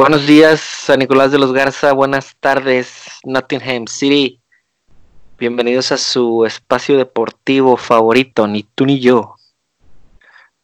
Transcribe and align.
Buenos 0.00 0.28
días, 0.28 0.60
San 0.60 1.00
Nicolás 1.00 1.32
de 1.32 1.40
los 1.40 1.52
Garza. 1.52 1.92
Buenas 1.92 2.36
tardes, 2.38 2.88
Nottingham 3.24 3.88
City. 3.88 4.40
Bienvenidos 5.40 5.90
a 5.90 5.96
su 5.96 6.46
espacio 6.46 6.96
deportivo 6.96 7.76
favorito, 7.76 8.46
ni 8.46 8.62
tú 8.62 8.86
ni 8.86 9.00
yo. 9.00 9.34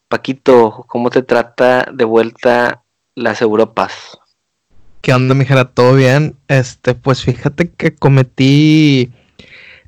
Paquito, 0.07 0.85
¿cómo 0.87 1.09
te 1.09 1.21
trata 1.21 1.85
de 1.93 2.05
vuelta 2.05 2.83
las 3.13 3.41
Europas? 3.41 4.17
¿Qué 5.01 5.13
onda, 5.13 5.35
mijera? 5.35 5.65
¿Todo 5.65 5.95
bien? 5.95 6.37
Este, 6.47 6.95
pues 6.95 7.21
fíjate 7.21 7.71
que 7.71 7.93
cometí 7.93 9.11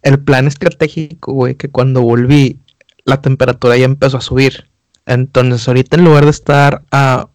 el 0.01 0.19
plan 0.19 0.47
estratégico, 0.47 1.31
güey, 1.31 1.55
que 1.55 1.69
cuando 1.69 2.01
volví 2.01 2.59
la 3.05 3.21
temperatura 3.21 3.77
ya 3.77 3.85
empezó 3.85 4.17
a 4.17 4.21
subir. 4.21 4.69
Entonces, 5.05 5.65
ahorita 5.69 5.95
en 5.95 6.03
lugar 6.03 6.25
de 6.25 6.31
estar 6.31 6.83
a 6.91 7.29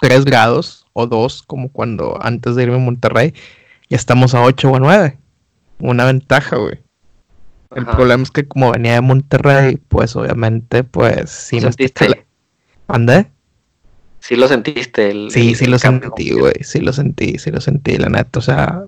3 0.00 0.24
grados 0.24 0.86
o 0.92 1.06
2, 1.06 1.42
como 1.42 1.70
cuando 1.70 2.18
antes 2.22 2.54
de 2.54 2.64
irme 2.64 2.76
a 2.76 2.78
Monterrey, 2.78 3.34
ya 3.88 3.96
estamos 3.96 4.34
a 4.34 4.42
8 4.42 4.70
o 4.70 4.76
a 4.76 4.80
9. 4.80 5.18
Una 5.80 6.04
ventaja, 6.04 6.56
güey. 6.56 6.80
El 7.74 7.84
problema 7.84 8.22
es 8.22 8.30
que 8.30 8.46
como 8.46 8.72
venía 8.72 8.94
de 8.94 9.00
Monterrey, 9.00 9.76
pues 9.76 10.16
obviamente, 10.16 10.84
pues 10.84 11.30
sí 11.30 11.60
¿Lo 11.60 11.68
sentiste? 11.72 12.26
¿Andé? 12.88 13.30
Sí 14.20 14.36
lo 14.36 14.48
sentiste. 14.48 15.10
El, 15.10 15.30
sí, 15.30 15.54
sí 15.54 15.66
lo 15.66 15.78
sentí, 15.78 16.32
güey. 16.32 16.54
Sí 16.62 16.80
lo 16.80 16.92
sentí, 16.92 17.38
sí 17.38 17.50
lo 17.50 17.60
sentí, 17.60 17.96
la 17.96 18.08
neta. 18.08 18.38
O 18.38 18.42
sea, 18.42 18.84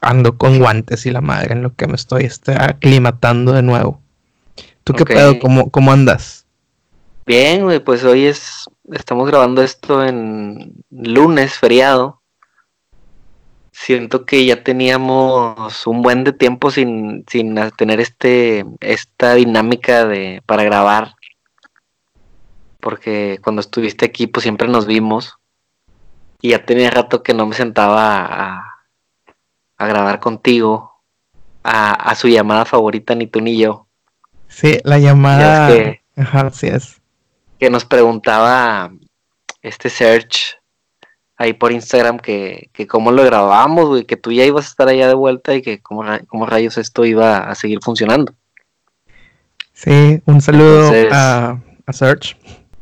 ando 0.00 0.38
con 0.38 0.58
guantes 0.58 1.06
y 1.06 1.10
la 1.10 1.20
madre 1.20 1.52
en 1.52 1.62
lo 1.62 1.74
que 1.74 1.86
me 1.86 1.94
estoy 1.94 2.24
este, 2.24 2.52
aclimatando 2.52 3.52
de 3.52 3.62
nuevo. 3.62 4.00
¿Tú 4.84 4.94
qué 4.94 5.04
pedo? 5.04 5.38
¿Cómo, 5.38 5.70
¿Cómo 5.70 5.92
andas? 5.92 6.46
Bien, 7.26 7.62
güey, 7.62 7.80
pues 7.80 8.04
hoy 8.04 8.26
es, 8.26 8.64
estamos 8.92 9.28
grabando 9.28 9.62
esto 9.62 10.04
en 10.04 10.72
lunes, 10.90 11.58
feriado. 11.58 12.20
Siento 13.72 14.26
que 14.26 14.44
ya 14.44 14.62
teníamos 14.62 15.86
un 15.86 16.02
buen 16.02 16.24
de 16.24 16.32
tiempo 16.32 16.70
sin, 16.70 17.24
sin 17.28 17.56
tener 17.76 18.00
este, 18.00 18.64
esta 18.80 19.34
dinámica 19.34 20.04
de, 20.04 20.42
para 20.44 20.64
grabar. 20.64 21.14
Porque 22.80 23.38
cuando 23.42 23.60
estuviste 23.60 24.04
aquí, 24.04 24.26
pues 24.26 24.42
siempre 24.42 24.68
nos 24.68 24.86
vimos. 24.86 25.38
Y 26.42 26.50
ya 26.50 26.64
tenía 26.64 26.90
rato 26.90 27.22
que 27.22 27.34
no 27.34 27.46
me 27.46 27.54
sentaba 27.54 28.18
a, 28.18 28.86
a 29.76 29.86
grabar 29.86 30.20
contigo. 30.20 30.90
A, 31.62 31.92
a 31.92 32.14
su 32.14 32.28
llamada 32.28 32.64
favorita, 32.64 33.14
ni 33.14 33.26
tú 33.26 33.40
ni 33.40 33.58
yo. 33.58 33.86
Sí, 34.48 34.78
la 34.82 34.98
llamada. 34.98 35.68
Ajá, 36.16 36.46
así 36.46 36.68
es 36.68 36.99
que 37.60 37.70
nos 37.70 37.84
preguntaba 37.84 38.90
este 39.60 39.90
search 39.90 40.58
ahí 41.36 41.52
por 41.52 41.72
Instagram 41.72 42.18
que, 42.18 42.70
que 42.72 42.86
cómo 42.86 43.12
lo 43.12 43.22
grabamos, 43.22 43.86
güey, 43.88 44.04
que 44.04 44.16
tú 44.16 44.32
ya 44.32 44.44
ibas 44.44 44.64
a 44.64 44.68
estar 44.68 44.88
allá 44.88 45.06
de 45.08 45.14
vuelta 45.14 45.54
y 45.54 45.62
que 45.62 45.80
cómo, 45.80 46.02
rayos 46.46 46.78
esto 46.78 47.04
iba 47.04 47.38
a 47.38 47.54
seguir 47.54 47.80
funcionando. 47.82 48.34
Sí, 49.74 50.22
un 50.24 50.40
saludo 50.40 50.90
a, 51.12 51.58
a, 51.86 51.92
Search. 51.92 52.36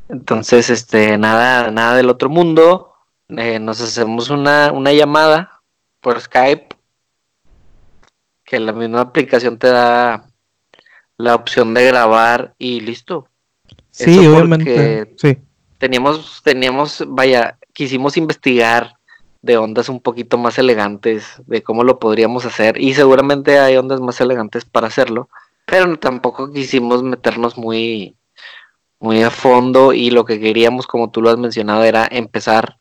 Entonces, 0.08 0.70
este, 0.70 1.18
nada, 1.18 1.70
nada 1.70 1.96
del 1.96 2.08
otro 2.08 2.28
mundo. 2.28 2.94
Eh, 3.28 3.58
nos 3.58 3.80
hacemos 3.80 4.30
una, 4.30 4.72
una 4.72 4.92
llamada 4.92 5.60
por 6.00 6.20
Skype. 6.20 6.68
Que 8.44 8.58
la 8.58 8.72
misma 8.72 9.02
aplicación 9.02 9.58
te 9.58 9.68
da 9.68 10.24
la 11.16 11.34
opción 11.34 11.74
de 11.74 11.84
grabar 11.84 12.54
y 12.58 12.80
listo. 12.80 13.27
Sí, 14.04 14.26
obviamente. 14.26 15.12
Sí. 15.16 15.38
Teníamos, 15.78 16.40
teníamos, 16.42 17.04
vaya, 17.08 17.58
quisimos 17.72 18.16
investigar 18.16 18.94
de 19.42 19.56
ondas 19.56 19.88
un 19.88 20.00
poquito 20.00 20.38
más 20.38 20.58
elegantes, 20.58 21.24
de 21.46 21.62
cómo 21.62 21.84
lo 21.84 21.98
podríamos 21.98 22.44
hacer, 22.44 22.80
y 22.80 22.94
seguramente 22.94 23.58
hay 23.58 23.76
ondas 23.76 24.00
más 24.00 24.20
elegantes 24.20 24.64
para 24.64 24.88
hacerlo, 24.88 25.28
pero 25.66 25.96
tampoco 25.98 26.52
quisimos 26.52 27.02
meternos 27.02 27.56
muy, 27.56 28.16
muy 28.98 29.22
a 29.22 29.30
fondo, 29.30 29.92
y 29.92 30.10
lo 30.10 30.24
que 30.24 30.40
queríamos, 30.40 30.86
como 30.86 31.10
tú 31.10 31.22
lo 31.22 31.30
has 31.30 31.38
mencionado, 31.38 31.84
era 31.84 32.08
empezar 32.10 32.78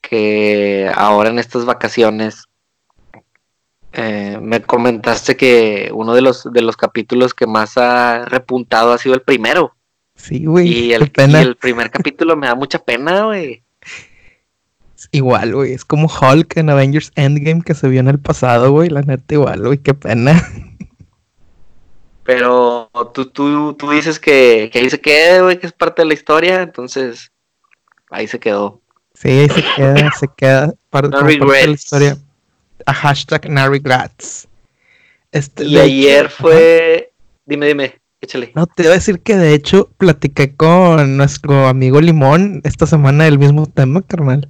que 0.00 0.90
ahora 0.94 1.30
en 1.30 1.38
estas 1.40 1.64
vacaciones 1.64 2.44
eh, 3.92 4.38
me 4.40 4.60
comentaste 4.62 5.36
que 5.36 5.90
uno 5.92 6.14
de 6.14 6.20
los, 6.20 6.50
de 6.52 6.62
los 6.62 6.76
capítulos 6.76 7.34
que 7.34 7.46
más 7.46 7.78
ha 7.78 8.24
repuntado 8.26 8.92
ha 8.92 8.98
sido 8.98 9.14
el 9.14 9.22
primero. 9.22 9.74
Sí, 10.14 10.44
güey. 10.44 10.68
Y 10.68 10.92
el, 10.92 11.10
el 11.16 11.56
primer 11.56 11.90
capítulo 11.90 12.36
me 12.36 12.48
da 12.48 12.54
mucha 12.54 12.78
pena, 12.78 13.24
güey. 13.24 13.62
Igual, 15.12 15.54
güey. 15.54 15.72
Es 15.72 15.84
como 15.84 16.08
Hulk 16.08 16.56
en 16.56 16.70
Avengers 16.70 17.12
Endgame 17.14 17.62
que 17.62 17.74
se 17.74 17.88
vio 17.88 18.00
en 18.00 18.08
el 18.08 18.18
pasado, 18.18 18.72
güey. 18.72 18.90
La 18.90 19.02
neta, 19.02 19.34
igual, 19.34 19.62
güey. 19.62 19.78
Qué 19.78 19.94
pena. 19.94 20.42
Pero 22.24 22.90
tú, 23.14 23.26
tú, 23.26 23.74
tú 23.74 23.90
dices 23.90 24.18
que, 24.18 24.68
que 24.72 24.80
ahí 24.80 24.90
se 24.90 25.00
queda, 25.00 25.42
güey, 25.42 25.58
que 25.58 25.66
es 25.66 25.72
parte 25.72 26.02
de 26.02 26.08
la 26.08 26.14
historia. 26.14 26.62
Entonces, 26.62 27.32
ahí 28.10 28.26
se 28.26 28.38
quedó. 28.38 28.82
Sí, 29.14 29.30
ahí 29.30 29.48
se 29.48 29.64
queda, 29.76 30.12
se 30.18 30.28
queda 30.36 30.74
parte, 30.90 31.10
parte 31.10 31.38
de 31.38 31.66
la 31.66 31.72
historia 31.72 32.18
a 32.86 32.92
hashtag 32.92 33.50
no 33.50 33.62
Este, 35.32 35.64
y 35.64 35.78
ayer 35.78 36.28
fue. 36.28 37.12
Dime, 37.46 37.66
dime, 37.66 37.94
échale. 38.20 38.52
No, 38.54 38.66
te 38.66 38.84
iba 38.84 38.92
a 38.92 38.94
decir 38.94 39.20
que 39.20 39.36
de 39.36 39.54
hecho 39.54 39.90
platiqué 39.98 40.54
con 40.54 41.16
nuestro 41.16 41.66
amigo 41.66 42.00
Limón 42.00 42.60
esta 42.64 42.86
semana 42.86 43.24
del 43.24 43.38
mismo 43.38 43.66
tema, 43.66 44.02
carnal. 44.02 44.48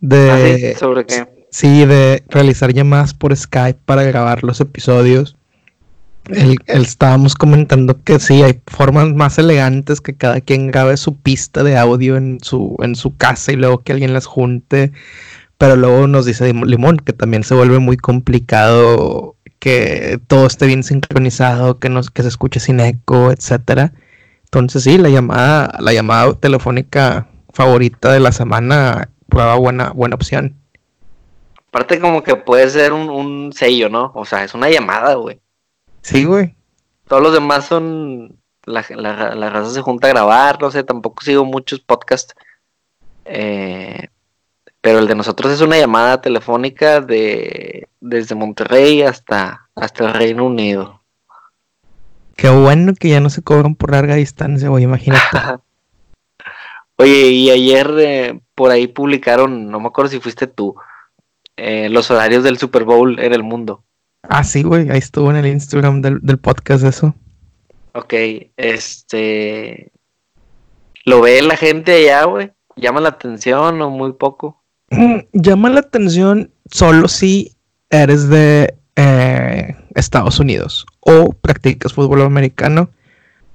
De, 0.00 0.74
¿Ah, 0.74 0.78
¿Sobre 0.78 1.06
qué? 1.06 1.26
Sí, 1.50 1.86
de 1.86 2.22
realizar 2.28 2.72
llamadas 2.72 3.14
por 3.14 3.34
Skype 3.34 3.80
para 3.84 4.02
grabar 4.02 4.44
los 4.44 4.60
episodios. 4.60 5.36
estábamos 6.66 7.34
comentando 7.34 8.02
que 8.02 8.20
sí, 8.20 8.42
hay 8.42 8.60
formas 8.66 9.14
más 9.14 9.38
elegantes 9.38 10.00
que 10.00 10.14
cada 10.14 10.40
quien 10.40 10.66
grabe 10.66 10.96
su 10.98 11.16
pista 11.16 11.62
de 11.62 11.78
audio 11.78 12.16
en 12.16 12.38
su, 12.42 12.76
en 12.80 12.94
su 12.94 13.16
casa 13.16 13.52
y 13.52 13.56
luego 13.56 13.78
que 13.78 13.92
alguien 13.92 14.12
las 14.12 14.26
junte 14.26 14.92
pero 15.58 15.76
luego 15.76 16.06
nos 16.06 16.24
dice 16.24 16.52
Limón 16.54 16.98
que 16.98 17.12
también 17.12 17.42
se 17.42 17.54
vuelve 17.54 17.80
muy 17.80 17.96
complicado 17.96 19.36
que 19.58 20.20
todo 20.28 20.46
esté 20.46 20.66
bien 20.66 20.84
sincronizado, 20.84 21.78
que, 21.80 21.88
que 22.14 22.22
se 22.22 22.28
escuche 22.28 22.60
sin 22.60 22.78
eco, 22.78 23.32
etcétera. 23.32 23.92
Entonces 24.44 24.84
sí, 24.84 24.98
la 24.98 25.08
llamada, 25.08 25.76
la 25.80 25.92
llamada 25.92 26.32
telefónica 26.34 27.28
favorita 27.52 28.12
de 28.12 28.20
la 28.20 28.30
semana 28.30 29.10
prueba 29.28 29.56
buena, 29.56 29.90
buena 29.90 30.14
opción. 30.14 30.56
Aparte 31.68 32.00
como 32.00 32.22
que 32.22 32.36
puede 32.36 32.70
ser 32.70 32.92
un, 32.92 33.52
sello, 33.52 33.88
¿no? 33.88 34.12
O 34.14 34.24
sea, 34.24 34.44
es 34.44 34.54
una 34.54 34.70
llamada, 34.70 35.14
güey. 35.14 35.40
Sí, 36.02 36.24
güey. 36.24 36.54
Todos 37.08 37.22
los 37.22 37.32
demás 37.32 37.66
son... 37.66 38.38
La, 38.64 38.84
la, 38.90 39.34
la 39.34 39.50
raza 39.50 39.70
se 39.70 39.80
junta 39.80 40.08
a 40.08 40.10
grabar, 40.10 40.60
no 40.60 40.70
sé, 40.70 40.84
tampoco 40.84 41.24
sigo 41.24 41.44
muchos 41.46 41.80
podcasts. 41.80 42.34
Eh, 43.24 44.08
pero 44.88 45.00
el 45.00 45.06
de 45.06 45.14
nosotros 45.14 45.52
es 45.52 45.60
una 45.60 45.76
llamada 45.76 46.22
telefónica 46.22 47.02
de 47.02 47.88
desde 48.00 48.34
Monterrey 48.34 49.02
hasta, 49.02 49.68
hasta 49.74 50.06
el 50.06 50.14
Reino 50.14 50.46
Unido. 50.46 51.02
Qué 52.36 52.48
bueno 52.48 52.94
que 52.98 53.10
ya 53.10 53.20
no 53.20 53.28
se 53.28 53.42
cobran 53.42 53.74
por 53.74 53.90
larga 53.90 54.14
distancia, 54.14 54.70
güey, 54.70 54.84
imagínate. 54.84 55.20
Oye, 56.96 57.28
y 57.28 57.50
ayer 57.50 57.94
eh, 57.98 58.40
por 58.54 58.70
ahí 58.70 58.86
publicaron, 58.86 59.70
no 59.70 59.78
me 59.78 59.88
acuerdo 59.88 60.10
si 60.10 60.20
fuiste 60.20 60.46
tú, 60.46 60.74
eh, 61.58 61.90
los 61.90 62.10
horarios 62.10 62.42
del 62.42 62.56
Super 62.56 62.84
Bowl 62.84 63.20
en 63.20 63.34
el 63.34 63.42
mundo. 63.42 63.84
Ah, 64.22 64.42
sí, 64.42 64.62
güey, 64.62 64.88
ahí 64.88 64.96
estuvo 65.00 65.28
en 65.30 65.36
el 65.36 65.48
Instagram 65.48 66.00
del, 66.00 66.20
del 66.22 66.38
podcast 66.38 66.82
eso. 66.82 67.14
Ok, 67.92 68.14
este... 68.56 69.92
¿Lo 71.04 71.20
ve 71.20 71.42
la 71.42 71.58
gente 71.58 71.92
allá, 71.92 72.24
güey? 72.24 72.52
¿Llama 72.74 73.02
la 73.02 73.10
atención 73.10 73.82
o 73.82 73.90
muy 73.90 74.14
poco? 74.14 74.58
Mm, 74.90 75.18
llama 75.32 75.70
la 75.70 75.80
atención 75.80 76.50
solo 76.70 77.08
si 77.08 77.56
eres 77.90 78.28
de 78.28 78.74
eh, 78.96 79.76
Estados 79.94 80.40
Unidos 80.40 80.86
o 81.00 81.32
practicas 81.32 81.92
fútbol 81.92 82.22
americano 82.22 82.90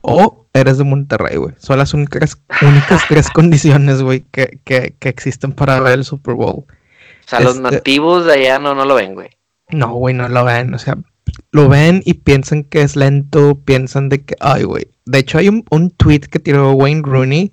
o 0.01 0.45
eres 0.53 0.77
de 0.77 0.83
Monterrey, 0.83 1.37
güey. 1.37 1.55
Son 1.57 1.77
las 1.77 1.93
únicas, 1.93 2.37
únicas 2.61 3.03
tres 3.07 3.29
condiciones, 3.29 4.01
güey, 4.01 4.23
que, 4.31 4.59
que, 4.63 4.95
que, 4.99 5.09
existen 5.09 5.53
para 5.53 5.79
ver 5.79 5.99
el 5.99 6.05
Super 6.05 6.35
Bowl. 6.35 6.65
O 6.65 7.27
sea, 7.27 7.39
los 7.39 7.55
este 7.55 7.71
nativos 7.71 8.25
de 8.25 8.33
allá 8.33 8.59
no, 8.59 8.75
no 8.75 8.85
lo 8.85 8.95
ven, 8.95 9.15
güey. 9.15 9.29
No, 9.69 9.93
güey, 9.93 10.13
no 10.13 10.27
lo 10.29 10.43
ven. 10.43 10.73
O 10.73 10.77
sea, 10.77 10.97
lo 11.51 11.69
ven 11.69 12.01
y 12.05 12.15
piensan 12.15 12.63
que 12.63 12.81
es 12.81 12.95
lento, 12.95 13.59
piensan 13.63 14.09
de 14.09 14.23
que, 14.23 14.35
ay, 14.39 14.63
güey. 14.63 14.87
De 15.05 15.19
hecho, 15.19 15.37
hay 15.37 15.49
un, 15.49 15.65
un 15.71 15.89
tweet 15.89 16.21
que 16.21 16.39
tiró 16.39 16.73
Wayne 16.73 17.01
Rooney 17.03 17.51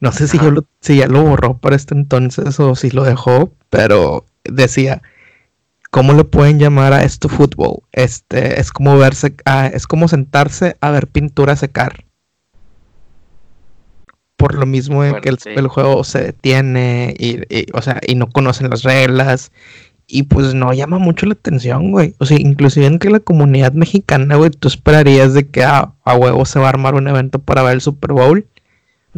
no 0.00 0.12
sé 0.12 0.28
si, 0.28 0.38
yo 0.38 0.50
lo, 0.50 0.64
si 0.80 0.96
ya 0.96 1.06
lo 1.06 1.22
borró 1.22 1.58
para 1.58 1.76
este 1.76 1.94
entonces 1.94 2.58
o 2.60 2.74
si 2.74 2.90
lo 2.90 3.04
dejó, 3.04 3.52
pero 3.70 4.24
decía, 4.44 5.02
¿cómo 5.90 6.12
le 6.12 6.24
pueden 6.24 6.58
llamar 6.58 6.92
a 6.92 7.02
esto 7.02 7.28
fútbol? 7.28 7.82
Este, 7.92 8.60
es 8.60 8.72
como 8.72 8.96
verse, 8.98 9.34
ah, 9.44 9.66
es 9.66 9.86
como 9.86 10.08
sentarse 10.08 10.76
a 10.80 10.90
ver 10.90 11.06
pintura 11.06 11.56
secar. 11.56 12.04
por 14.36 14.54
lo 14.54 14.66
mismo 14.66 15.02
que 15.20 15.30
el, 15.56 15.66
juego 15.66 16.04
se 16.04 16.22
detiene 16.22 17.14
y, 17.18 17.40
o 17.72 17.82
sea, 17.82 18.00
y 18.06 18.14
no 18.14 18.28
conocen 18.28 18.70
las 18.70 18.84
reglas 18.84 19.50
y 20.10 20.22
pues 20.24 20.54
no 20.54 20.72
llama 20.72 20.98
mucho 20.98 21.26
la 21.26 21.34
atención, 21.34 21.92
güey. 21.92 22.14
O 22.18 22.24
sea, 22.24 22.38
inclusive 22.40 22.86
entre 22.86 23.10
la 23.10 23.20
comunidad 23.20 23.72
mexicana, 23.74 24.36
güey, 24.36 24.50
tú 24.50 24.66
esperarías 24.66 25.34
de 25.34 25.48
que 25.48 25.62
a, 25.62 25.92
huevo 26.06 26.46
se 26.46 26.58
va 26.58 26.66
a 26.66 26.70
armar 26.70 26.94
un 26.94 27.06
evento 27.08 27.38
para 27.38 27.62
ver 27.62 27.74
el 27.74 27.80
Super 27.82 28.14
Bowl. 28.14 28.46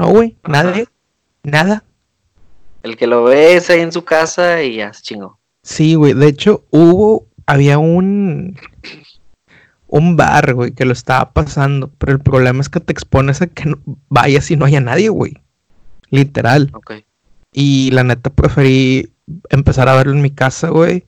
No, 0.01 0.09
güey, 0.09 0.35
nadie, 0.49 0.87
nada. 1.43 1.85
El 2.83 2.97
que 2.97 3.07
lo 3.07 3.25
ve 3.25 3.57
es 3.57 3.69
ahí 3.69 3.81
en 3.81 3.93
su 3.93 4.03
casa 4.03 4.63
y 4.63 4.77
ya 4.77 4.95
se 4.95 5.03
chingó. 5.03 5.39
Sí, 5.63 5.95
güey, 5.95 6.15
de 6.15 6.27
hecho 6.27 6.65
hubo, 6.71 7.27
había 7.45 7.77
un, 7.77 8.57
un 9.89 10.17
bar, 10.17 10.55
güey, 10.55 10.73
que 10.73 10.87
lo 10.87 10.95
estaba 10.95 11.33
pasando, 11.35 11.91
pero 11.99 12.13
el 12.13 12.21
problema 12.21 12.63
es 12.63 12.71
que 12.71 12.81
te 12.81 12.95
expones 12.95 13.43
a 13.43 13.49
que 13.49 13.67
no 13.67 13.79
vayas 14.09 14.51
y 14.51 14.57
no 14.57 14.65
haya 14.65 14.81
nadie, 14.81 15.11
güey. 15.11 15.35
Literal. 16.09 16.71
Ok. 16.73 16.93
Y 17.53 17.91
la 17.91 18.03
neta 18.03 18.31
preferí 18.31 19.13
empezar 19.51 19.91
a 19.91 19.97
verlo 19.97 20.15
en 20.15 20.23
mi 20.23 20.31
casa, 20.31 20.71
güey. 20.71 21.05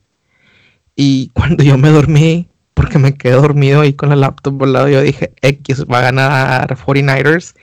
Y 0.97 1.29
cuando 1.33 1.65
yo 1.65 1.79
me 1.79 1.89
dormí, 1.89 2.47
porque 2.75 2.99
me 2.99 3.15
quedé 3.15 3.33
dormido 3.33 3.81
ahí 3.81 3.95
con 3.95 4.11
la 4.11 4.17
laptop 4.17 4.53
volado, 4.53 4.91
yo 4.91 5.01
dije, 5.01 5.33
X 5.41 5.87
va 5.91 6.01
a 6.01 6.03
ganar 6.03 6.77
49ers. 6.77 7.55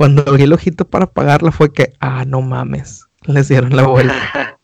Cuando 0.00 0.24
abrí 0.26 0.44
el 0.44 0.54
ojito 0.54 0.88
para 0.88 1.04
apagarla 1.04 1.52
fue 1.52 1.74
que, 1.74 1.92
ah, 2.00 2.24
no 2.24 2.40
mames, 2.40 3.06
les 3.24 3.48
dieron 3.48 3.76
la 3.76 3.86
vuelta. 3.86 4.58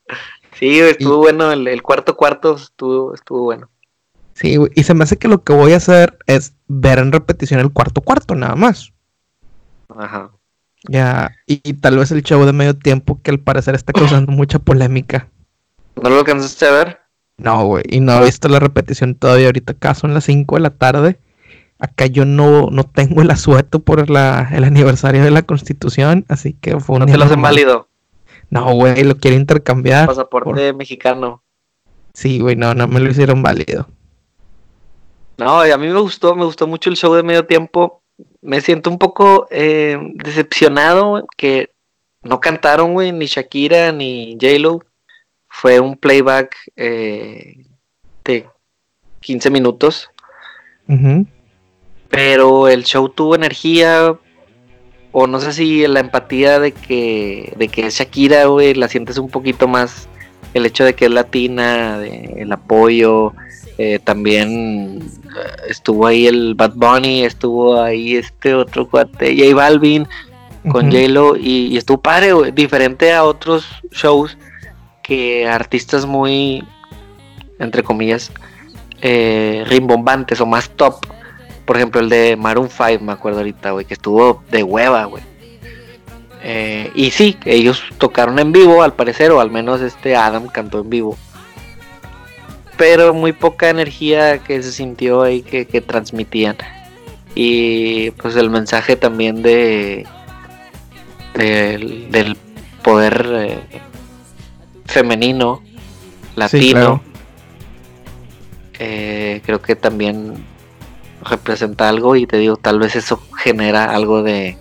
sí, 0.58 0.80
estuvo 0.80 1.18
bueno, 1.18 1.52
el, 1.52 1.82
cuarto 1.82 2.16
cuarto 2.16 2.56
estuvo, 2.56 3.12
estuvo 3.12 3.42
bueno. 3.42 3.68
Sí, 4.32 4.56
y 4.74 4.84
se 4.84 4.94
me 4.94 5.04
hace 5.04 5.18
que 5.18 5.28
lo 5.28 5.44
que 5.44 5.52
voy 5.52 5.74
a 5.74 5.76
hacer 5.76 6.16
es 6.24 6.54
ver 6.68 7.00
en 7.00 7.12
repetición 7.12 7.60
el 7.60 7.70
cuarto 7.70 8.00
cuarto, 8.00 8.34
nada 8.34 8.56
más. 8.56 8.94
Ajá. 9.94 10.30
Ya, 10.88 11.32
y, 11.44 11.74
tal 11.74 11.98
vez 11.98 12.10
el 12.10 12.22
show 12.22 12.42
de 12.46 12.54
medio 12.54 12.74
tiempo 12.74 13.20
que 13.22 13.30
al 13.30 13.40
parecer 13.40 13.74
está 13.74 13.92
causando 13.92 14.32
mucha 14.32 14.58
polémica. 14.58 15.28
¿No 16.02 16.08
lo 16.08 16.20
alcanzaste 16.20 16.64
a 16.64 16.70
ver? 16.70 16.98
No, 17.36 17.62
güey, 17.66 17.84
y 17.90 18.00
no 18.00 18.22
he 18.22 18.24
visto 18.24 18.48
la 18.48 18.58
repetición 18.58 19.16
todavía. 19.16 19.48
Ahorita 19.48 19.72
acá 19.72 19.94
son 19.94 20.14
las 20.14 20.24
5 20.24 20.54
de 20.54 20.60
la 20.62 20.70
tarde. 20.70 21.20
Acá 21.78 22.06
yo 22.06 22.24
no, 22.24 22.70
no 22.70 22.84
tengo 22.84 23.22
el 23.22 23.30
asueto 23.30 23.80
por 23.80 24.10
la, 24.10 24.48
el 24.52 24.64
aniversario 24.64 25.22
de 25.22 25.30
la 25.30 25.42
Constitución, 25.42 26.24
así 26.28 26.54
que 26.54 26.80
fue 26.80 26.96
un 26.96 27.00
¿No 27.00 27.06
te 27.06 27.16
lo 27.16 27.24
hacen 27.24 27.40
válido? 27.40 27.88
No, 28.50 28.72
güey, 28.74 29.04
lo 29.04 29.16
quiero 29.16 29.36
intercambiar. 29.36 30.06
Pasaporte 30.06 30.72
mexicano. 30.72 31.42
Sí, 32.14 32.40
güey, 32.40 32.56
no, 32.56 32.74
no 32.74 32.88
me 32.88 32.98
lo 32.98 33.10
hicieron 33.10 33.42
válido. 33.42 33.86
No, 35.36 35.60
a 35.60 35.78
mí 35.78 35.86
me 35.86 36.00
gustó, 36.00 36.34
me 36.34 36.44
gustó 36.44 36.66
mucho 36.66 36.90
el 36.90 36.96
show 36.96 37.14
de 37.14 37.22
medio 37.22 37.46
tiempo 37.46 38.02
me 38.40 38.60
siento 38.60 38.90
un 38.90 38.98
poco 38.98 39.46
eh, 39.50 39.98
decepcionado 40.14 41.26
que 41.36 41.70
no 42.22 42.40
cantaron, 42.40 42.92
güey, 42.92 43.12
ni 43.12 43.26
Shakira 43.26 43.92
ni 43.92 44.36
J-Lo. 44.40 44.80
Fue 45.48 45.80
un 45.80 45.96
playback 45.96 46.54
eh, 46.76 47.64
de 48.24 48.48
15 49.20 49.50
minutos. 49.50 50.10
Pero 52.10 52.68
el 52.68 52.84
show 52.84 53.08
tuvo 53.08 53.34
energía, 53.34 54.16
o 55.12 55.26
no 55.26 55.40
sé 55.40 55.52
si 55.52 55.86
la 55.86 56.00
empatía 56.00 56.58
de 56.58 56.72
que, 56.72 57.52
de 57.56 57.68
que 57.68 57.86
es 57.86 57.98
Shakira, 57.98 58.46
güey, 58.46 58.74
la 58.74 58.88
sientes 58.88 59.18
un 59.18 59.28
poquito 59.28 59.68
más. 59.68 60.08
El 60.54 60.64
hecho 60.64 60.84
de 60.84 60.94
que 60.94 61.06
es 61.06 61.10
latina, 61.10 61.98
de, 61.98 62.36
el 62.38 62.52
apoyo, 62.52 63.34
eh, 63.76 64.00
también 64.02 65.00
eh, 65.00 65.62
estuvo 65.68 66.06
ahí 66.06 66.26
el 66.26 66.54
Bad 66.54 66.72
Bunny, 66.74 67.24
estuvo 67.24 67.80
ahí 67.80 68.16
este 68.16 68.54
otro 68.54 68.88
cuate, 68.88 69.36
J 69.36 69.54
Balvin, 69.54 70.08
con 70.70 70.90
J-Lo, 70.90 71.36
y, 71.36 71.76
estuvo 71.76 72.00
padre, 72.00 72.52
diferente 72.52 73.12
a 73.12 73.24
otros 73.24 73.66
shows 73.92 74.36
que 75.02 75.46
artistas 75.46 76.06
muy, 76.06 76.64
entre 77.60 77.84
comillas, 77.84 78.32
eh, 79.00 79.64
rimbombantes 79.68 80.40
o 80.40 80.46
más 80.46 80.70
top. 80.70 80.96
Por 81.68 81.76
ejemplo, 81.76 82.00
el 82.00 82.08
de 82.08 82.36
Maroon 82.36 82.68
5, 82.68 83.04
me 83.04 83.12
acuerdo 83.12 83.38
ahorita, 83.38 83.70
güey, 83.70 83.84
que 83.84 83.94
estuvo 83.94 84.42
de 84.50 84.64
hueva, 84.64 85.04
güey. 85.04 85.22
y 86.94 87.10
sí, 87.12 87.36
ellos 87.44 87.84
tocaron 87.98 88.40
en 88.40 88.50
vivo, 88.50 88.82
al 88.82 88.94
parecer, 88.94 89.30
o 89.30 89.40
al 89.40 89.52
menos 89.52 89.80
este 89.80 90.16
Adam 90.16 90.48
cantó 90.48 90.80
en 90.80 90.90
vivo 90.90 91.16
pero 92.78 93.12
muy 93.12 93.32
poca 93.32 93.68
energía 93.68 94.38
que 94.38 94.62
se 94.62 94.72
sintió 94.72 95.22
ahí 95.22 95.42
que, 95.42 95.64
transmitían. 95.82 96.56
Y 97.34 98.12
pues 98.12 98.36
el 98.36 98.48
mensaje 98.50 98.96
también 98.96 99.42
de, 99.42 100.06
del 101.34 102.36
poder 102.82 103.30
eh, 103.34 103.80
femenino, 104.86 105.60
latino, 106.36 107.02
eh, 108.78 109.42
creo 109.44 109.60
que 109.60 109.74
también 109.74 110.34
representa 111.28 111.88
algo 111.88 112.16
y 112.16 112.26
te 112.26 112.38
digo, 112.38 112.56
tal 112.56 112.78
vez 112.78 112.96
eso 112.96 113.20
genera 113.36 113.94
algo 113.94 114.22
de 114.22 114.58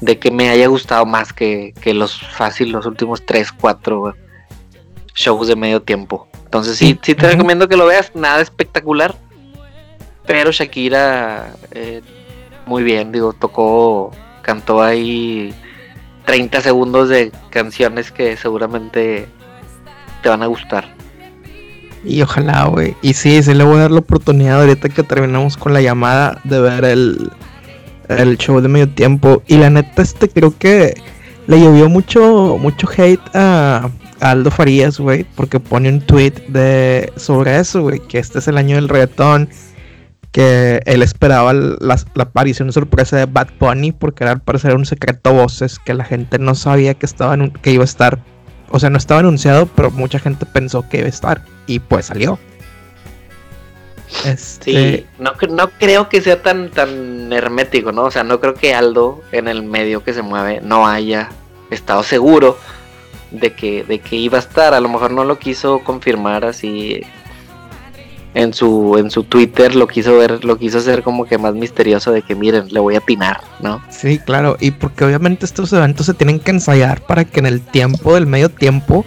de 0.00 0.18
que 0.18 0.30
me 0.30 0.48
haya 0.48 0.66
gustado 0.66 1.04
más 1.04 1.32
que, 1.32 1.74
que 1.80 1.92
los 1.92 2.20
fácil 2.20 2.72
los 2.72 2.86
últimos 2.86 3.24
3, 3.26 3.52
4 3.52 4.14
shows 5.14 5.48
de 5.48 5.56
medio 5.56 5.82
tiempo. 5.82 6.26
Entonces 6.44 6.76
sí, 6.76 6.98
sí 7.02 7.14
te 7.14 7.30
recomiendo 7.30 7.68
que 7.68 7.76
lo 7.76 7.86
veas, 7.86 8.14
nada 8.14 8.40
espectacular, 8.40 9.14
pero 10.26 10.50
Shakira 10.50 11.52
eh, 11.72 12.00
muy 12.66 12.82
bien, 12.82 13.12
digo, 13.12 13.32
tocó, 13.32 14.10
cantó 14.42 14.82
ahí 14.82 15.54
30 16.24 16.60
segundos 16.60 17.08
de 17.08 17.32
canciones 17.50 18.10
que 18.10 18.36
seguramente 18.36 19.28
te 20.22 20.28
van 20.28 20.42
a 20.42 20.46
gustar. 20.46 20.99
Y 22.04 22.22
ojalá, 22.22 22.64
güey. 22.66 22.96
Y 23.02 23.14
sí, 23.14 23.42
sí 23.42 23.54
le 23.54 23.64
voy 23.64 23.76
a 23.76 23.82
dar 23.82 23.90
la 23.90 24.00
oportunidad 24.00 24.60
ahorita 24.60 24.88
que 24.88 25.02
terminamos 25.02 25.56
con 25.56 25.72
la 25.72 25.82
llamada 25.82 26.40
de 26.44 26.60
ver 26.60 26.84
el, 26.84 27.30
el 28.08 28.38
show 28.38 28.60
de 28.60 28.68
medio 28.68 28.88
tiempo. 28.88 29.42
Y 29.46 29.58
la 29.58 29.70
neta, 29.70 30.02
este 30.02 30.28
creo 30.28 30.56
que 30.56 30.94
le 31.46 31.60
llovió 31.60 31.88
mucho, 31.88 32.58
mucho 32.58 32.88
hate 32.96 33.20
a, 33.34 33.90
Aldo 34.20 34.50
Farías, 34.50 35.00
güey, 35.00 35.24
porque 35.34 35.60
pone 35.60 35.88
un 35.88 36.00
tweet 36.00 36.34
de 36.48 37.12
sobre 37.16 37.58
eso, 37.58 37.82
güey, 37.82 38.00
que 38.00 38.18
este 38.18 38.38
es 38.38 38.48
el 38.48 38.58
año 38.58 38.76
del 38.76 38.88
reggaetón, 38.88 39.48
que 40.30 40.82
él 40.84 41.02
esperaba 41.02 41.52
la, 41.52 41.96
aparición 42.18 42.72
sorpresa 42.72 43.16
de 43.16 43.26
Bad 43.26 43.48
Bunny, 43.58 43.92
porque 43.92 44.24
era 44.24 44.32
al 44.32 44.42
parecer 44.42 44.76
un 44.76 44.86
secreto 44.86 45.32
voces 45.32 45.78
que 45.78 45.94
la 45.94 46.04
gente 46.04 46.38
no 46.38 46.54
sabía 46.54 46.94
que 46.94 47.06
estaba 47.06 47.36
que 47.62 47.72
iba 47.72 47.82
a 47.82 47.84
estar, 47.84 48.22
o 48.70 48.78
sea, 48.78 48.90
no 48.90 48.98
estaba 48.98 49.20
anunciado, 49.20 49.66
pero 49.66 49.90
mucha 49.90 50.18
gente 50.18 50.46
pensó 50.46 50.88
que 50.88 50.98
iba 50.98 51.06
a 51.06 51.10
estar 51.10 51.42
y 51.66 51.80
pues 51.80 52.06
salió. 52.06 52.38
Este... 54.24 54.72
Sí, 54.72 55.06
no, 55.18 55.32
no 55.50 55.70
creo 55.70 56.08
que 56.08 56.20
sea 56.20 56.42
tan, 56.42 56.70
tan 56.70 57.32
hermético, 57.32 57.92
¿no? 57.92 58.04
O 58.04 58.10
sea, 58.10 58.24
no 58.24 58.40
creo 58.40 58.54
que 58.54 58.74
Aldo 58.74 59.22
en 59.32 59.48
el 59.48 59.62
medio 59.62 60.02
que 60.02 60.12
se 60.12 60.22
mueve 60.22 60.60
no 60.62 60.86
haya 60.86 61.30
estado 61.70 62.02
seguro 62.02 62.58
de 63.30 63.52
que, 63.54 63.84
de 63.84 64.00
que 64.00 64.16
iba 64.16 64.38
a 64.38 64.40
estar. 64.40 64.74
A 64.74 64.80
lo 64.80 64.88
mejor 64.88 65.12
no 65.12 65.24
lo 65.24 65.38
quiso 65.38 65.80
confirmar 65.80 66.44
así 66.44 67.02
en 68.34 68.54
su, 68.54 68.96
en 68.98 69.10
su 69.10 69.24
Twitter, 69.24 69.74
lo 69.74 69.86
quiso 69.86 70.16
ver, 70.16 70.44
lo 70.44 70.56
quiso 70.56 70.78
hacer 70.78 71.02
como 71.02 71.26
que 71.26 71.38
más 71.38 71.54
misterioso 71.54 72.12
de 72.12 72.22
que 72.22 72.34
miren, 72.34 72.68
le 72.68 72.80
voy 72.80 72.94
a 72.94 72.98
atinar, 72.98 73.40
¿no? 73.60 73.82
Sí, 73.90 74.18
claro, 74.18 74.56
y 74.60 74.70
porque 74.70 75.04
obviamente 75.04 75.44
estos 75.44 75.72
eventos 75.72 76.06
se 76.06 76.14
tienen 76.14 76.38
que 76.38 76.50
ensayar 76.50 77.04
para 77.06 77.24
que 77.24 77.40
en 77.40 77.46
el 77.46 77.60
tiempo 77.60 78.14
del 78.14 78.26
medio 78.26 78.48
tiempo 78.48 79.04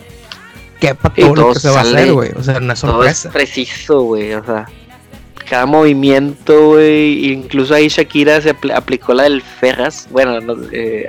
quepa 0.80 1.14
todo, 1.14 1.36
lo 1.36 1.54
que 1.54 1.60
se 1.60 1.70
va 1.70 1.80
a 1.80 1.82
hacer, 1.82 2.12
güey. 2.12 2.32
O 2.36 2.44
sea, 2.44 2.58
es 2.58 2.80
sorpresa. 2.80 3.30
preciso, 3.32 4.02
güey, 4.02 4.34
o 4.34 4.44
sea 4.44 4.68
cada 5.50 5.66
movimiento, 5.66 6.70
güey. 6.70 7.32
Incluso 7.32 7.76
ahí 7.76 7.88
Shakira 7.88 8.42
se 8.42 8.56
aplicó 8.74 9.14
la 9.14 9.24
del 9.24 9.42
Ferras. 9.42 10.08
Bueno, 10.10 10.40
no, 10.42 10.56
eh, 10.72 11.06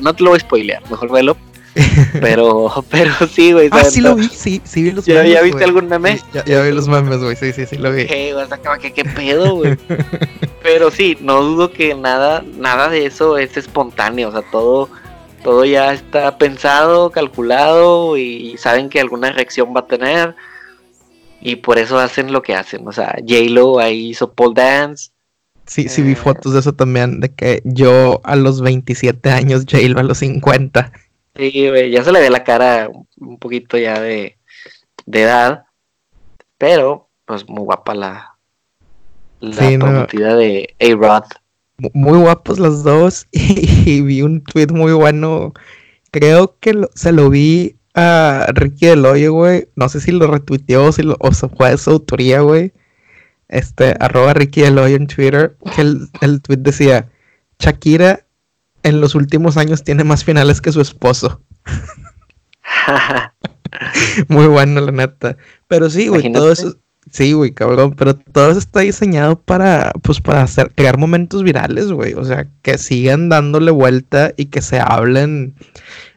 no 0.00 0.14
te 0.14 0.22
lo 0.22 0.30
voy 0.30 0.38
a 0.38 0.40
spoilear, 0.40 0.82
mejor 0.90 1.12
velo. 1.12 1.36
Pero, 2.20 2.84
pero 2.90 3.14
sí, 3.26 3.52
güey. 3.52 3.68
Ah, 3.72 3.84
sí 3.84 4.00
lo 4.00 4.14
vi, 4.14 4.28
sí, 4.28 4.60
sí 4.64 4.82
vi 4.82 4.92
los 4.92 5.06
memes. 5.06 5.32
¿Ya 5.32 5.42
viste 5.42 5.64
algún 5.64 5.88
meme? 5.88 6.20
ya, 6.46 6.62
vi 6.62 6.72
los 6.72 6.88
memes, 6.88 7.18
güey, 7.18 7.36
sí, 7.36 7.52
sí, 7.52 7.66
sí 7.66 7.76
lo 7.76 7.92
vi. 7.92 8.06
¿Qué, 8.06 8.34
¿Qué, 8.80 8.92
qué 8.92 9.04
pedo, 9.04 9.56
güey? 9.56 9.76
pero 10.62 10.90
sí, 10.90 11.16
no 11.20 11.42
dudo 11.42 11.72
que 11.72 11.94
nada, 11.94 12.44
nada 12.56 12.88
de 12.88 13.06
eso 13.06 13.38
es 13.38 13.56
espontáneo, 13.56 14.28
o 14.28 14.32
sea, 14.32 14.42
todo, 14.50 14.88
todo 15.42 15.64
ya 15.64 15.92
está 15.92 16.38
pensado, 16.38 17.10
calculado 17.10 18.16
y 18.16 18.56
saben 18.58 18.88
que 18.88 19.00
alguna 19.00 19.30
reacción 19.30 19.74
va 19.74 19.80
a 19.80 19.86
tener 19.86 20.34
y 21.42 21.56
por 21.56 21.78
eso 21.78 21.98
hacen 21.98 22.32
lo 22.32 22.42
que 22.42 22.54
hacen, 22.54 22.86
o 22.86 22.92
sea, 22.92 23.16
J-Lo 23.26 23.80
ahí 23.80 24.10
hizo 24.10 24.32
pole 24.32 24.54
dance. 24.54 25.10
Sí, 25.66 25.88
sí 25.88 26.02
vi 26.02 26.12
eh, 26.12 26.16
fotos 26.16 26.52
de 26.52 26.60
eso 26.60 26.72
también, 26.72 27.20
de 27.20 27.34
que 27.34 27.62
yo 27.64 28.20
a 28.24 28.36
los 28.36 28.60
27 28.60 29.30
años, 29.30 29.64
J-Lo 29.68 30.00
a 30.00 30.04
los 30.04 30.18
50. 30.18 30.92
Sí, 31.34 31.68
güey, 31.68 31.90
ya 31.90 32.04
se 32.04 32.12
le 32.12 32.20
ve 32.20 32.30
la 32.30 32.44
cara 32.44 32.90
un 33.18 33.38
poquito 33.38 33.78
ya 33.78 34.00
de, 34.00 34.36
edad, 35.06 35.64
pero 36.58 37.08
pues 37.24 37.48
muy 37.48 37.64
guapa 37.64 37.94
la, 37.94 38.36
la 39.40 39.78
prometida 39.78 40.36
de 40.36 40.74
A-Rod. 40.78 41.24
muy 41.94 42.18
guapos 42.18 42.58
los 42.58 42.84
dos 42.84 43.26
y, 43.32 44.02
vi 44.02 44.22
un 44.22 44.42
tweet 44.44 44.68
muy 44.68 44.92
bueno. 44.92 45.54
Creo 46.10 46.58
que 46.60 46.86
se 46.94 47.12
lo 47.12 47.30
vi 47.30 47.76
a 47.94 48.46
Ricky 48.52 48.86
Deloye, 48.86 49.28
güey. 49.28 49.68
No 49.74 49.88
sé 49.88 50.00
si 50.00 50.12
lo 50.12 50.26
retuiteó 50.26 50.86
o, 50.86 50.92
si 50.92 51.02
lo, 51.02 51.16
o 51.18 51.32
fue 51.32 51.70
de 51.70 51.78
su 51.78 51.90
autoría, 51.90 52.40
güey. 52.40 52.72
Este, 53.48 53.94
arroba 54.00 54.34
Ricky 54.34 54.60
Deloye 54.60 54.96
en 54.96 55.06
Twitter. 55.06 55.56
Que 55.74 55.80
el, 55.80 56.08
el 56.20 56.42
tweet 56.42 56.58
decía: 56.58 57.08
Shakira 57.58 58.26
en 58.82 59.00
los 59.00 59.14
últimos 59.14 59.56
años 59.56 59.84
tiene 59.84 60.04
más 60.04 60.24
finales 60.24 60.60
que 60.60 60.72
su 60.72 60.80
esposo. 60.80 61.40
Muy 64.28 64.46
bueno, 64.46 64.80
la 64.80 64.92
neta. 64.92 65.36
Pero 65.68 65.88
sí, 65.90 66.08
güey, 66.08 66.32
todo 66.32 66.52
eso. 66.52 66.76
Sí, 67.10 67.32
güey, 67.32 67.52
cabrón, 67.52 67.94
pero 67.96 68.14
todo 68.14 68.50
eso 68.50 68.58
está 68.58 68.80
diseñado 68.80 69.38
para, 69.40 69.92
pues, 70.02 70.20
para 70.20 70.42
hacer, 70.42 70.70
crear 70.74 70.98
momentos 70.98 71.42
virales, 71.42 71.90
güey. 71.90 72.14
O 72.14 72.24
sea, 72.24 72.48
que 72.62 72.78
sigan 72.78 73.28
dándole 73.28 73.70
vuelta 73.70 74.32
y 74.36 74.46
que 74.46 74.62
se 74.62 74.78
hablen 74.80 75.54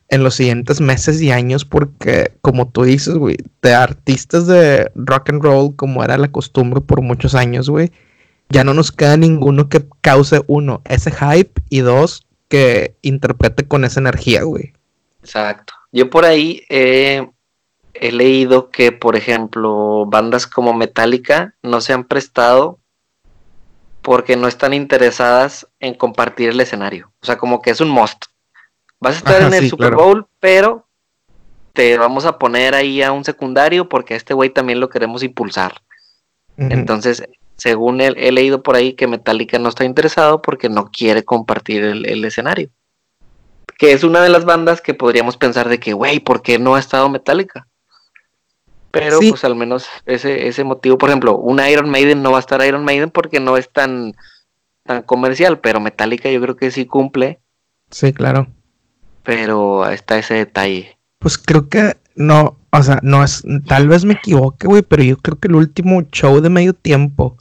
en 0.10 0.24
los 0.24 0.36
siguientes 0.36 0.80
meses 0.82 1.22
y 1.22 1.32
años, 1.32 1.66
porque, 1.66 2.32
como 2.42 2.70
tú 2.70 2.84
dices, 2.84 3.16
güey, 3.16 3.38
de 3.62 3.74
artistas 3.74 4.46
de 4.46 4.92
rock 4.96 5.32
and 5.32 5.42
roll, 5.42 5.76
como 5.76 6.04
era 6.04 6.18
la 6.18 6.32
costumbre 6.32 6.82
por 6.82 7.02
muchos 7.02 7.34
años, 7.34 7.70
güey, 7.70 7.92
ya 8.50 8.64
no 8.64 8.74
nos 8.74 8.92
queda 8.92 9.18
ninguno 9.18 9.70
que 9.70 9.86
cause, 10.02 10.42
uno, 10.48 10.82
ese 10.86 11.12
hype 11.12 11.62
y 11.70 11.80
dos, 11.80 12.25
que 12.48 12.96
interprete 13.02 13.68
con 13.68 13.86
esa 13.86 14.00
energía, 14.00 14.44
güey. 14.44 14.74
Exacto. 15.22 15.74
Yo 15.92 16.10
por 16.10 16.26
ahí 16.26 16.64
he 16.70 17.32
leído 18.12 18.70
que, 18.70 18.92
por 18.92 19.16
ejemplo, 19.16 20.06
bandas 20.06 20.48
como 20.48 20.74
Metallica 20.74 21.56
no 21.64 21.82
se 21.82 21.94
han 21.94 22.04
prestado 22.04 22.80
porque 24.02 24.36
no 24.36 24.48
están 24.48 24.74
interesadas 24.74 25.68
en 25.80 25.96
compartir 25.96 26.50
el 26.50 26.60
escenario. 26.60 27.12
O 27.22 27.26
sea, 27.26 27.38
como 27.38 27.62
que 27.62 27.72
es 27.72 27.82
un 27.82 27.90
must. 27.90 28.26
Vas 29.00 29.16
a 29.16 29.18
estar 29.18 29.42
en 29.42 29.54
el 29.54 29.70
Super 29.70 29.96
Bowl, 29.96 30.28
pero 30.40 30.86
te 31.74 31.98
vamos 31.98 32.26
a 32.26 32.38
poner 32.38 32.76
ahí 32.76 33.02
a 33.02 33.12
un 33.12 33.26
secundario 33.26 33.90
porque 33.90 34.14
a 34.14 34.18
este 34.18 34.34
güey 34.34 34.50
también 34.50 34.80
lo 34.80 34.90
queremos 34.90 35.24
impulsar. 35.24 35.82
Entonces, 36.58 37.24
según 37.58 38.02
he 38.02 38.32
leído 38.32 38.64
por 38.64 38.76
ahí 38.76 38.94
que 38.94 39.08
Metallica 39.08 39.60
no 39.60 39.70
está 39.70 39.86
interesado 39.86 40.42
porque 40.42 40.70
no 40.70 40.92
quiere 40.92 41.24
compartir 41.24 41.84
el, 41.84 42.26
escenario. 42.26 42.70
Que 43.78 43.94
es 43.94 44.04
una 44.04 44.22
de 44.22 44.30
las 44.30 44.46
bandas 44.46 44.82
que 44.82 44.94
podríamos 44.94 45.38
pensar 45.38 45.70
de 45.70 45.80
que, 45.80 45.94
güey, 45.94 46.20
¿por 46.20 46.42
qué 46.42 46.60
no 46.60 46.76
ha 46.76 46.80
estado 46.80 47.10
Metallica? 47.10 47.68
Pero 48.92 49.20
pues 49.20 49.44
al 49.44 49.56
menos 49.56 49.88
ese, 50.06 50.48
ese 50.48 50.64
motivo, 50.64 50.98
por 50.98 51.10
ejemplo, 51.10 51.38
un 51.38 51.60
Iron 51.60 51.90
Maiden 51.90 52.24
no 52.24 52.32
va 52.32 52.38
a 52.38 52.40
estar 52.40 52.66
Iron 52.66 52.86
Maiden 52.86 53.10
porque 53.10 53.42
no 53.42 53.58
es 53.58 53.70
tan, 53.70 54.14
tan 54.84 55.02
comercial, 55.04 55.60
pero 55.60 55.82
Metallica 55.82 56.30
yo 56.32 56.42
creo 56.42 56.56
que 56.56 56.72
sí 56.72 56.86
cumple. 56.86 57.40
Sí, 57.92 58.14
claro. 58.14 58.48
Pero 59.24 59.90
está 59.90 60.18
ese 60.18 60.36
detalle. 60.36 60.98
Pues 61.20 61.38
creo 61.38 61.68
que 61.68 61.98
no, 62.16 62.58
o 62.78 62.84
sea, 62.84 63.00
no 63.04 63.24
es, 63.24 63.44
tal 63.68 63.88
vez 63.88 64.04
me 64.06 64.16
equivoque, 64.16 64.68
güey, 64.68 64.82
pero 64.82 65.04
yo 65.04 65.18
creo 65.18 65.40
que 65.40 65.48
el 65.48 65.56
último 65.56 66.02
show 66.12 66.42
de 66.42 66.50
medio 66.50 66.74
tiempo 66.74 67.38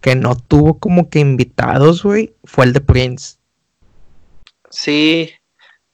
que 0.00 0.16
no 0.16 0.34
tuvo 0.36 0.78
como 0.78 1.10
que 1.10 1.18
invitados, 1.18 2.02
güey, 2.02 2.34
fue 2.44 2.64
el 2.64 2.72
de 2.72 2.80
Prince. 2.80 3.36
Sí, 4.70 5.30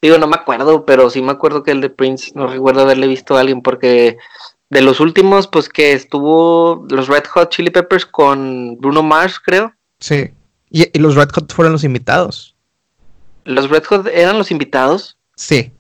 digo, 0.01 0.19
no 0.19 0.29
me 0.29 0.37
acuerdo, 0.37 0.85
pero 0.85 1.11
sí 1.11 1.21
me 1.21 1.33
acuerdo 1.33 1.63
que 1.63 1.73
el 1.73 1.81
de 1.81 1.91
Prince, 1.91 2.33
no 2.35 2.47
recuerdo 2.47 2.83
haberle 2.83 3.09
visto 3.09 3.37
a 3.37 3.41
alguien, 3.41 3.63
porque 3.63 4.19
de 4.71 4.83
los 4.83 5.01
últimos, 5.01 5.49
pues 5.49 5.69
que 5.69 5.93
estuvo 5.93 6.87
los 6.89 7.09
Red 7.09 7.25
Hot 7.27 7.51
Chili 7.51 7.71
Peppers 7.71 8.07
con 8.07 8.77
Bruno 8.79 9.03
Mars, 9.03 9.41
creo. 9.41 9.73
Sí, 9.99 10.31
y, 10.71 10.97
y 10.97 11.01
los 11.01 11.17
Red 11.17 11.31
Hot 11.31 11.53
fueron 11.53 11.73
los 11.73 11.83
invitados. 11.85 12.55
¿Los 13.45 13.69
Red 13.69 13.85
Hot 13.85 14.07
eran 14.07 14.39
los 14.39 14.51
invitados? 14.51 15.17
Sí. 15.35 15.73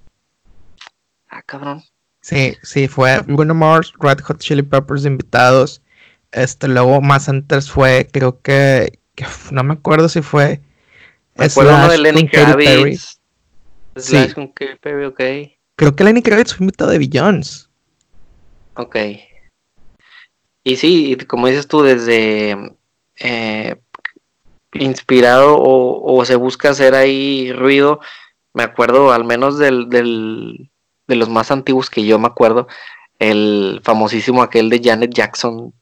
Ah, 1.28 1.42
cabrón. 1.42 1.82
Sí, 2.26 2.56
sí, 2.64 2.88
fue 2.88 3.20
Bruno 3.20 3.54
Mars, 3.54 3.92
Red 4.00 4.18
Hot 4.22 4.40
Chili 4.40 4.64
Peppers 4.64 5.04
invitados. 5.04 5.80
Este, 6.32 6.66
luego 6.66 7.00
más 7.00 7.28
antes 7.28 7.70
fue, 7.70 8.08
creo 8.12 8.40
que, 8.40 8.98
no 9.52 9.62
me 9.62 9.74
acuerdo 9.74 10.08
si 10.08 10.22
fue. 10.22 10.60
Me 11.36 11.44
acuerdo 11.44 11.76
uno 11.76 11.88
de 11.88 11.98
Lenny 11.98 12.28
Kravitz. 12.28 13.20
Slash 13.94 14.32
con 14.32 14.48
Katy 14.48 14.74
Perry, 14.80 15.04
ok. 15.04 15.20
Creo 15.76 15.94
que 15.94 16.02
Lenny 16.02 16.20
Kravitz 16.20 16.52
fue 16.52 16.64
invitado 16.64 16.90
de 16.90 16.98
Billions. 16.98 17.70
Ok. 18.74 18.96
Y 20.64 20.74
sí, 20.74 21.16
como 21.28 21.46
dices 21.46 21.68
tú, 21.68 21.82
desde 21.82 22.56
eh, 23.20 23.76
inspirado 24.72 25.58
o, 25.58 26.18
o, 26.18 26.24
se 26.24 26.34
busca 26.34 26.70
hacer 26.70 26.96
ahí 26.96 27.52
ruido, 27.52 28.00
me 28.52 28.64
acuerdo 28.64 29.12
al 29.12 29.24
menos 29.24 29.58
del, 29.58 29.88
del 29.88 30.70
de 31.06 31.16
los 31.16 31.28
más 31.28 31.50
antiguos 31.50 31.90
que 31.90 32.04
yo 32.04 32.18
me 32.18 32.26
acuerdo, 32.26 32.66
el 33.18 33.80
famosísimo 33.82 34.42
aquel 34.42 34.70
de 34.70 34.80
Janet 34.82 35.12
Jackson. 35.14 35.72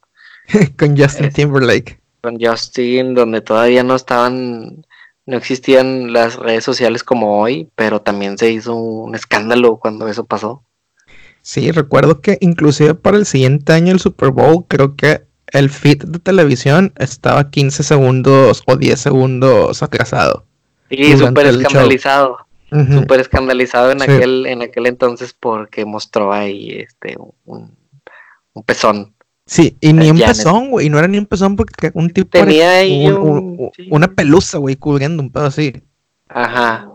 con 0.79 0.97
Justin 0.97 1.31
Timberlake. 1.31 1.99
Con 2.23 2.39
Justin, 2.41 3.15
donde 3.15 3.41
todavía 3.41 3.83
no 3.83 3.97
estaban, 3.97 4.87
no 5.27 5.37
existían 5.37 6.13
las 6.13 6.37
redes 6.37 6.65
sociales 6.65 7.05
como 7.05 7.41
hoy, 7.41 7.69
pero 7.75 8.01
también 8.01 8.39
se 8.39 8.51
hizo 8.51 8.75
un 8.75 9.15
escándalo 9.15 9.77
cuando 9.77 10.09
eso 10.09 10.25
pasó. 10.25 10.63
Sí, 11.43 11.71
recuerdo 11.71 12.23
que 12.23 12.39
inclusive 12.41 12.95
para 12.95 13.19
el 13.19 13.27
siguiente 13.27 13.73
año 13.75 13.93
el 13.93 14.01
Super 14.01 14.31
Bowl, 14.31 14.65
creo 14.67 14.97
que 14.97 15.25
el 15.49 15.69
feed 15.69 16.05
de 16.05 16.19
televisión 16.19 16.95
estaba 16.97 17.51
15 17.51 17.83
segundos 17.83 18.63
o 18.67 18.77
10 18.77 18.99
segundos 18.99 19.83
atrasado. 19.83 20.47
Sí, 20.89 21.17
súper 21.17 21.47
escandalizado 21.47 22.39
súper 22.71 23.21
escandalizado 23.21 23.93
en 23.93 24.03
aquel 24.03 24.47
en 24.47 24.63
aquel 24.63 24.87
entonces 24.87 25.35
porque 25.39 25.85
mostró 25.85 26.33
ahí 26.33 26.71
este 26.71 27.17
un, 27.45 27.77
un 28.53 28.63
pezón. 28.63 29.15
Sí, 29.47 29.77
y 29.81 29.93
ni 29.93 30.11
un 30.11 30.19
pezón, 30.19 30.71
güey, 30.71 30.87
y 30.87 30.91
no 30.91 30.99
era 30.99 31.07
ni 31.07 31.19
un 31.19 31.27
pezón 31.27 31.55
porque 31.55 31.91
un 31.95 32.11
tipo 32.11 32.31
tenía 32.31 32.79
ahí 32.79 33.07
una 33.91 34.09
pelusa, 34.09 34.59
güey, 34.59 34.77
cubriendo 34.77 35.23
un 35.23 35.31
pedo 35.31 35.47
así. 35.47 35.83
Ajá. 36.29 36.89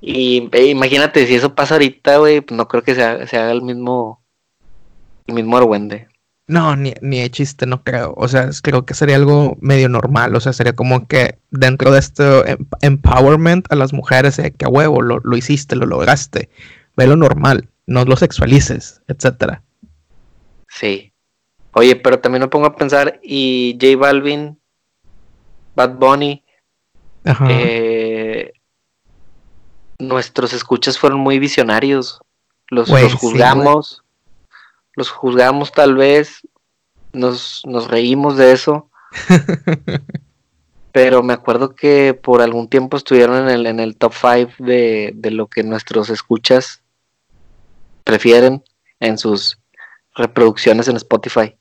Y 0.00 0.48
e, 0.52 0.66
imagínate 0.66 1.26
si 1.26 1.34
eso 1.34 1.54
pasa 1.54 1.74
ahorita, 1.74 2.18
güey, 2.18 2.40
pues 2.40 2.56
no 2.56 2.68
creo 2.68 2.82
que 2.82 2.94
se 2.94 3.02
haga, 3.02 3.26
se 3.26 3.36
haga 3.36 3.52
el 3.52 3.62
mismo 3.62 4.22
el 5.26 5.34
mismo 5.34 5.56
argüende. 5.58 6.08
No, 6.48 6.74
ni, 6.76 6.94
ni 7.02 7.20
de 7.20 7.30
chiste, 7.30 7.66
no 7.66 7.84
creo. 7.84 8.14
O 8.16 8.26
sea, 8.26 8.48
creo 8.62 8.86
que 8.86 8.94
sería 8.94 9.16
algo 9.16 9.58
medio 9.60 9.90
normal. 9.90 10.34
O 10.34 10.40
sea, 10.40 10.54
sería 10.54 10.72
como 10.72 11.06
que 11.06 11.38
dentro 11.50 11.90
de 11.92 11.98
este 11.98 12.52
em, 12.52 12.66
empowerment 12.80 13.70
a 13.70 13.76
las 13.76 13.92
mujeres, 13.92 14.38
eh, 14.38 14.52
que 14.56 14.64
a 14.64 14.68
huevo 14.68 15.02
lo, 15.02 15.20
lo, 15.22 15.36
hiciste, 15.36 15.76
lo 15.76 15.84
lograste. 15.84 16.48
Ve 16.96 17.06
lo 17.06 17.16
normal, 17.16 17.68
no 17.86 18.02
lo 18.06 18.16
sexualices, 18.16 19.02
etcétera. 19.08 19.62
Sí. 20.68 21.12
Oye, 21.72 21.96
pero 21.96 22.18
también 22.18 22.40
me 22.40 22.48
pongo 22.48 22.66
a 22.66 22.76
pensar, 22.76 23.20
y 23.22 23.78
J 23.78 23.98
Balvin, 23.98 24.58
Bad 25.76 25.96
Bunny, 25.96 26.42
eh, 27.46 28.52
nuestros 29.98 30.54
escuchas 30.54 30.98
fueron 30.98 31.20
muy 31.20 31.38
visionarios. 31.38 32.22
Los, 32.70 32.88
los 32.88 33.14
juzgamos 33.14 34.02
los 34.98 35.10
juzgamos 35.10 35.70
tal 35.72 35.94
vez, 35.94 36.40
nos, 37.12 37.62
nos 37.64 37.88
reímos 37.88 38.36
de 38.36 38.52
eso. 38.52 38.90
pero 40.92 41.22
me 41.22 41.32
acuerdo 41.32 41.74
que 41.74 42.12
por 42.12 42.42
algún 42.42 42.68
tiempo 42.68 42.96
estuvieron 42.96 43.36
en 43.36 43.48
el, 43.48 43.66
en 43.66 43.78
el 43.78 43.96
top 43.96 44.12
5 44.12 44.52
de, 44.58 45.12
de 45.14 45.30
lo 45.30 45.46
que 45.46 45.62
nuestros 45.62 46.10
escuchas 46.10 46.82
prefieren 48.02 48.64
en 48.98 49.16
sus 49.16 49.58
reproducciones 50.16 50.88
en 50.88 50.96
Spotify. 50.96 51.54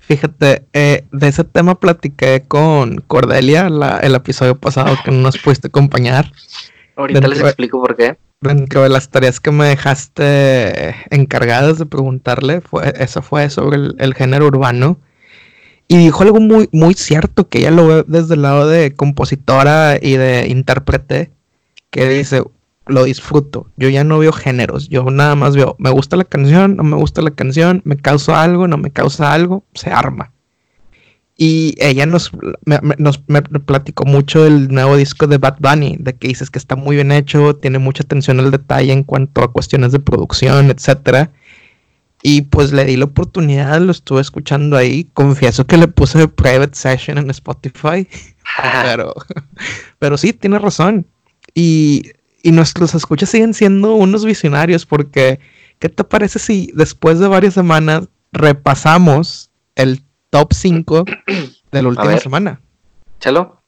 Fíjate, 0.00 0.66
eh, 0.72 1.04
de 1.12 1.28
ese 1.28 1.44
tema 1.44 1.78
platiqué 1.78 2.42
con 2.48 2.96
Cordelia 3.02 3.68
el 4.02 4.14
episodio 4.14 4.56
pasado 4.56 4.96
que 5.04 5.12
no 5.12 5.18
nos 5.18 5.38
pudiste 5.38 5.68
acompañar. 5.68 6.32
Ahorita 6.96 7.28
les 7.28 7.40
explico 7.40 7.80
por 7.80 7.96
qué 7.96 8.18
dentro 8.40 8.82
de 8.82 8.88
las 8.88 9.10
tareas 9.10 9.38
que 9.40 9.50
me 9.50 9.66
dejaste 9.66 10.94
encargadas 11.10 11.78
de 11.78 11.86
preguntarle, 11.86 12.60
fue, 12.60 12.92
eso 12.98 13.22
fue 13.22 13.50
sobre 13.50 13.76
el, 13.98 14.14
género 14.14 14.46
urbano. 14.46 14.98
Y 15.88 15.98
dijo 15.98 16.22
algo 16.22 16.40
muy, 16.40 16.68
muy 16.72 16.94
cierto, 16.94 17.48
que 17.48 17.58
ella 17.58 17.70
lo 17.72 17.86
ve 17.86 18.04
desde 18.06 18.34
el 18.34 18.42
lado 18.42 18.68
de 18.68 18.94
compositora 18.94 19.98
y 20.00 20.16
de 20.16 20.46
intérprete, 20.48 21.32
que 21.90 22.08
dice, 22.08 22.44
lo 22.86 23.04
disfruto, 23.04 23.70
yo 23.76 23.88
ya 23.88 24.04
no 24.04 24.18
veo 24.18 24.32
géneros, 24.32 24.88
yo 24.88 25.04
nada 25.10 25.34
más 25.34 25.56
veo, 25.56 25.76
me 25.78 25.90
gusta 25.90 26.16
la 26.16 26.24
canción, 26.24 26.76
no 26.76 26.84
me 26.84 26.96
gusta 26.96 27.22
la 27.22 27.32
canción, 27.32 27.82
me 27.84 27.96
causa 27.96 28.42
algo, 28.42 28.68
no 28.68 28.78
me 28.78 28.90
causa 28.92 29.32
algo, 29.32 29.64
se 29.74 29.90
arma. 29.90 30.32
Y 31.42 31.74
ella 31.78 32.04
nos, 32.04 32.32
nos 32.98 33.18
platicó 33.64 34.04
mucho 34.04 34.44
del 34.44 34.68
nuevo 34.68 34.94
disco 34.98 35.26
de 35.26 35.38
Bad 35.38 35.56
Bunny, 35.58 35.96
de 35.98 36.12
que 36.12 36.28
dices 36.28 36.50
que 36.50 36.58
está 36.58 36.76
muy 36.76 36.96
bien 36.96 37.10
hecho, 37.12 37.56
tiene 37.56 37.78
mucha 37.78 38.02
atención 38.02 38.40
al 38.40 38.50
detalle 38.50 38.92
en 38.92 39.04
cuanto 39.04 39.42
a 39.42 39.50
cuestiones 39.50 39.90
de 39.90 40.00
producción, 40.00 40.70
etcétera. 40.70 41.30
Y 42.22 42.42
pues 42.42 42.72
le 42.72 42.84
di 42.84 42.98
la 42.98 43.06
oportunidad, 43.06 43.80
lo 43.80 43.90
estuve 43.90 44.20
escuchando 44.20 44.76
ahí. 44.76 45.08
Confieso 45.14 45.66
que 45.66 45.78
le 45.78 45.88
puse 45.88 46.28
private 46.28 46.76
session 46.76 47.16
en 47.16 47.30
Spotify. 47.30 48.06
pero, 48.82 49.14
pero 49.98 50.18
sí, 50.18 50.34
tiene 50.34 50.58
razón. 50.58 51.06
Y, 51.54 52.02
y 52.42 52.52
nuestros 52.52 52.94
escuchas 52.94 53.30
siguen 53.30 53.54
siendo 53.54 53.94
unos 53.94 54.26
visionarios 54.26 54.84
porque, 54.84 55.40
¿qué 55.78 55.88
te 55.88 56.04
parece 56.04 56.38
si 56.38 56.70
después 56.74 57.18
de 57.18 57.28
varias 57.28 57.54
semanas 57.54 58.08
repasamos 58.30 59.48
el 59.74 60.02
top 60.30 60.52
5 60.52 61.04
de 61.72 61.82
la 61.82 61.88
última 61.88 62.16
semana? 62.18 62.60
Chalo. 63.18 63.62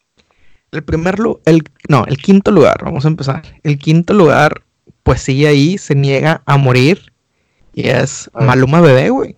El 0.71 0.83
primer 0.83 1.19
lugar, 1.19 1.43
el, 1.45 1.63
no, 1.89 2.07
el 2.07 2.17
quinto 2.17 2.51
lugar, 2.51 2.83
vamos 2.83 3.05
a 3.05 3.09
empezar. 3.09 3.43
El 3.63 3.79
quinto 3.79 4.15
lugar, 4.15 4.63
pues 5.03 5.21
sigue 5.21 5.47
ahí, 5.47 5.77
se 5.77 5.95
niega 5.95 6.43
a 6.47 6.57
morir. 6.57 7.13
Y 7.75 7.89
es 7.89 8.31
Maluma 8.33 8.81
Bebé, 8.81 9.11
güey. 9.11 9.37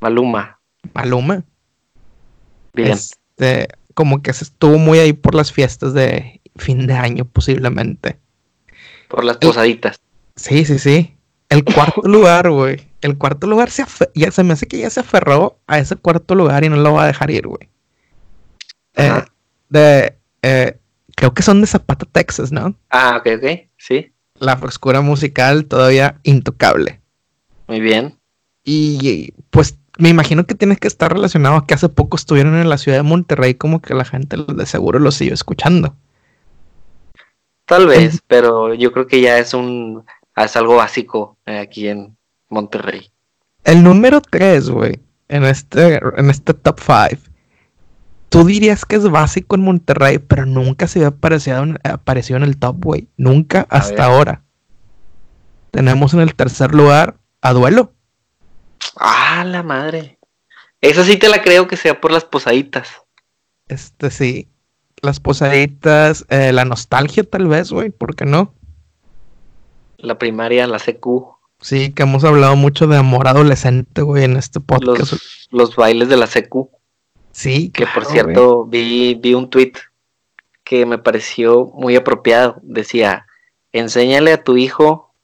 Maluma. 0.00 0.58
Maluma. 0.92 1.44
Bien. 2.74 2.92
Este, 2.92 3.68
como 3.94 4.22
que 4.22 4.32
se 4.34 4.44
estuvo 4.44 4.76
muy 4.76 4.98
ahí 4.98 5.14
por 5.14 5.34
las 5.34 5.52
fiestas 5.52 5.94
de 5.94 6.42
fin 6.56 6.86
de 6.86 6.94
año, 6.94 7.24
posiblemente. 7.24 8.18
Por 9.08 9.24
las 9.24 9.38
posaditas. 9.38 10.00
Sí, 10.36 10.64
sí, 10.66 10.78
sí. 10.78 11.15
El 11.48 11.64
cuarto 11.64 12.02
lugar, 12.04 12.50
güey. 12.50 12.80
El 13.00 13.18
cuarto 13.18 13.46
lugar 13.46 13.70
se, 13.70 13.84
ya, 14.14 14.30
se 14.30 14.42
me 14.42 14.54
hace 14.54 14.66
que 14.66 14.78
ya 14.78 14.90
se 14.90 15.00
aferró 15.00 15.58
a 15.66 15.78
ese 15.78 15.96
cuarto 15.96 16.34
lugar 16.34 16.64
y 16.64 16.68
no 16.68 16.76
lo 16.76 16.94
va 16.94 17.04
a 17.04 17.06
dejar 17.06 17.30
ir, 17.30 17.46
güey. 17.46 17.68
Eh, 18.94 19.22
de, 19.68 20.16
eh, 20.42 20.78
creo 21.14 21.34
que 21.34 21.42
son 21.42 21.60
de 21.60 21.66
Zapata, 21.66 22.06
Texas, 22.10 22.50
¿no? 22.50 22.74
Ah, 22.90 23.18
ok, 23.18 23.28
ok, 23.36 23.68
sí. 23.76 24.12
La 24.34 24.56
frescura 24.56 25.00
musical 25.00 25.66
todavía 25.66 26.18
intocable. 26.22 27.00
Muy 27.68 27.80
bien. 27.80 28.18
Y 28.64 29.32
pues 29.50 29.78
me 29.98 30.08
imagino 30.08 30.46
que 30.46 30.54
tiene 30.54 30.76
que 30.76 30.88
estar 30.88 31.12
relacionado 31.12 31.56
a 31.56 31.66
que 31.66 31.74
hace 31.74 31.88
poco 31.88 32.16
estuvieron 32.16 32.56
en 32.56 32.68
la 32.68 32.78
ciudad 32.78 32.98
de 32.98 33.02
Monterrey, 33.02 33.54
como 33.54 33.80
que 33.80 33.94
la 33.94 34.04
gente 34.04 34.36
de 34.36 34.66
seguro 34.66 34.98
lo 34.98 35.10
siguió 35.10 35.34
escuchando. 35.34 35.94
Tal 37.64 37.86
vez, 37.86 38.20
pero 38.26 38.74
yo 38.74 38.92
creo 38.92 39.06
que 39.06 39.20
ya 39.20 39.38
es 39.38 39.54
un 39.54 40.04
es 40.44 40.56
algo 40.56 40.76
básico 40.76 41.36
eh, 41.46 41.58
aquí 41.58 41.88
en 41.88 42.16
Monterrey. 42.48 43.10
El 43.64 43.82
número 43.82 44.20
3, 44.20 44.70
güey, 44.70 45.00
en 45.28 45.44
este, 45.44 46.00
en 46.16 46.30
este 46.30 46.54
top 46.54 46.80
5. 46.80 47.22
Tú 48.28 48.44
dirías 48.44 48.84
que 48.84 48.96
es 48.96 49.08
básico 49.08 49.56
en 49.56 49.62
Monterrey, 49.62 50.18
pero 50.18 50.46
nunca 50.46 50.86
se 50.88 50.98
había 50.98 51.08
aparecido 51.08 51.62
en, 51.62 52.42
en 52.42 52.42
el 52.42 52.58
top, 52.58 52.76
güey. 52.84 53.08
Nunca 53.16 53.66
hasta 53.70 54.04
ahora. 54.04 54.42
Tenemos 55.70 56.12
en 56.14 56.20
el 56.20 56.34
tercer 56.34 56.74
lugar 56.74 57.16
a 57.40 57.52
Duelo. 57.52 57.92
Ah, 58.96 59.44
la 59.46 59.62
madre. 59.62 60.18
Esa 60.80 61.04
sí 61.04 61.16
te 61.16 61.28
la 61.28 61.42
creo 61.42 61.66
que 61.66 61.76
sea 61.76 62.00
por 62.00 62.12
las 62.12 62.24
posaditas. 62.24 62.88
Este 63.68 64.10
sí 64.10 64.48
las 65.02 65.20
posaditas, 65.20 66.26
eh, 66.28 66.52
la 66.52 66.64
nostalgia 66.64 67.24
tal 67.24 67.46
vez, 67.46 67.70
güey, 67.70 67.90
¿por 67.90 68.14
qué 68.14 68.24
no? 68.24 68.54
La 69.98 70.18
primaria, 70.18 70.66
la 70.66 70.78
CQ. 70.78 71.36
Sí, 71.60 71.92
que 71.92 72.02
hemos 72.02 72.24
hablado 72.24 72.54
mucho 72.56 72.86
de 72.86 72.96
amor 72.96 73.28
adolescente, 73.28 74.02
güey, 74.02 74.24
en 74.24 74.36
este 74.36 74.60
podcast. 74.60 75.14
Los, 75.50 75.76
bailes 75.76 76.08
de 76.08 76.16
la 76.16 76.26
CQ. 76.26 76.68
Sí, 77.32 77.70
que 77.70 77.86
por 77.86 78.04
cierto 78.04 78.64
vi, 78.64 79.14
vi 79.14 79.34
un 79.34 79.50
tweet 79.50 79.72
que 80.64 80.84
me 80.84 80.98
pareció 80.98 81.66
muy 81.74 81.96
apropiado. 81.96 82.56
Decía, 82.62 83.26
enséñale 83.72 84.32
a 84.32 84.42
tu 84.42 84.56
hijo. 84.56 85.14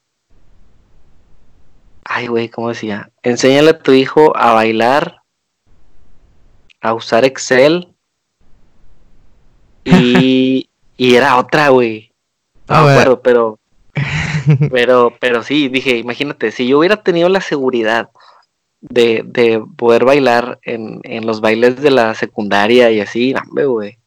Ay, 2.05 2.27
güey, 2.27 2.49
¿cómo 2.49 2.69
decía? 2.69 3.11
Enséñale 3.21 3.71
a 3.71 3.79
tu 3.79 3.91
hijo 3.93 4.35
a 4.35 4.53
bailar, 4.53 5.21
a 6.81 6.93
usar 6.93 7.25
Excel 7.25 7.93
y, 9.83 10.69
y 10.97 11.15
era 11.15 11.37
otra, 11.37 11.69
güey. 11.69 12.13
No 12.67 12.85
me 12.85 12.91
acuerdo, 12.91 13.21
pero. 13.21 13.59
Pero, 14.71 15.13
pero 15.19 15.43
sí, 15.43 15.69
dije, 15.69 15.97
imagínate, 15.97 16.51
si 16.51 16.67
yo 16.67 16.79
hubiera 16.79 16.97
tenido 16.97 17.29
la 17.29 17.41
seguridad 17.41 18.09
de, 18.81 19.23
de 19.25 19.63
poder 19.77 20.05
bailar 20.05 20.59
en, 20.63 20.99
en, 21.03 21.25
los 21.25 21.39
bailes 21.39 21.81
de 21.81 21.91
la 21.91 22.13
secundaria 22.15 22.91
y 22.91 22.99
así, 22.99 23.33
güey, 23.51 23.97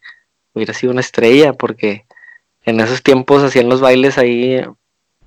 hubiera 0.53 0.75
sido 0.75 0.93
una 0.93 1.01
estrella, 1.01 1.53
porque 1.53 2.05
en 2.65 2.81
esos 2.81 3.03
tiempos 3.03 3.43
hacían 3.43 3.69
los 3.69 3.81
bailes 3.81 4.19
ahí 4.19 4.61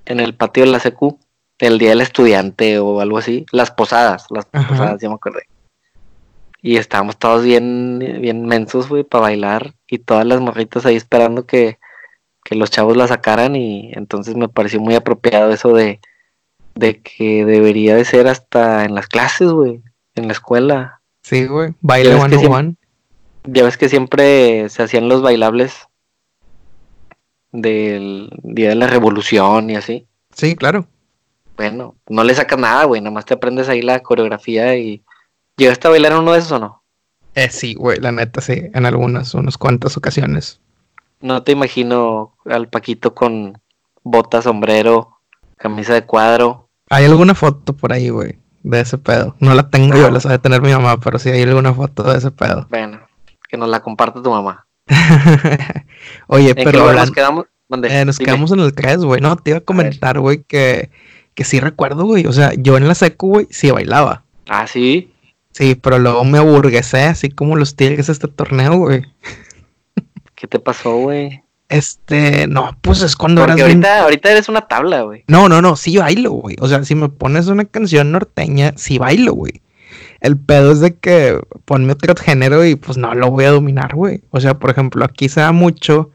en 0.04 0.20
el 0.20 0.34
patio 0.34 0.64
de 0.64 0.70
la 0.70 0.80
secu, 0.80 1.18
el 1.58 1.78
día 1.78 1.90
del 1.90 2.00
estudiante 2.00 2.78
o 2.78 3.00
algo 3.00 3.18
así, 3.18 3.46
las 3.52 3.70
posadas, 3.70 4.26
las 4.30 4.46
posadas, 4.46 5.00
ya 5.00 5.08
me 5.08 5.14
acordé. 5.14 5.42
Y 6.62 6.76
estábamos 6.76 7.16
todos 7.16 7.42
bien, 7.42 7.98
bien 8.20 8.44
mensos, 8.44 8.88
güey, 8.88 9.02
para 9.02 9.22
bailar. 9.22 9.74
Y 9.86 9.98
todas 9.98 10.26
las 10.26 10.40
morritas 10.40 10.84
ahí 10.84 10.96
esperando 10.96 11.46
que, 11.46 11.78
los 12.56 12.70
chavos 12.70 12.96
la 12.96 13.08
sacaran. 13.08 13.56
Y 13.56 13.92
entonces 13.94 14.36
me 14.36 14.48
pareció 14.48 14.80
muy 14.80 14.94
apropiado 14.94 15.52
eso 15.52 15.72
de, 15.72 16.00
de 16.74 17.00
que 17.00 17.44
debería 17.44 17.94
de 17.96 18.04
ser 18.04 18.28
hasta 18.28 18.84
en 18.84 18.94
las 18.94 19.06
clases, 19.06 19.50
güey. 19.50 19.82
En 20.14 20.26
la 20.26 20.32
escuela. 20.32 21.00
Sí, 21.22 21.46
güey. 21.46 21.74
Baile 21.80 22.14
one 22.14 22.36
on 22.36 22.52
one. 22.52 22.74
Ya 23.44 23.64
ves 23.64 23.76
que 23.76 23.88
siempre 23.88 24.68
se 24.68 24.82
hacían 24.82 25.08
los 25.08 25.22
bailables 25.22 25.88
del 27.52 28.30
Día 28.42 28.70
de 28.70 28.74
la 28.74 28.86
Revolución 28.86 29.70
y 29.70 29.76
así. 29.76 30.06
Sí, 30.34 30.56
claro. 30.56 30.86
Bueno, 31.56 31.96
no 32.08 32.24
le 32.24 32.34
sacas 32.34 32.58
nada, 32.58 32.84
güey. 32.84 33.00
Nada 33.00 33.12
más 33.12 33.24
te 33.24 33.34
aprendes 33.34 33.68
ahí 33.68 33.82
la 33.82 34.00
coreografía 34.00 34.76
y 34.76 35.02
¿Llegaste 35.60 35.88
a 35.88 35.90
bailar 35.90 36.12
en 36.12 36.18
uno 36.20 36.32
de 36.32 36.38
esos 36.38 36.52
o 36.52 36.58
no? 36.58 36.82
Eh, 37.34 37.50
sí, 37.50 37.74
güey, 37.74 37.98
la 38.00 38.12
neta, 38.12 38.40
sí, 38.40 38.62
en 38.72 38.86
algunas, 38.86 39.34
unas 39.34 39.58
cuantas 39.58 39.94
ocasiones. 39.98 40.58
No 41.20 41.42
te 41.42 41.52
imagino 41.52 42.34
al 42.46 42.68
Paquito 42.68 43.14
con 43.14 43.60
bota, 44.02 44.42
sombrero, 44.42 45.18
camisa 45.56 45.94
de 45.94 46.04
cuadro. 46.04 46.68
Hay 46.88 47.04
alguna 47.04 47.34
foto 47.34 47.76
por 47.76 47.92
ahí, 47.92 48.08
güey, 48.08 48.38
de 48.62 48.80
ese 48.80 48.98
pedo. 48.98 49.36
No 49.38 49.54
la 49.54 49.68
tengo 49.68 49.96
yo, 49.96 50.10
la 50.10 50.20
sabe 50.20 50.38
tener 50.38 50.62
mi 50.62 50.72
mamá, 50.72 50.98
pero 50.98 51.18
sí 51.18 51.28
hay 51.28 51.42
alguna 51.42 51.74
foto 51.74 52.02
de 52.02 52.18
ese 52.18 52.30
pedo. 52.30 52.66
Bueno, 52.70 53.00
que 53.48 53.56
nos 53.56 53.68
la 53.68 53.80
comparte 53.80 54.20
tu 54.20 54.30
mamá. 54.30 54.66
Oye, 56.26 56.54
pero... 56.54 56.92
nos 56.92 57.10
quedamos? 57.10 57.46
Eh, 57.84 58.04
nos 58.04 58.18
quedamos 58.18 58.50
en 58.50 58.60
el 58.60 58.74
3, 58.74 58.98
güey. 59.04 59.20
No, 59.20 59.36
te 59.36 59.50
iba 59.50 59.58
a 59.58 59.62
comentar, 59.62 60.18
güey, 60.18 60.42
que, 60.42 60.90
que 61.34 61.44
sí 61.44 61.60
recuerdo, 61.60 62.04
güey. 62.04 62.26
O 62.26 62.32
sea, 62.32 62.52
yo 62.54 62.76
en 62.76 62.88
la 62.88 62.94
secu, 62.94 63.28
güey, 63.28 63.46
sí 63.50 63.70
bailaba. 63.70 64.24
Ah, 64.48 64.66
sí. 64.66 65.12
Sí, 65.52 65.76
pero 65.76 65.98
luego 65.98 66.24
me 66.24 66.38
aburguesé, 66.38 67.04
así 67.04 67.28
como 67.28 67.56
los 67.56 67.76
Tigres 67.76 68.08
este 68.08 68.28
torneo, 68.28 68.76
güey. 68.76 69.04
¿Qué 70.40 70.46
te 70.46 70.58
pasó, 70.58 70.96
güey? 70.96 71.42
Este, 71.68 72.46
no, 72.46 72.76
pues 72.80 73.02
es 73.02 73.14
cuando 73.14 73.44
Porque 73.44 73.62
ahorita, 73.62 74.00
ahorita 74.00 74.32
eres 74.32 74.48
una 74.48 74.62
tabla, 74.62 75.02
güey. 75.02 75.24
No, 75.28 75.48
no, 75.48 75.60
no, 75.60 75.76
sí 75.76 75.98
bailo, 75.98 76.30
güey. 76.32 76.56
O 76.60 76.66
sea, 76.66 76.82
si 76.84 76.94
me 76.94 77.08
pones 77.10 77.46
una 77.46 77.66
canción 77.66 78.10
norteña, 78.10 78.72
sí 78.76 78.98
bailo, 78.98 79.34
güey. 79.34 79.60
El 80.20 80.38
pedo 80.38 80.72
es 80.72 80.80
de 80.80 80.96
que 80.96 81.38
ponme 81.64 81.92
otro 81.92 82.14
género 82.16 82.64
y 82.64 82.74
pues 82.74 82.96
no 82.96 83.14
lo 83.14 83.30
voy 83.30 83.44
a 83.44 83.50
dominar, 83.50 83.94
güey. 83.94 84.22
O 84.30 84.40
sea, 84.40 84.58
por 84.58 84.70
ejemplo, 84.70 85.04
aquí 85.04 85.28
se 85.28 85.40
da 85.40 85.52
mucho 85.52 86.10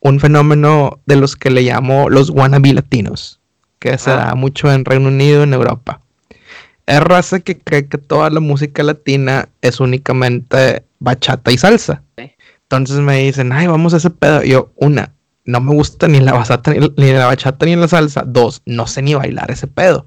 un 0.00 0.20
fenómeno 0.20 1.00
de 1.06 1.16
los 1.16 1.34
que 1.36 1.50
le 1.50 1.62
llamo 1.62 2.08
los 2.08 2.30
wannabe 2.30 2.72
latinos, 2.72 3.40
que 3.80 3.98
se 3.98 4.10
da 4.10 4.34
mucho 4.34 4.72
en 4.72 4.84
Reino 4.84 5.08
Unido, 5.08 5.42
en 5.42 5.52
Europa 5.52 6.00
es 6.86 7.00
raza 7.00 7.40
que 7.40 7.58
cree 7.58 7.88
que 7.88 7.98
toda 7.98 8.30
la 8.30 8.40
música 8.40 8.82
latina 8.82 9.48
es 9.60 9.80
únicamente 9.80 10.84
bachata 11.00 11.50
y 11.50 11.58
salsa. 11.58 12.02
Entonces 12.68 12.98
me 12.98 13.18
dicen, 13.18 13.52
ay, 13.52 13.66
vamos 13.66 13.94
a 13.94 13.98
ese 13.98 14.10
pedo. 14.10 14.42
yo, 14.42 14.70
una, 14.76 15.14
no 15.44 15.60
me 15.60 15.72
gusta 15.74 16.08
ni 16.08 16.20
la 16.20 16.32
bachata 16.32 16.72
ni, 16.72 17.12
la 17.12 17.26
bachata 17.26 17.66
ni 17.66 17.76
la 17.76 17.88
salsa. 17.88 18.24
Dos, 18.26 18.62
no 18.66 18.86
sé 18.86 19.02
ni 19.02 19.14
bailar 19.14 19.50
ese 19.50 19.66
pedo. 19.66 20.06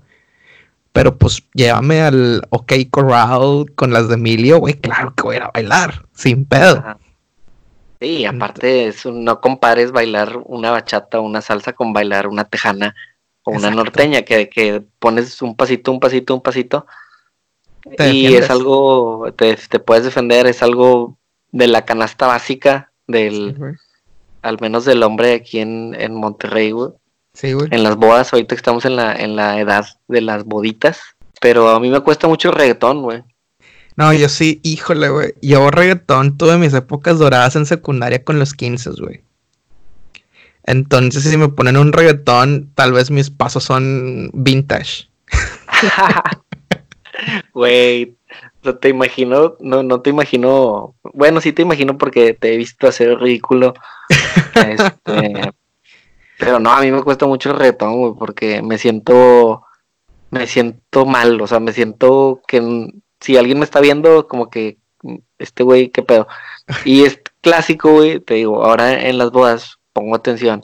Pero 0.91 1.17
pues 1.17 1.43
llévame 1.53 2.01
al 2.01 2.41
OK 2.49 2.73
Corral 2.89 3.65
con 3.75 3.93
las 3.93 4.09
de 4.09 4.15
Emilio, 4.15 4.59
güey, 4.59 4.73
claro 4.73 5.13
que 5.15 5.23
voy 5.23 5.35
a 5.35 5.37
ir 5.37 5.43
a 5.43 5.51
bailar, 5.53 6.05
sin 6.13 6.45
pedo. 6.45 6.83
Sí, 8.01 8.25
aparte 8.25 8.87
eso, 8.87 9.11
no 9.11 9.39
compares 9.39 9.91
bailar 9.91 10.41
una 10.45 10.71
bachata 10.71 11.19
o 11.19 11.23
una 11.23 11.41
salsa 11.41 11.73
con 11.73 11.93
bailar 11.93 12.27
una 12.27 12.45
tejana 12.45 12.95
una 13.51 13.71
norteña 13.71 14.21
que, 14.23 14.49
que, 14.49 14.83
pones 14.99 15.41
un 15.41 15.55
pasito, 15.55 15.91
un 15.91 15.99
pasito, 15.99 16.35
un 16.35 16.41
pasito. 16.41 16.85
y 17.99 18.35
es 18.35 18.49
algo, 18.49 19.33
te, 19.35 19.57
puedes 19.79 20.03
defender, 20.03 20.47
es 20.47 20.61
algo 20.61 21.17
de 21.51 21.67
la 21.67 21.85
canasta 21.85 22.27
básica 22.27 22.91
del, 23.07 23.55
al 24.41 24.57
menos 24.59 24.85
del 24.85 25.03
hombre 25.03 25.33
aquí 25.33 25.59
en, 25.59 25.95
en 25.99 26.15
Monterrey, 26.15 26.71
güey. 26.71 26.91
Sí, 27.33 27.53
güey. 27.53 27.67
En 27.71 27.83
las 27.83 27.95
bodas, 27.95 28.33
ahorita 28.33 28.55
estamos 28.55 28.85
en 28.85 28.95
la, 28.95 29.13
en 29.13 29.35
la 29.35 29.59
edad 29.59 29.85
de 30.07 30.21
las 30.21 30.43
boditas. 30.45 30.99
Pero 31.41 31.69
a 31.69 31.79
mí 31.79 31.89
me 31.89 32.01
cuesta 32.01 32.27
mucho 32.27 32.51
reggaetón, 32.51 33.01
güey. 33.01 33.23
No, 33.95 34.13
yo 34.13 34.29
sí, 34.29 34.59
híjole, 34.63 35.09
güey. 35.09 35.33
Yo 35.41 35.69
reggaetón 35.71 36.37
tuve 36.37 36.57
mis 36.57 36.73
épocas 36.73 37.19
doradas 37.19 37.55
en 37.55 37.65
secundaria 37.65 38.23
con 38.23 38.39
los 38.39 38.53
15, 38.53 38.91
güey. 38.99 39.23
Entonces, 40.63 41.23
si 41.23 41.37
me 41.37 41.49
ponen 41.49 41.77
un 41.77 41.93
reggaetón, 41.93 42.71
tal 42.75 42.93
vez 42.93 43.09
mis 43.11 43.29
pasos 43.29 43.63
son 43.63 44.29
vintage. 44.33 45.09
Güey, 47.53 48.15
no 48.63 48.77
te 48.77 48.89
imagino, 48.89 49.55
no, 49.59 49.83
no 49.83 50.01
te 50.01 50.09
imagino, 50.09 50.95
bueno, 51.13 51.41
sí 51.41 51.53
te 51.53 51.61
imagino 51.61 51.97
porque 51.97 52.33
te 52.33 52.53
he 52.53 52.57
visto 52.57 52.87
hacer 52.87 53.17
ridículo. 53.19 53.73
este, 54.55 55.51
pero 56.37 56.59
no, 56.59 56.71
a 56.71 56.81
mí 56.81 56.91
me 56.91 57.03
cuesta 57.03 57.25
mucho 57.27 57.51
el 57.51 57.57
reggaetón, 57.57 57.97
güey, 57.97 58.13
porque 58.17 58.61
me 58.61 58.77
siento, 58.77 59.63
me 60.31 60.47
siento 60.47 61.05
mal, 61.05 61.39
o 61.41 61.47
sea, 61.47 61.59
me 61.59 61.73
siento 61.73 62.41
que 62.47 62.91
si 63.19 63.37
alguien 63.37 63.59
me 63.59 63.65
está 63.65 63.79
viendo, 63.79 64.27
como 64.27 64.49
que, 64.49 64.77
este 65.37 65.63
güey, 65.63 65.89
qué 65.89 66.03
pedo. 66.03 66.27
Y 66.85 67.03
es 67.03 67.21
clásico, 67.41 67.91
güey, 67.91 68.19
te 68.19 68.35
digo, 68.35 68.63
ahora 68.63 69.07
en 69.07 69.17
las 69.17 69.31
bodas, 69.31 69.79
pongo 69.93 70.15
atención, 70.15 70.63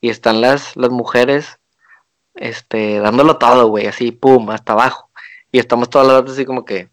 y 0.00 0.10
están 0.10 0.40
las, 0.40 0.76
las 0.76 0.90
mujeres, 0.90 1.58
este, 2.34 3.00
dándolo 3.00 3.38
todo, 3.38 3.68
güey, 3.68 3.86
así, 3.86 4.12
pum, 4.12 4.50
hasta 4.50 4.72
abajo. 4.72 5.10
Y 5.52 5.58
estamos 5.58 5.88
todas 5.88 6.06
las 6.08 6.32
así 6.32 6.44
como 6.44 6.64
que, 6.64 6.90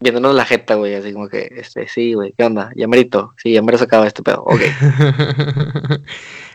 viéndonos 0.00 0.34
la 0.34 0.46
jeta, 0.46 0.74
güey, 0.74 0.94
así 0.94 1.12
como 1.12 1.28
que, 1.28 1.52
este, 1.56 1.86
sí, 1.86 2.14
güey, 2.14 2.32
¿qué 2.36 2.44
onda? 2.44 2.72
Ya 2.74 2.88
merito, 2.88 3.34
sí, 3.36 3.52
ya 3.52 3.62
me 3.62 3.76
se 3.76 3.84
acaba 3.84 4.06
este 4.06 4.22
pedo, 4.22 4.42
ok. 4.44 4.60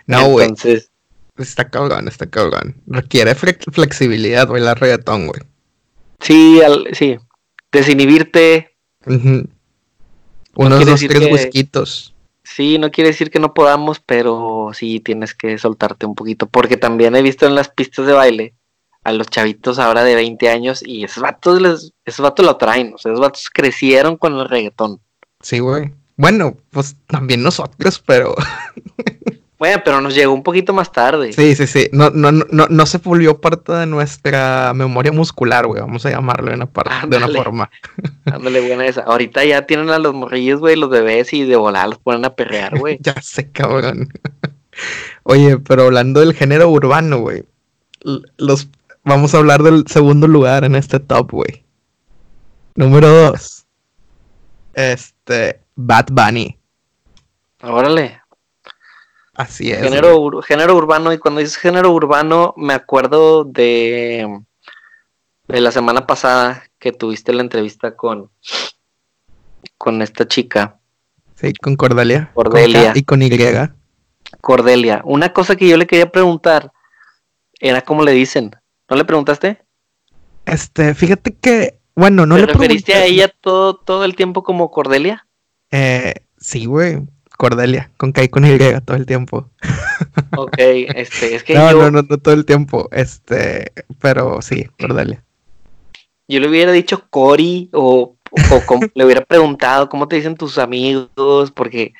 no, 0.07 0.29
güey. 0.29 0.47
Entonces. 0.47 0.91
Está 1.37 1.69
cabrón, 1.69 2.07
está 2.07 2.25
cabrón. 2.27 2.81
Requiere 2.87 3.35
flexibilidad, 3.35 4.47
güey, 4.47 4.63
la 4.63 4.73
reggaetón, 4.73 5.27
güey. 5.27 5.41
Sí, 6.21 6.61
sí. 6.93 7.17
Desinhibirte. 7.71 8.71
Unos 10.55 10.85
dos, 10.85 11.01
tres 11.01 11.31
huesquitos. 11.31 12.15
Sí, 12.43 12.77
no 12.77 12.89
quiere 12.89 13.09
decir 13.09 13.31
que 13.31 13.39
no 13.39 13.53
podamos, 13.53 13.99
pero 13.99 14.69
sí 14.73 15.01
tienes 15.01 15.33
que 15.33 15.57
soltarte 15.57 16.05
un 16.05 16.15
poquito. 16.15 16.47
Porque 16.47 16.77
también 16.77 17.15
he 17.17 17.21
visto 17.21 17.45
en 17.45 17.55
las 17.55 17.67
pistas 17.67 18.07
de 18.07 18.13
baile 18.13 18.53
a 19.05 19.13
los 19.13 19.27
chavitos 19.27 19.77
ahora 19.79 20.03
de 20.03 20.15
20 20.15 20.49
años 20.49 20.83
y 20.85 21.03
esos 21.03 21.21
vatos, 21.21 21.61
les, 21.61 21.93
esos 22.05 22.23
vatos 22.23 22.45
lo 22.45 22.57
traen, 22.57 22.93
o 22.95 22.97
sea, 22.97 23.11
esos 23.11 23.21
vatos 23.21 23.49
crecieron 23.53 24.17
con 24.17 24.33
el 24.33 24.49
reggaetón. 24.49 24.99
Sí, 25.41 25.59
güey. 25.59 25.93
Bueno, 26.17 26.57
pues 26.71 26.97
también 27.07 27.43
nosotros, 27.43 28.03
pero... 28.05 28.35
Bueno, 29.57 29.81
pero 29.85 30.01
nos 30.01 30.13
llegó 30.13 30.33
un 30.33 30.43
poquito 30.43 30.73
más 30.73 30.91
tarde. 30.91 31.31
Sí, 31.31 31.55
sí, 31.55 31.65
sí. 31.65 31.87
No, 31.93 32.09
no, 32.09 32.29
no, 32.31 32.67
no 32.69 32.85
se 32.85 32.97
volvió 32.97 33.39
parte 33.39 33.71
de 33.71 33.85
nuestra 33.85 34.73
memoria 34.75 35.13
muscular, 35.13 35.65
güey. 35.65 35.79
Vamos 35.79 36.05
a 36.05 36.09
llamarlo 36.09 36.49
de 36.49 36.55
una, 36.55 36.65
parte, 36.65 37.07
de 37.07 37.15
una 37.15 37.29
forma. 37.29 37.71
Ándale, 38.25 38.67
buena 38.67 38.85
esa. 38.85 39.03
Ahorita 39.03 39.45
ya 39.45 39.65
tienen 39.65 39.89
a 39.91 39.97
los 39.97 40.13
morrillos, 40.13 40.59
güey, 40.59 40.75
los 40.75 40.89
bebés 40.89 41.31
y 41.31 41.45
de 41.45 41.55
volar 41.55 41.87
los 41.87 41.99
ponen 41.99 42.25
a 42.25 42.35
perrear, 42.35 42.77
güey. 42.79 42.97
ya 42.99 43.19
sé, 43.21 43.49
cabrón. 43.49 44.09
Oye, 45.23 45.57
pero 45.59 45.83
hablando 45.83 46.19
del 46.19 46.33
género 46.33 46.69
urbano, 46.69 47.19
güey. 47.19 47.45
Los 48.37 48.67
Vamos 49.05 49.35
a 49.35 49.37
hablar 49.37 49.61
del 49.61 49.85
segundo 49.87 50.27
lugar 50.27 50.63
en 50.63 50.73
este 50.73 50.99
top, 50.99 51.31
güey. 51.31 51.63
Número 52.73 53.07
dos. 53.07 53.67
Este, 54.73 55.61
Bad 55.75 56.07
Bunny. 56.11 56.57
Órale. 57.61 58.19
Así 59.35 59.71
es. 59.71 59.81
Género, 59.81 60.41
género 60.41 60.75
urbano, 60.75 61.13
y 61.13 61.19
cuando 61.19 61.39
dices 61.39 61.57
género 61.57 61.91
urbano, 61.91 62.55
me 62.57 62.73
acuerdo 62.73 63.43
de, 63.43 64.41
de 65.47 65.61
la 65.61 65.71
semana 65.71 66.07
pasada 66.07 66.63
que 66.79 66.91
tuviste 66.91 67.31
la 67.31 67.43
entrevista 67.43 67.95
con, 67.95 68.31
con 69.77 70.01
esta 70.01 70.27
chica. 70.27 70.79
Sí, 71.35 71.53
con 71.53 71.75
Cordelia. 71.75 72.31
Cordelia. 72.33 72.93
y 72.95 73.03
con 73.03 73.21
Y. 73.21 73.29
Cordelia. 74.41 75.01
Una 75.05 75.31
cosa 75.31 75.55
que 75.55 75.67
yo 75.67 75.77
le 75.77 75.85
quería 75.85 76.11
preguntar 76.11 76.71
era 77.59 77.81
cómo 77.81 78.03
le 78.03 78.11
dicen. 78.11 78.55
¿No 78.89 78.95
le 78.95 79.05
preguntaste? 79.05 79.61
Este, 80.45 80.93
fíjate 80.93 81.35
que, 81.35 81.79
bueno, 81.95 82.25
no 82.25 82.35
¿Te 82.35 82.41
le 82.41 82.47
referiste 82.47 82.93
a 82.93 83.05
ella 83.05 83.27
todo, 83.27 83.75
todo 83.75 84.05
el 84.05 84.15
tiempo 84.15 84.43
como 84.43 84.69
Cordelia? 84.69 85.27
Eh, 85.71 86.13
sí, 86.37 86.65
güey. 86.65 87.01
Cordelia, 87.37 87.91
con 87.97 88.11
K 88.11 88.23
y 88.23 88.29
con 88.29 88.45
Y 88.45 88.57
todo 88.85 88.95
el 88.95 89.05
tiempo. 89.05 89.49
Ok, 90.37 90.57
este, 90.57 91.35
es 91.35 91.43
que 91.45 91.53
no, 91.53 91.71
no, 91.73 91.91
no, 91.91 92.01
no 92.01 92.17
todo 92.17 92.33
el 92.33 92.45
tiempo, 92.45 92.87
este, 92.91 93.73
pero 93.99 94.41
sí, 94.41 94.65
Cordelia. 94.79 95.23
Yo 96.27 96.39
le 96.39 96.47
hubiera 96.47 96.71
dicho 96.71 97.07
Cori 97.09 97.69
o, 97.73 98.15
o 98.31 98.79
le 98.93 99.05
hubiera 99.05 99.21
preguntado 99.21 99.89
cómo 99.89 100.07
te 100.07 100.15
dicen 100.15 100.35
tus 100.35 100.57
amigos, 100.57 101.51
porque 101.51 101.93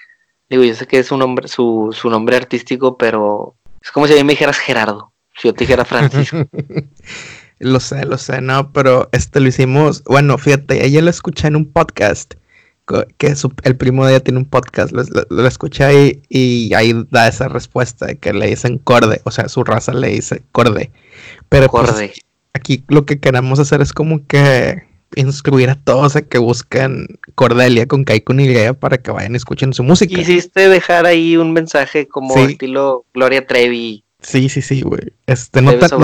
digo, 0.50 0.63
yo 0.63 0.74
sé 0.74 0.88
que 0.88 1.00
es 1.00 1.12
un 1.12 1.19
nombre, 1.19 1.48
su, 1.48 1.89
su 1.91 2.10
nombre 2.10 2.36
artístico, 2.38 2.98
pero 2.98 3.56
es 3.82 3.91
como 3.91 4.08
si 4.08 4.13
a 4.13 4.17
mí 4.17 4.24
me 4.24 4.34
dijeras 4.34 4.58
Gerardo. 4.58 5.12
Si 5.38 5.48
yo 5.48 5.54
te 5.54 5.65
dijera 5.65 5.86
Francisco. 5.86 6.48
lo 7.60 7.80
sé, 7.80 8.06
lo 8.06 8.17
sé, 8.17 8.41
no, 8.41 8.71
pero 8.71 9.10
este 9.12 9.39
lo 9.39 9.48
hicimos. 9.48 10.04
Bueno, 10.06 10.38
fíjate, 10.38 10.86
ella 10.86 11.02
lo 11.02 11.10
escuché 11.10 11.48
en 11.48 11.56
un 11.56 11.71
podcast. 11.71 12.36
Que 13.17 13.34
el 13.63 13.76
primo 13.78 14.06
de 14.06 14.12
ella 14.12 14.24
tiene 14.24 14.39
un 14.39 14.45
podcast. 14.45 14.93
Lo, 14.93 15.48
escuché 15.48 15.84
ahí 15.84 16.21
y 16.30 16.71
ahí 16.76 16.93
da 17.10 17.28
esa 17.28 17.48
respuesta 17.48 18.06
de 18.06 18.17
que 18.17 18.32
le 18.32 18.48
dicen 18.48 18.78
corde. 18.78 19.21
O 19.24 19.32
sea, 19.32 19.50
su 19.50 19.63
raza 19.63 19.91
le 19.91 20.10
dice 20.10 20.43
corde. 20.52 20.91
Pero 21.50 21.67
pues, 21.67 21.89
corde. 21.89 22.13
aquí 22.54 22.84
lo 22.88 23.06
que 23.06 23.19
queremos 23.19 23.60
hacer 23.60 23.82
es 23.82 23.91
como 23.91 24.26
que 24.28 24.84
instruir 25.15 25.71
a 25.71 25.76
todos 25.76 26.15
a 26.15 26.21
que 26.21 26.38
busquen 26.38 27.08
Cordelia 27.34 27.88
con 27.88 28.04
Kai 28.04 28.21
con 28.21 28.38
para 28.80 28.98
que 28.98 29.12
vayan 29.12 29.34
y 29.34 29.38
escuchen 29.38 29.74
su 29.74 29.84
música. 29.84 30.15
Quisiste 30.15 30.69
dejar 30.69 31.08
ahí 31.08 31.38
un 31.38 31.54
mensaje 31.54 32.08
como 32.08 32.38
estilo 32.38 33.06
Gloria 33.13 33.48
Trevi 33.48 34.04
Sí, 34.25 34.49
sí, 34.49 34.61
sí, 34.63 34.81
güey. 34.81 35.13
Este, 35.27 35.61
no 35.61 35.77
tan, 35.77 35.99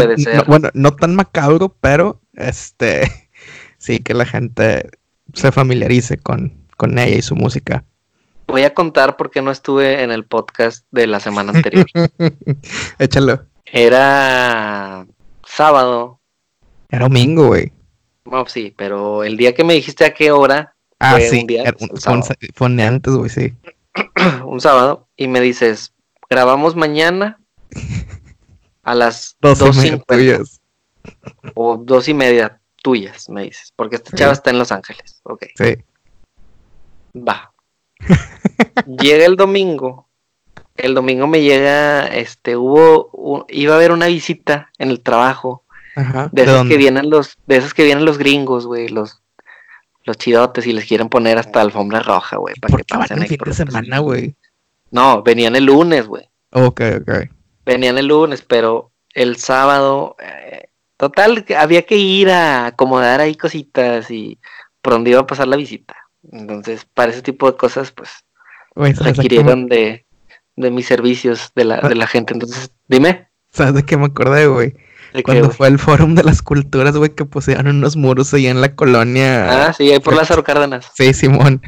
bueno, 0.45 0.69
no 0.75 0.91
tan 0.91 1.15
macabro, 1.15 1.75
pero 1.81 2.21
este, 2.33 3.29
sí, 3.79 3.99
que 3.99 4.13
la 4.13 4.25
gente 4.25 4.91
se 5.33 5.51
familiarice 5.51 6.17
con, 6.17 6.67
con 6.77 6.99
ella 6.99 7.17
y 7.17 7.21
su 7.23 7.35
música. 7.35 7.83
Voy 8.45 8.61
a 8.63 8.75
contar 8.75 9.17
por 9.17 9.31
qué 9.31 9.41
no 9.41 9.49
estuve 9.49 10.03
en 10.03 10.11
el 10.11 10.25
podcast 10.25 10.85
de 10.91 11.07
la 11.07 11.19
semana 11.19 11.51
anterior. 11.51 11.87
Échalo. 12.99 13.43
Era 13.65 15.07
sábado. 15.43 16.19
Era 16.89 17.05
domingo, 17.05 17.47
güey. 17.47 17.71
No, 18.25 18.45
sí, 18.45 18.71
pero 18.77 19.23
el 19.23 19.35
día 19.35 19.55
que 19.55 19.63
me 19.63 19.73
dijiste 19.73 20.05
a 20.05 20.13
qué 20.13 20.29
hora. 20.29 20.75
Ah, 20.99 21.19
sí. 21.19 21.39
Un 21.39 21.47
día, 21.47 21.63
fue, 22.53 22.67
antes, 22.83 23.13
güey, 23.13 23.29
sí. 23.31 23.53
un 24.45 24.61
sábado. 24.61 25.07
Y 25.17 25.27
me 25.27 25.41
dices, 25.41 25.93
grabamos 26.29 26.75
mañana 26.75 27.40
a 28.83 28.95
las 28.95 29.35
dos, 29.39 29.61
y 29.83 29.99
tuyas. 30.07 30.61
O 31.53 31.77
dos 31.77 32.07
y 32.07 32.13
media 32.13 32.59
tuyas, 32.81 33.29
me 33.29 33.43
dices. 33.43 33.73
Porque 33.75 33.97
esta 33.97 34.15
chava 34.15 34.33
está 34.33 34.49
en 34.49 34.59
Los 34.59 34.71
Ángeles. 34.71 35.21
Ok. 35.23 35.45
Sí. 35.55 35.77
Va. 37.15 37.51
llega 38.87 39.25
el 39.25 39.35
domingo. 39.35 40.07
El 40.75 40.95
domingo 40.95 41.27
me 41.27 41.41
llega, 41.41 42.07
este, 42.07 42.55
hubo, 42.55 43.45
iba 43.49 43.73
a 43.73 43.75
haber 43.75 43.91
una 43.91 44.07
visita 44.07 44.71
en 44.79 44.89
el 44.89 45.01
trabajo. 45.01 45.63
De, 46.31 46.43
esas 46.43 46.65
que 46.67 46.77
vienen 46.77 47.09
los, 47.09 47.37
de 47.45 47.57
esas 47.57 47.73
que 47.73 47.83
vienen 47.83 48.05
los 48.05 48.17
gringos, 48.17 48.65
güey, 48.65 48.87
los, 48.87 49.21
los 50.05 50.17
chidotes 50.17 50.65
y 50.65 50.71
les 50.71 50.85
quieren 50.85 51.09
poner 51.09 51.37
hasta 51.37 51.59
alfombra 51.59 51.99
roja, 51.99 52.37
güey, 52.37 52.55
para 52.55 52.77
que 52.77 52.85
pasen 52.85 53.21
el 53.21 53.27
fin 53.27 53.37
de 53.43 53.53
semana, 53.53 53.99
güey. 53.99 54.35
No, 54.89 55.21
venían 55.21 55.55
el 55.57 55.65
lunes, 55.65 56.07
güey. 56.07 56.29
Ok, 56.51 56.81
ok 57.01 57.11
venían 57.71 57.97
el 57.97 58.07
lunes, 58.07 58.41
pero 58.41 58.91
el 59.13 59.37
sábado, 59.37 60.15
eh, 60.19 60.69
total, 60.97 61.45
había 61.57 61.83
que 61.83 61.97
ir 61.97 62.29
a 62.29 62.67
acomodar 62.67 63.21
ahí 63.21 63.35
cositas 63.35 64.09
y 64.11 64.39
por 64.81 64.93
donde 64.93 65.11
iba 65.11 65.21
a 65.21 65.27
pasar 65.27 65.47
la 65.47 65.57
visita. 65.57 65.95
Entonces, 66.31 66.85
para 66.93 67.11
ese 67.11 67.21
tipo 67.21 67.51
de 67.51 67.57
cosas, 67.57 67.91
pues, 67.91 68.25
requirieron 68.75 69.67
de, 69.67 70.05
de 70.55 70.71
mis 70.71 70.85
servicios 70.85 71.51
de 71.55 71.65
la, 71.65 71.81
de 71.81 71.95
la 71.95 72.07
gente. 72.07 72.33
Entonces, 72.33 72.71
dime. 72.87 73.27
¿Sabes 73.51 73.73
de 73.73 73.83
qué 73.83 73.97
me 73.97 74.05
acordé, 74.05 74.47
güey? 74.47 74.73
Cuando 75.23 75.51
fue 75.51 75.67
el 75.67 75.77
Fórum 75.77 76.15
de 76.15 76.23
las 76.23 76.41
Culturas, 76.41 76.95
güey, 76.95 77.09
que 77.09 77.25
pusieron 77.25 77.67
unos 77.67 77.97
muros 77.97 78.33
ahí 78.33 78.47
en 78.47 78.61
la 78.61 78.75
colonia. 78.75 79.67
Ah, 79.67 79.73
sí, 79.73 79.91
ahí 79.91 79.99
por 79.99 80.15
las 80.15 80.29
Cárdenas. 80.43 80.89
Sí, 80.95 81.13
Simón. 81.13 81.61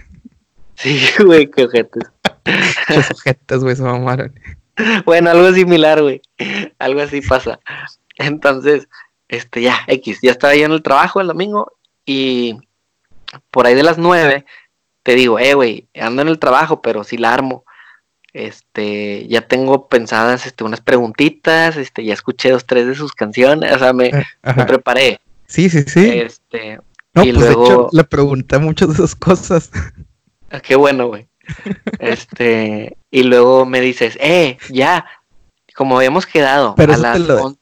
Sí, 0.75 1.01
güey, 1.25 1.49
qué 1.51 1.65
ojetes. 1.65 2.03
Los 2.89 3.11
ojetes, 3.11 3.59
güey, 3.59 3.75
se 3.75 3.83
mamaron. 3.83 4.33
bueno, 5.05 5.29
algo 5.29 5.51
similar, 5.53 6.01
güey. 6.01 6.21
Algo 6.79 7.01
así 7.01 7.21
pasa. 7.21 7.59
Entonces, 8.17 8.87
este, 9.27 9.61
ya, 9.61 9.79
X, 9.87 10.19
ya 10.21 10.31
estaba 10.31 10.55
yo 10.55 10.65
en 10.65 10.71
el 10.71 10.83
trabajo 10.83 11.21
el 11.21 11.27
domingo 11.27 11.73
y 12.05 12.57
por 13.49 13.65
ahí 13.65 13.73
de 13.73 13.83
las 13.83 13.97
nueve 13.97 14.45
te 15.03 15.15
digo, 15.15 15.37
eh, 15.37 15.53
güey, 15.53 15.87
ando 15.99 16.21
en 16.21 16.29
el 16.29 16.39
trabajo, 16.39 16.81
pero 16.81 17.03
sí 17.03 17.17
la 17.17 17.33
armo. 17.33 17.65
Este, 18.31 19.27
ya 19.27 19.41
tengo 19.41 19.87
pensadas 19.87 20.47
este, 20.47 20.63
unas 20.63 20.81
preguntitas, 20.81 21.77
este, 21.77 22.03
ya 22.03 22.13
escuché 22.13 22.49
dos, 22.49 22.65
tres 22.65 22.87
de 22.87 22.95
sus 22.95 23.11
canciones, 23.11 23.71
o 23.75 23.79
sea, 23.79 23.93
me, 23.93 24.07
eh, 24.07 24.23
preparé. 24.65 25.19
Sí, 25.45 25.69
sí, 25.69 25.83
sí. 25.83 26.09
Este, 26.09 26.79
no, 27.13 27.23
y 27.23 27.31
pues 27.31 27.45
luego... 27.45 27.67
de 27.67 27.73
hecho 27.73 27.89
le 27.91 28.03
pregunté 28.05 28.57
muchas 28.57 28.87
de 28.87 28.93
esas 28.95 29.13
cosas. 29.13 29.69
Ah, 30.49 30.59
qué 30.61 30.75
bueno, 30.75 31.07
güey. 31.07 31.27
Este, 31.99 32.97
y 33.11 33.23
luego 33.23 33.65
me 33.65 33.81
dices, 33.81 34.17
eh, 34.19 34.57
ya, 34.69 35.05
como 35.75 35.97
habíamos 35.97 36.25
quedado 36.25 36.75
Pero 36.75 36.93
a 36.93 36.97
las 36.97 37.19
lo, 37.19 37.55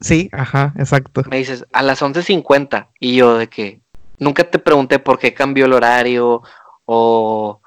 Sí, 0.00 0.28
ajá, 0.32 0.72
exacto. 0.78 1.22
Me 1.28 1.38
dices, 1.38 1.66
a 1.72 1.82
las 1.82 2.00
11.50. 2.02 2.88
Y 3.00 3.16
yo 3.16 3.38
de 3.38 3.48
que 3.48 3.80
nunca 4.18 4.44
te 4.44 4.58
pregunté 4.58 4.98
por 4.98 5.18
qué 5.18 5.34
cambió 5.34 5.66
el 5.66 5.72
horario 5.72 6.42
o 6.84 7.60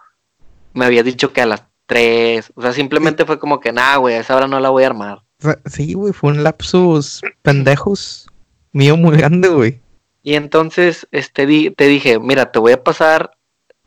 me 0.74 0.86
habías 0.86 1.06
dicho 1.06 1.34
que 1.34 1.42
a 1.42 1.46
las 1.46 1.66
3. 1.88 2.54
O 2.56 2.62
sea, 2.62 2.74
simplemente 2.74 3.26
fue 3.26 3.40
como 3.40 3.60
que, 3.60 3.74
nah, 3.74 3.98
güey, 3.98 4.16
a 4.16 4.20
esa 4.20 4.36
hora 4.36 4.48
no 4.48 4.60
la 4.60 4.70
voy 4.70 4.84
a 4.84 4.88
armar. 4.88 5.22
Sí, 5.66 5.94
güey, 5.94 6.14
fue 6.14 6.32
un 6.32 6.44
lapsus 6.44 7.22
pendejos 7.42 8.30
mío 8.72 8.96
muy 8.96 9.18
grande, 9.18 9.50
güey. 9.50 9.82
Y 10.22 10.36
entonces 10.36 11.06
este, 11.12 11.46
di 11.46 11.72
te 11.72 11.88
dije, 11.88 12.20
mira, 12.20 12.52
te 12.52 12.60
voy 12.60 12.72
a 12.72 12.84
pasar 12.84 13.32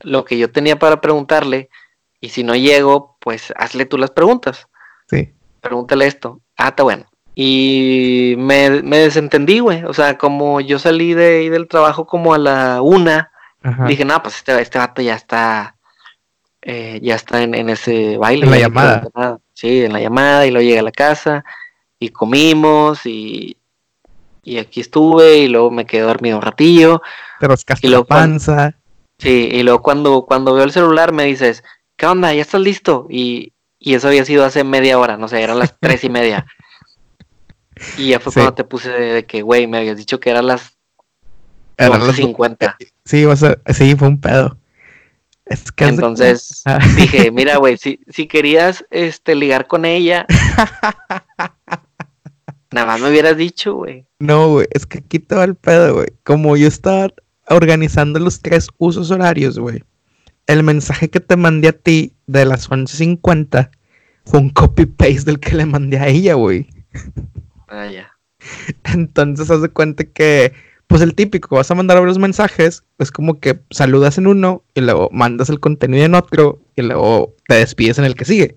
lo 0.01 0.25
que 0.25 0.39
yo 0.39 0.51
tenía 0.51 0.79
para 0.79 1.01
preguntarle 1.01 1.71
y 2.21 2.31
si 2.31 2.43
no 2.43 2.55
llego, 2.55 3.17
pues 3.21 3.53
hazle 3.57 3.87
tú 3.87 3.99
las 3.99 4.11
preguntas. 4.11 4.69
Sí. 5.09 5.33
Pregúntale 5.61 6.07
esto. 6.07 6.41
Ah, 6.57 6.69
está 6.69 6.83
bueno. 6.83 7.07
Y 7.35 8.35
me, 8.39 8.83
me 8.83 8.99
desentendí, 8.99 9.59
güey. 9.59 9.85
O 9.85 9.93
sea, 9.93 10.17
como 10.17 10.61
yo 10.61 10.79
salí 10.79 11.15
de 11.15 11.39
ahí 11.39 11.49
del 11.49 11.69
trabajo 11.69 12.07
como 12.07 12.33
a 12.33 12.39
la 12.39 12.81
una, 12.81 13.31
dije, 13.87 14.05
no, 14.05 14.23
pues 14.23 14.37
este, 14.37 14.59
este 14.61 14.79
vato 14.79 15.03
ya 15.03 15.15
está, 15.15 15.77
eh, 16.63 16.99
ya 17.03 17.15
está 17.15 17.43
en, 17.43 17.55
en, 17.55 17.69
ese 17.69 18.17
baile. 18.17 18.47
En 18.47 18.51
la 18.51 18.59
llamada. 18.59 19.39
Sí, 19.53 19.85
en 19.85 19.93
la 19.93 20.01
llamada 20.01 20.47
y 20.47 20.51
luego 20.51 20.65
llegué 20.65 20.79
a 20.79 20.83
la 20.83 20.93
casa 20.93 21.45
y 21.99 22.11
comimos 22.11 23.05
y, 23.07 23.57
y 24.43 24.59
aquí 24.59 24.81
estuve 24.81 25.39
y 25.39 25.49
luego 25.49 25.71
me 25.71 25.85
quedé 25.85 26.03
dormido 26.03 26.37
un 26.37 26.43
ratillo. 26.43 27.03
Te 27.41 27.49
rascaste 27.49 27.89
la 27.89 28.03
panza. 28.05 28.75
Sí, 29.19 29.49
y 29.53 29.63
luego 29.63 29.83
cuando, 29.83 30.25
cuando 30.27 30.55
veo 30.55 30.65
el 30.65 30.73
celular 30.73 31.13
me 31.13 31.25
dices, 31.25 31.63
¿qué 31.97 32.07
onda? 32.07 32.35
¿Ya 32.35 32.43
estás 32.43 32.61
listo? 32.61 33.07
Y, 33.11 33.53
y 33.79 33.95
eso 33.95 34.09
había 34.09 34.25
sido 34.25 34.45
hace 34.45 34.65
media 34.65 34.99
hora, 34.99 35.17
no 35.17 35.29
sé, 35.29 35.43
eran 35.43 35.59
las 35.59 35.75
tres 35.81 36.05
y 36.05 36.11
media. 36.11 36.47
Y 37.99 38.09
ya 38.09 38.21
fue 38.21 38.33
cuando 38.33 38.55
te 38.55 38.65
puse 38.65 38.91
de, 38.91 39.27
que, 39.27 39.43
güey, 39.43 39.67
me 39.67 39.79
habías 39.79 39.97
dicho 39.97 40.19
que 40.19 40.31
eran 40.31 40.47
las 40.47 40.77
las 41.77 42.17
50. 42.17 42.77
Sí, 43.05 43.25
o 43.25 43.37
sea, 43.37 43.59
sí, 43.73 43.95
fue 43.97 44.09
un 44.09 44.21
pedo. 44.21 44.59
Es 45.45 45.71
que 45.71 45.85
Entonces 45.85 46.65
dije, 46.97 47.31
mira, 47.31 47.59
güey, 47.59 47.77
si, 47.77 48.01
si 48.09 48.27
querías 48.27 48.85
este, 48.91 49.35
ligar 49.35 49.67
con 49.67 49.85
ella, 49.85 50.27
nada 52.73 52.87
más 52.87 53.01
me 53.01 53.11
hubieras 53.11 53.37
dicho, 53.37 53.75
güey. 53.75 54.07
No, 54.19 54.51
güey, 54.51 54.67
es 54.73 54.87
que 54.87 54.99
aquí 54.99 55.19
todo 55.19 55.45
el 55.45 55.55
pedo, 55.55 55.95
güey. 55.95 56.09
Como 56.25 56.57
yo 56.57 56.67
estaba 56.67 57.11
organizando 57.49 58.19
los 58.19 58.41
tres 58.41 58.69
usos 58.79 59.11
horarios, 59.11 59.59
güey. 59.59 59.83
El 60.47 60.63
mensaje 60.63 61.11
que 61.11 61.21
te 61.21 61.37
mandé 61.37 61.69
a 61.69 61.73
ti 61.73 62.15
de 62.27 62.45
las 62.45 62.71
11.50 62.71 63.71
fue 64.25 64.41
un 64.41 64.51
copy-paste 64.51 65.25
del 65.25 65.41
que 65.41 65.57
le 65.57 65.67
mandé 65.67 65.99
a 65.99 66.09
ella, 66.09 66.35
güey. 66.35 66.67
Ah, 67.69 67.87
ya. 67.87 68.13
Entonces, 68.85 69.51
haz 69.51 69.63
de 69.63 69.69
cuenta 69.69 70.05
que, 70.05 70.53
pues 70.87 71.03
el 71.03 71.15
típico, 71.15 71.57
vas 71.57 71.71
a 71.71 71.75
mandar 71.75 71.99
varios 71.99 72.19
mensajes, 72.19 72.85
es 72.99 73.11
como 73.11 73.41
que 73.41 73.61
saludas 73.71 74.19
en 74.19 74.27
uno 74.27 74.65
y 74.75 74.81
luego 74.81 75.09
mandas 75.13 75.49
el 75.51 75.61
contenido 75.61 76.05
en 76.05 76.15
otro 76.15 76.61
y 76.77 76.83
luego 76.83 77.35
te 77.49 77.57
despides 77.57 77.99
en 77.99 78.05
el 78.05 78.15
que 78.15 78.25
sigue. 78.25 78.57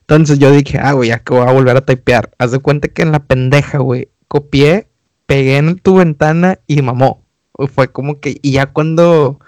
Entonces 0.00 0.38
yo 0.38 0.50
dije, 0.50 0.78
ah, 0.78 0.92
güey, 0.92 1.08
ya 1.10 1.20
que 1.20 1.32
voy 1.32 1.48
a 1.48 1.52
volver 1.52 1.76
a 1.76 1.86
typear. 1.86 2.30
Haz 2.38 2.50
de 2.52 2.58
cuenta 2.58 2.88
que 2.88 3.02
en 3.02 3.12
la 3.12 3.24
pendeja, 3.24 3.78
güey, 3.78 4.08
copié, 4.28 4.88
pegué 5.26 5.56
en 5.56 5.78
tu 5.78 5.96
ventana 5.96 6.58
y 6.66 6.82
mamó. 6.82 7.21
Fue 7.68 7.90
como 7.90 8.20
que, 8.20 8.38
y 8.42 8.52
ya 8.52 8.66
cuando, 8.66 9.40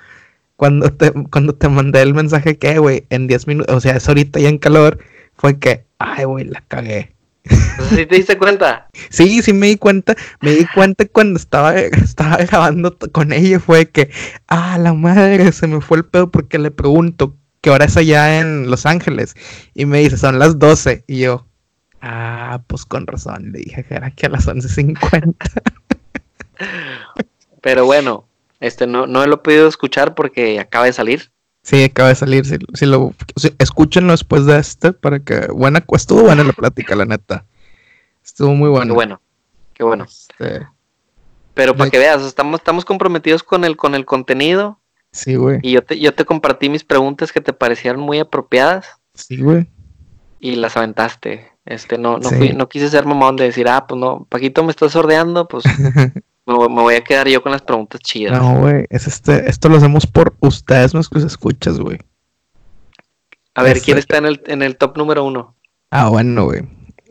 cuando 0.57 0.93
te, 0.93 1.13
cuando 1.31 1.55
te 1.55 1.69
mandé 1.69 2.03
el 2.03 2.15
mensaje 2.15 2.59
que, 2.59 2.79
güey, 2.79 3.07
en 3.11 3.27
10 3.27 3.47
minutos, 3.47 3.75
o 3.75 3.81
sea, 3.81 3.97
es 3.97 4.09
ahorita 4.09 4.41
ya 4.41 4.49
en 4.49 4.59
calor, 4.59 4.99
fue 5.37 5.59
que, 5.59 5.85
ay, 5.99 6.25
güey, 6.25 6.45
la 6.45 6.63
cagué. 6.69 7.15
¿Sí 7.91 8.07
te 8.07 8.17
diste 8.17 8.39
cuenta? 8.39 8.89
Sí, 9.11 9.43
sí 9.43 9.53
me 9.53 9.69
di 9.69 9.77
cuenta. 9.77 10.17
Me 10.41 10.53
di 10.53 10.67
cuenta 10.75 11.07
cuando 11.07 11.39
estaba, 11.39 11.75
estaba 11.79 12.37
grabando 12.39 12.97
con 13.13 13.33
ella. 13.33 13.61
Fue 13.61 13.89
que, 13.89 14.11
ah, 14.49 14.79
la 14.79 14.93
madre, 14.95 15.53
se 15.53 15.67
me 15.67 15.81
fue 15.81 15.99
el 15.99 16.05
pedo 16.05 16.31
porque 16.31 16.59
le 16.59 16.71
pregunto 16.71 17.37
qué 17.61 17.71
hora 17.71 17.85
es 17.85 17.97
allá 17.97 18.41
en 18.41 18.71
Los 18.71 18.87
Ángeles. 18.87 19.35
Y 19.75 19.87
me 19.87 20.01
dice, 20.01 20.17
son 20.17 20.39
las 20.39 20.59
12. 20.59 21.05
Y 21.07 21.21
yo, 21.21 21.47
ah, 22.01 22.63
pues 22.67 22.85
con 22.85 23.07
razón. 23.07 23.53
Le 23.53 23.61
dije 23.61 23.85
que 23.85 23.95
era 23.95 24.09
aquí 24.09 24.27
a 24.27 24.31
las 24.31 24.49
11.50. 24.49 25.35
Pero 27.65 27.87
bueno, 27.87 28.27
este 28.61 28.87
no, 28.87 29.07
no 29.07 29.27
lo 29.27 29.37
he 29.37 29.39
podido 29.39 29.67
escuchar 29.67 30.15
porque 30.15 30.61
acaba 30.61 30.85
de 30.85 30.93
salir. 30.93 31.33
Sí, 31.63 31.85
acaba 31.85 32.11
de 32.11 32.15
salir. 32.15 32.45
Si, 32.45 32.85
lo, 32.85 33.15
escúchenlo 33.59 34.13
después 34.13 34.45
de 34.45 34.59
este 34.59 34.93
para 34.93 35.21
que. 35.21 35.47
Buena, 35.47 35.83
estuvo 35.95 36.25
buena 36.25 36.45
la 36.45 36.53
plática, 36.53 36.95
la 36.95 37.07
neta. 37.07 37.47
Estuvo 38.23 38.55
muy 38.55 38.69
bueno. 38.69 38.89
Qué 38.89 38.93
bueno, 38.93 39.21
qué 39.73 39.83
bueno. 39.83 40.05
Este, 40.05 40.69
Pero 41.55 41.75
para 41.75 41.89
que 41.89 41.99
veas, 41.99 42.23
estamos, 42.23 42.61
estamos 42.61 42.85
comprometidos 42.85 43.43
con 43.43 43.65
el, 43.65 43.79
con 43.79 43.95
el 43.95 44.05
contenido. 44.05 44.79
Sí, 45.11 45.37
güey. 45.37 45.61
Y 45.63 45.73
yo 45.73 45.83
te, 45.83 45.99
yo 45.99 46.13
te 46.13 46.27
compartí 46.27 46.69
mis 46.69 46.85
preguntas 46.85 47.33
que 47.33 47.41
te 47.41 47.55
parecieron 47.55 48.03
muy 48.03 48.19
apropiadas. 48.19 48.89
Sí, 49.15 49.39
güey. 49.39 49.69
Y 50.39 50.57
las 50.57 50.77
aventaste. 50.77 51.51
Este, 51.65 51.97
no, 51.97 52.19
no, 52.19 52.29
fui, 52.29 52.53
no 52.53 52.69
quise 52.69 52.91
ser 52.91 53.07
mamón 53.07 53.37
de 53.37 53.45
decir, 53.45 53.67
ah, 53.71 53.87
pues 53.87 53.99
no, 53.99 54.27
Paquito 54.29 54.63
me 54.65 54.71
está 54.71 54.91
sordeando, 54.91 55.49
pues 55.49 55.65
me, 56.47 56.57
voy 56.57 56.95
a 56.95 57.05
quedar 57.05 57.29
yo 57.29 57.43
con 57.43 57.53
las 57.53 57.63
preguntas 57.63 58.01
chidas. 58.01 58.41
No, 58.41 58.61
güey, 58.61 58.87
es 58.91 59.07
este, 59.07 59.49
esto 59.49 59.69
lo 59.69 59.77
hacemos 59.77 60.07
por 60.07 60.37
ustedes, 60.41 60.93
que 60.93 61.19
escuchas, 61.19 61.79
güey. 61.79 61.99
A 63.55 63.63
ver, 63.63 63.81
¿quién 63.81 63.99
este 63.99 64.15
está 64.15 64.19
en 64.19 64.27
el, 64.27 64.43
en 64.47 64.63
el 64.63 64.77
top 64.77 64.99
número 64.99 65.25
uno? 65.25 65.55
Ah, 65.91 66.09
bueno, 66.09 66.45
güey. 66.45 66.63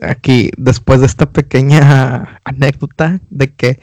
Aquí, 0.02 0.50
después 0.56 1.00
de 1.00 1.06
esta 1.06 1.30
pequeña 1.30 2.40
anécdota 2.44 3.20
de 3.30 3.52
que, 3.52 3.80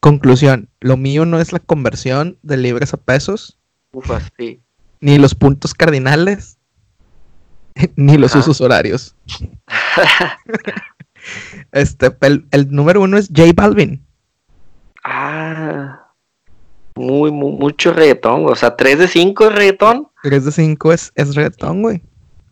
conclusión, 0.00 0.68
lo 0.80 0.96
mío 0.96 1.24
no 1.24 1.40
es 1.40 1.52
la 1.52 1.60
conversión 1.60 2.38
de 2.42 2.56
libres 2.56 2.92
a 2.92 2.96
pesos. 2.96 3.58
Ufa, 3.92 4.20
sí. 4.36 4.60
Ni 5.00 5.18
los 5.18 5.34
puntos 5.34 5.74
cardinales, 5.74 6.58
ni 7.96 8.18
los 8.18 8.34
usos 8.34 8.60
horarios. 8.60 9.14
este, 11.72 12.14
el, 12.20 12.46
el 12.50 12.70
número 12.70 13.00
uno 13.00 13.16
es 13.16 13.28
J 13.28 13.52
Balvin. 13.54 14.04
Ah, 15.04 16.08
muy, 16.94 17.30
mucho 17.30 17.92
reggaetón, 17.92 18.46
o 18.46 18.54
sea, 18.54 18.76
3 18.76 18.98
de 18.98 19.08
5 19.08 19.46
es 19.46 19.54
reggaetón. 19.54 20.08
3 20.22 20.44
de 20.44 20.52
5 20.52 20.92
es, 20.92 21.12
es 21.14 21.34
reggaetón, 21.34 21.82
güey. 21.82 22.02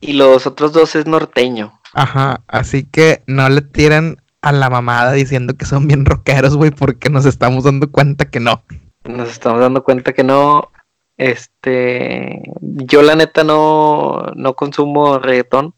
Y 0.00 0.14
los 0.14 0.46
otros 0.46 0.72
dos 0.72 0.96
es 0.96 1.06
norteño. 1.06 1.78
Ajá, 1.92 2.42
así 2.48 2.84
que 2.84 3.22
no 3.26 3.48
le 3.48 3.60
tiran 3.60 4.16
a 4.42 4.52
la 4.52 4.70
mamada 4.70 5.12
diciendo 5.12 5.54
que 5.56 5.66
son 5.66 5.86
bien 5.86 6.06
rockeros, 6.06 6.56
güey, 6.56 6.70
porque 6.70 7.10
nos 7.10 7.26
estamos 7.26 7.64
dando 7.64 7.90
cuenta 7.90 8.30
que 8.30 8.40
no. 8.40 8.62
Nos 9.04 9.30
estamos 9.30 9.60
dando 9.60 9.84
cuenta 9.84 10.12
que 10.12 10.24
no. 10.24 10.70
Este, 11.18 12.42
yo 12.60 13.02
la 13.02 13.14
neta 13.14 13.44
no, 13.44 14.22
no 14.34 14.54
consumo 14.54 15.18
reggaetón, 15.18 15.74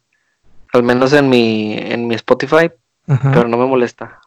al 0.72 0.84
menos 0.84 1.12
en 1.12 1.28
mi, 1.28 1.74
en 1.76 2.06
mi 2.06 2.14
Spotify, 2.14 2.70
pero 3.06 3.48
no 3.48 3.56
me 3.56 3.66
molesta. 3.66 4.20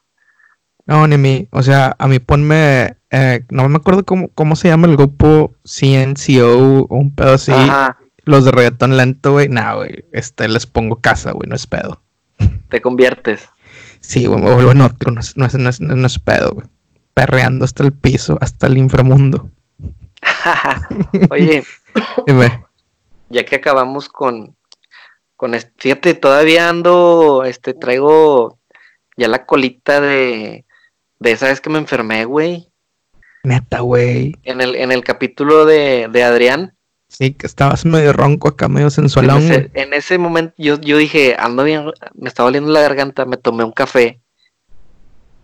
No, 0.85 1.07
ni 1.07 1.17
mí. 1.17 1.47
O 1.51 1.63
sea, 1.63 1.95
a 1.97 2.07
mí 2.07 2.19
ponme. 2.19 2.97
Eh, 3.09 3.43
no 3.49 3.67
me 3.69 3.77
acuerdo 3.77 4.05
cómo, 4.05 4.29
cómo 4.29 4.55
se 4.55 4.67
llama 4.67 4.87
el 4.87 4.97
grupo 4.97 5.53
CNCO 5.63 6.85
o 6.89 6.95
un 6.95 7.13
pedo 7.15 7.33
así. 7.33 7.51
Los 8.23 8.45
de 8.45 8.51
reggaetón 8.51 8.97
lento, 8.97 9.33
güey. 9.33 9.49
Nah, 9.49 9.75
güey. 9.75 10.05
Este 10.11 10.47
les 10.47 10.65
pongo 10.65 10.97
casa, 10.97 11.31
güey. 11.31 11.49
No 11.49 11.55
es 11.55 11.65
pedo. 11.65 12.01
Te 12.69 12.81
conviertes. 12.81 13.49
Sí, 13.99 14.25
güey. 14.25 14.41
Me 14.41 14.53
vuelvo 14.53 14.71
en 14.71 14.81
otro. 14.81 15.11
No 15.11 15.19
es, 15.19 15.35
no 15.35 15.45
es, 15.45 15.81
no 15.81 16.05
es, 16.05 16.19
pedo, 16.19 16.51
güey. 16.51 16.67
Perreando 17.13 17.65
hasta 17.65 17.83
el 17.83 17.93
piso, 17.93 18.37
hasta 18.41 18.67
el 18.67 18.77
inframundo. 18.77 19.49
Oye. 21.31 21.63
Dime. 22.27 22.63
Ya 23.29 23.43
que 23.43 23.55
acabamos 23.55 24.09
con. 24.09 24.55
Con 25.35 25.53
este, 25.53 25.71
fíjate, 25.77 26.13
todavía 26.13 26.69
ando. 26.69 27.43
Este, 27.43 27.73
traigo 27.73 28.59
ya 29.17 29.27
la 29.27 29.45
colita 29.45 30.01
de 30.01 30.64
de 31.19 31.31
esa 31.31 31.47
vez 31.47 31.61
que 31.61 31.69
me 31.69 31.79
enfermé, 31.79 32.25
güey. 32.25 32.71
Neta, 33.43 33.81
güey. 33.81 34.35
En 34.43 34.61
el, 34.61 34.75
en 34.75 34.91
el 34.91 35.03
capítulo 35.03 35.65
de, 35.65 36.07
de 36.11 36.23
Adrián. 36.23 36.75
Sí, 37.07 37.33
que 37.33 37.45
estabas 37.45 37.85
medio 37.85 38.13
ronco 38.13 38.47
acá, 38.47 38.67
medio 38.67 38.89
sensualón. 38.89 39.43
En 39.43 39.51
ese, 39.51 39.71
en 39.75 39.93
ese 39.93 40.17
momento 40.17 40.53
yo, 40.57 40.79
yo 40.81 40.97
dije, 40.97 41.35
ando 41.37 41.63
bien, 41.63 41.85
me 42.15 42.27
estaba 42.27 42.49
oliendo 42.49 42.71
la 42.71 42.81
garganta, 42.81 43.25
me 43.25 43.37
tomé 43.37 43.63
un 43.63 43.71
café 43.71 44.19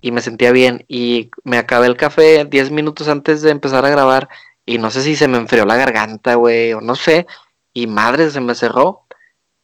y 0.01 0.11
me 0.11 0.21
sentía 0.21 0.51
bien. 0.51 0.83
Y 0.87 1.29
me 1.43 1.57
acabé 1.57 1.87
el 1.87 1.95
café 1.95 2.45
10 2.45 2.71
minutos 2.71 3.07
antes 3.07 3.41
de 3.41 3.51
empezar 3.51 3.85
a 3.85 3.89
grabar. 3.89 4.27
Y 4.65 4.79
no 4.79 4.89
sé 4.89 5.03
si 5.03 5.15
se 5.15 5.27
me 5.27 5.37
enfrió 5.37 5.65
la 5.65 5.75
garganta, 5.75 6.35
güey, 6.35 6.73
o 6.73 6.81
no 6.81 6.95
sé. 6.95 7.27
Y 7.73 7.87
madre, 7.87 8.29
se 8.31 8.41
me 8.41 8.55
cerró. 8.55 9.05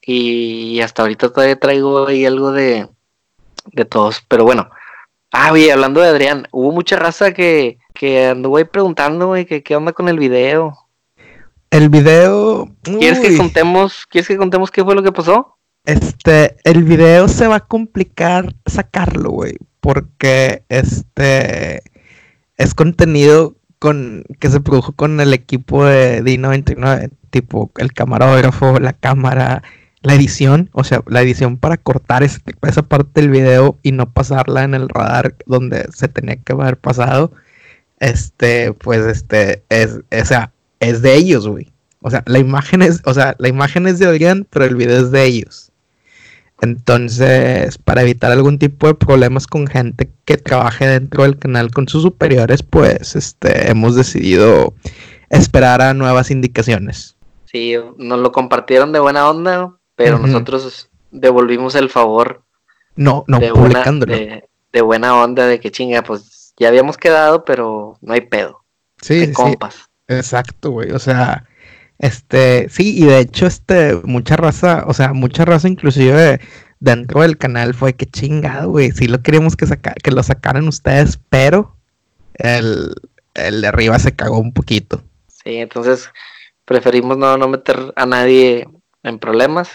Y 0.00 0.80
hasta 0.80 1.02
ahorita 1.02 1.30
todavía 1.30 1.58
traigo 1.58 2.06
ahí 2.06 2.24
algo 2.24 2.52
de, 2.52 2.88
de 3.66 3.84
todos. 3.84 4.24
Pero 4.28 4.44
bueno, 4.44 4.70
Ah, 5.30 5.52
oye, 5.52 5.70
hablando 5.70 6.00
de 6.00 6.08
Adrián, 6.08 6.48
hubo 6.52 6.72
mucha 6.72 6.96
raza 6.96 7.32
que, 7.32 7.78
que 7.94 8.28
anduvo 8.28 8.56
ahí 8.56 8.64
preguntando, 8.64 9.28
güey, 9.28 9.44
que 9.44 9.62
qué 9.62 9.76
onda 9.76 9.92
con 9.92 10.08
el 10.08 10.18
video. 10.18 10.76
El 11.70 11.90
video. 11.90 12.68
¿Quieres 12.82 13.20
que 13.20 13.36
contemos, 13.36 14.06
quieres 14.06 14.28
que 14.28 14.38
contemos 14.38 14.70
qué 14.70 14.82
fue 14.82 14.94
lo 14.94 15.02
que 15.02 15.12
pasó? 15.12 15.58
Este, 15.84 16.56
el 16.64 16.84
video 16.84 17.28
se 17.28 17.46
va 17.46 17.56
a 17.56 17.66
complicar 17.66 18.54
sacarlo, 18.66 19.30
güey, 19.30 19.56
porque 19.80 20.64
este 20.68 21.82
es 22.56 22.74
contenido 22.74 23.56
con 23.78 24.24
que 24.40 24.48
se 24.50 24.60
produjo 24.60 24.92
con 24.92 25.20
el 25.20 25.32
equipo 25.34 25.84
de 25.84 26.22
D99, 26.22 27.10
tipo 27.30 27.70
el 27.76 27.92
camarógrafo, 27.92 28.80
la 28.80 28.92
cámara, 28.92 29.62
la 30.02 30.14
edición, 30.14 30.70
o 30.72 30.84
sea, 30.84 31.02
la 31.06 31.22
edición 31.22 31.56
para 31.56 31.76
cortar 31.76 32.22
esa 32.22 32.82
parte 32.82 33.20
del 33.20 33.30
video 33.30 33.78
y 33.82 33.92
no 33.92 34.10
pasarla 34.10 34.62
en 34.62 34.74
el 34.74 34.88
radar 34.88 35.34
donde 35.46 35.88
se 35.92 36.08
tenía 36.08 36.36
que 36.36 36.52
haber 36.52 36.76
pasado. 36.76 37.32
Este, 38.00 38.72
pues 38.74 39.04
este, 39.06 39.64
es, 39.68 39.98
o 39.98 40.24
sea, 40.24 40.52
es 40.78 41.02
de 41.02 41.14
ellos, 41.14 41.48
güey. 41.48 41.72
O 42.00 42.10
sea, 42.10 42.22
la 42.26 42.38
imagen 42.38 42.82
es, 42.82 43.02
o 43.04 43.12
sea, 43.12 43.34
la 43.38 43.48
imagen 43.48 43.88
es 43.88 43.98
de 43.98 44.06
Adrián, 44.06 44.46
pero 44.50 44.64
el 44.64 44.76
video 44.76 45.00
es 45.00 45.10
de 45.10 45.24
ellos. 45.24 45.72
Entonces, 46.60 47.78
para 47.78 48.02
evitar 48.02 48.32
algún 48.32 48.58
tipo 48.58 48.86
de 48.86 48.94
problemas 48.94 49.46
con 49.46 49.66
gente 49.66 50.10
que 50.24 50.36
trabaje 50.36 50.86
dentro 50.86 51.22
del 51.24 51.38
canal 51.38 51.70
con 51.70 51.88
sus 51.88 52.02
superiores, 52.02 52.62
pues 52.62 53.16
este, 53.16 53.70
hemos 53.70 53.94
decidido 53.94 54.74
esperar 55.30 55.80
a 55.82 55.94
nuevas 55.94 56.30
indicaciones. 56.30 57.16
Sí, 57.44 57.74
nos 57.96 58.20
lo 58.20 58.32
compartieron 58.32 58.92
de 58.92 58.98
buena 58.98 59.28
onda, 59.28 59.77
pero 59.98 60.16
nosotros 60.16 60.88
devolvimos 61.10 61.74
el 61.74 61.90
favor. 61.90 62.44
No, 62.94 63.24
no, 63.26 63.40
de 63.40 63.52
publicándolo. 63.52 64.14
de, 64.14 64.80
buena 64.82 65.20
onda, 65.20 65.44
de 65.46 65.58
que 65.58 65.72
chinga, 65.72 66.02
pues 66.02 66.54
ya 66.56 66.68
habíamos 66.68 66.96
quedado, 66.96 67.44
pero 67.44 67.98
no 68.00 68.12
hay 68.12 68.20
pedo. 68.20 68.64
Sí, 69.02 69.26
sí. 69.26 69.32
Compas. 69.32 69.90
Exacto, 70.06 70.70
güey. 70.70 70.92
O 70.92 71.00
sea, 71.00 71.46
este, 71.98 72.68
sí, 72.68 73.02
y 73.02 73.06
de 73.06 73.18
hecho, 73.18 73.46
este, 73.46 73.96
mucha 74.04 74.36
raza, 74.36 74.84
o 74.86 74.94
sea, 74.94 75.12
mucha 75.14 75.44
raza 75.44 75.66
inclusive 75.66 76.40
dentro 76.78 77.22
del 77.22 77.36
canal 77.36 77.74
fue 77.74 77.94
que 77.94 78.06
chingado, 78.06 78.70
güey. 78.70 78.92
Sí 78.92 79.08
lo 79.08 79.20
queríamos 79.20 79.56
que, 79.56 79.66
que 79.66 80.10
lo 80.12 80.22
sacaran 80.22 80.68
ustedes, 80.68 81.18
pero 81.28 81.76
el, 82.34 82.94
el, 83.34 83.62
de 83.62 83.66
arriba 83.66 83.98
se 83.98 84.14
cagó 84.14 84.38
un 84.38 84.52
poquito. 84.52 85.02
Sí, 85.26 85.56
entonces 85.56 86.08
preferimos 86.64 87.18
no, 87.18 87.36
no 87.36 87.48
meter 87.48 87.92
a 87.96 88.06
nadie 88.06 88.68
en 89.02 89.18
problemas. 89.18 89.68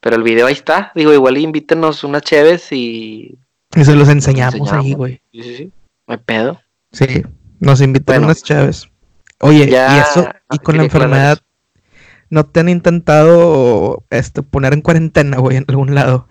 Pero 0.00 0.16
el 0.16 0.22
video 0.22 0.46
ahí 0.46 0.52
está. 0.52 0.92
Digo, 0.94 1.12
igual 1.12 1.38
invítenos 1.38 2.04
unas 2.04 2.22
cheves 2.22 2.72
y... 2.72 3.38
Y 3.74 3.84
se 3.84 3.94
los 3.94 4.08
enseñamos, 4.08 4.72
ahí, 4.72 4.94
güey. 4.94 5.20
Sí, 5.32 5.42
sí, 5.42 5.56
sí. 5.56 5.72
Me 6.06 6.18
pedo. 6.18 6.60
Sí, 6.92 7.22
nos 7.60 7.80
invitan 7.80 8.24
unas 8.24 8.42
cheves. 8.42 8.88
Oye, 9.40 9.68
y 9.70 9.74
eso, 9.74 10.28
y 10.50 10.58
con 10.58 10.78
la 10.78 10.84
enfermedad, 10.84 11.38
¿no 12.30 12.44
te 12.44 12.60
han 12.60 12.68
intentado 12.68 14.04
este, 14.10 14.42
poner 14.42 14.72
en 14.72 14.80
cuarentena, 14.80 15.38
güey, 15.38 15.58
en 15.58 15.64
algún 15.68 15.94
lado? 15.94 16.26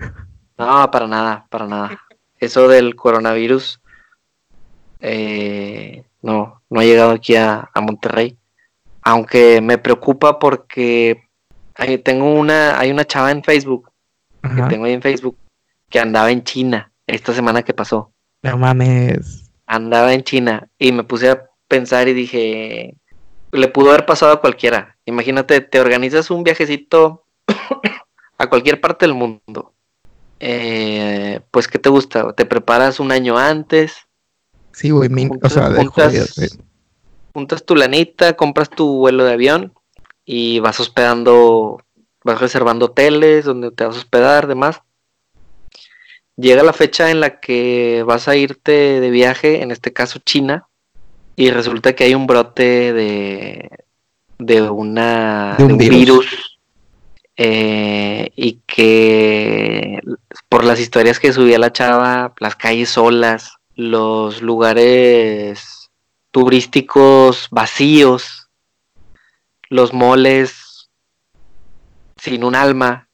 No, 0.58 0.89
para 0.91 1.08
nada, 1.08 1.45
para 1.49 1.67
nada. 1.67 2.01
Eso 2.39 2.67
del 2.67 2.95
coronavirus, 2.95 3.80
eh, 4.99 6.03
no, 6.21 6.62
no 6.69 6.80
ha 6.80 6.84
llegado 6.84 7.12
aquí 7.12 7.36
a, 7.36 7.69
Monterrey. 7.82 8.38
Aunque 9.03 9.62
me 9.62 9.77
preocupa 9.77 10.39
porque 10.39 11.26
hay, 11.77 11.97
tengo 11.99 12.33
una, 12.33 12.79
hay 12.79 12.91
una 12.91 13.05
chava 13.05 13.31
en 13.31 13.43
Facebook, 13.43 13.91
que 14.41 14.61
tengo 14.69 14.85
ahí 14.85 14.93
en 14.93 15.01
Facebook, 15.01 15.37
que 15.89 15.99
andaba 15.99 16.31
en 16.31 16.43
China 16.43 16.91
esta 17.05 17.33
semana 17.33 17.63
que 17.63 17.73
pasó. 17.73 18.11
No 18.43 18.57
mames. 18.57 19.51
Andaba 19.65 20.13
en 20.13 20.23
China 20.23 20.67
y 20.77 20.91
me 20.91 21.03
puse 21.03 21.29
a 21.29 21.43
pensar 21.67 22.07
y 22.07 22.13
dije, 22.13 22.95
le 23.51 23.67
pudo 23.67 23.89
haber 23.89 24.05
pasado 24.05 24.31
a 24.31 24.41
cualquiera. 24.41 24.97
Imagínate, 25.05 25.61
te 25.61 25.79
organizas 25.79 26.31
un 26.31 26.43
viajecito 26.43 27.25
a 28.37 28.49
cualquier 28.49 28.81
parte 28.81 29.05
del 29.05 29.15
mundo. 29.15 29.73
Eh, 30.39 31.41
pues, 31.51 31.67
¿qué 31.67 31.79
te 31.79 31.89
gusta? 31.89 32.33
¿Te 32.33 32.45
preparas 32.45 32.99
un 32.99 33.11
año 33.11 33.37
antes? 33.37 34.07
Sí, 34.71 34.91
güey, 34.91 35.09
o 35.41 35.49
sea, 35.49 35.71
juntas, 37.33 37.65
tu 37.65 37.75
lanita, 37.75 38.33
compras 38.33 38.69
tu 38.69 38.97
vuelo 38.97 39.23
de 39.23 39.33
avión 39.33 39.73
y 40.29 40.59
vas 40.59 40.77
hospedando, 40.81 41.81
vas 42.21 42.41
reservando 42.41 42.87
hoteles 42.87 43.45
donde 43.45 43.71
te 43.71 43.85
vas 43.85 43.95
a 43.95 43.99
hospedar, 43.99 44.45
demás. 44.45 44.81
Llega 46.35 46.63
la 46.63 46.73
fecha 46.73 47.09
en 47.09 47.21
la 47.21 47.39
que 47.39 48.03
vas 48.05 48.27
a 48.27 48.35
irte 48.35 48.99
de 48.99 49.09
viaje, 49.09 49.63
en 49.63 49.71
este 49.71 49.93
caso 49.93 50.19
China, 50.19 50.67
y 51.37 51.49
resulta 51.49 51.95
que 51.95 52.03
hay 52.03 52.13
un 52.13 52.27
brote 52.27 52.91
de, 52.91 53.69
de, 54.37 54.61
una, 54.63 55.55
un, 55.59 55.77
virus, 55.77 56.59
eh, 57.37 58.29
y 58.35 58.59
que 58.67 60.01
por 60.49 60.65
las 60.65 60.81
historias 60.81 61.21
que 61.21 61.31
subía 61.31 61.57
la 61.57 61.71
chava, 61.71 62.33
las 62.39 62.57
calles 62.57 62.89
solas, 62.89 63.53
los 63.75 64.41
lugares 64.41 65.89
turísticos 66.31 67.47
vacíos, 67.49 68.37
los 69.69 69.93
moles 69.93 70.89
sin 72.17 72.43
un 72.43 72.56
alma. 72.56 73.10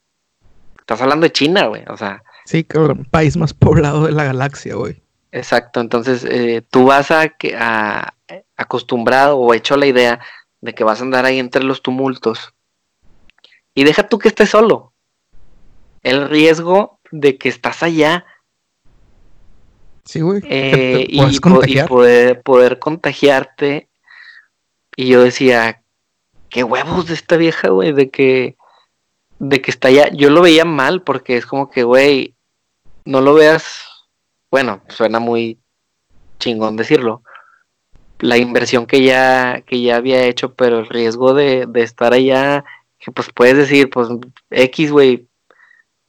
Estás 0.78 1.00
hablando 1.00 1.24
de 1.24 1.32
China, 1.32 1.66
güey, 1.66 1.84
o 1.88 1.96
sea. 1.96 2.22
Sí, 2.44 2.64
cabrón, 2.64 3.06
país 3.10 3.36
más 3.36 3.54
poblado 3.54 4.04
de 4.04 4.12
la 4.12 4.24
galaxia, 4.24 4.74
güey. 4.74 5.02
Exacto, 5.32 5.80
entonces 5.80 6.24
eh, 6.24 6.62
tú 6.70 6.86
vas 6.86 7.10
a, 7.10 7.34
a, 7.58 8.14
acostumbrado 8.56 9.38
o 9.38 9.52
hecho 9.52 9.76
la 9.76 9.86
idea 9.86 10.20
de 10.60 10.74
que 10.74 10.84
vas 10.84 11.00
a 11.00 11.02
andar 11.02 11.24
ahí 11.24 11.38
entre 11.38 11.64
los 11.64 11.82
tumultos. 11.82 12.54
Y 13.74 13.84
deja 13.84 14.08
tú 14.08 14.18
que 14.18 14.28
estés 14.28 14.50
solo. 14.50 14.92
El 16.02 16.28
riesgo 16.28 17.00
de 17.10 17.36
que 17.36 17.48
estás 17.48 17.82
allá. 17.82 18.24
Sí, 20.04 20.20
güey. 20.20 20.42
Eh, 20.44 21.06
y, 21.08 21.40
poder, 21.40 22.42
poder 22.42 22.78
contagiarte. 22.78 23.88
Y 24.96 25.08
yo 25.08 25.22
decía, 25.22 25.82
qué 26.54 26.64
huevos 26.64 27.08
de 27.08 27.14
esta 27.14 27.36
vieja, 27.36 27.68
güey, 27.68 27.92
de 27.92 28.10
que, 28.10 28.56
de 29.38 29.60
que 29.60 29.70
está 29.70 29.88
allá. 29.88 30.08
Yo 30.12 30.30
lo 30.30 30.40
veía 30.40 30.64
mal 30.64 31.02
porque 31.02 31.36
es 31.36 31.44
como 31.44 31.68
que, 31.68 31.82
güey, 31.82 32.34
no 33.04 33.20
lo 33.20 33.34
veas 33.34 33.90
bueno, 34.54 34.82
suena 34.88 35.18
muy 35.18 35.58
chingón 36.38 36.76
decirlo, 36.76 37.24
la 38.20 38.38
inversión 38.38 38.86
que 38.86 39.02
ya, 39.02 39.62
que 39.66 39.82
ya 39.82 39.96
había 39.96 40.26
hecho, 40.26 40.54
pero 40.54 40.78
el 40.78 40.86
riesgo 40.86 41.34
de, 41.34 41.68
estar 41.74 42.12
allá, 42.12 42.64
que 43.00 43.10
pues 43.10 43.30
puedes 43.34 43.56
decir, 43.56 43.90
pues 43.90 44.06
X, 44.50 44.92
güey, 44.92 45.26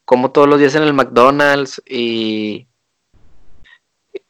como 0.05 0.29
todos 0.29 0.47
los 0.47 0.59
días 0.59 0.75
en 0.75 0.83
el 0.83 0.93
McDonald's 0.93 1.81
y, 1.87 2.67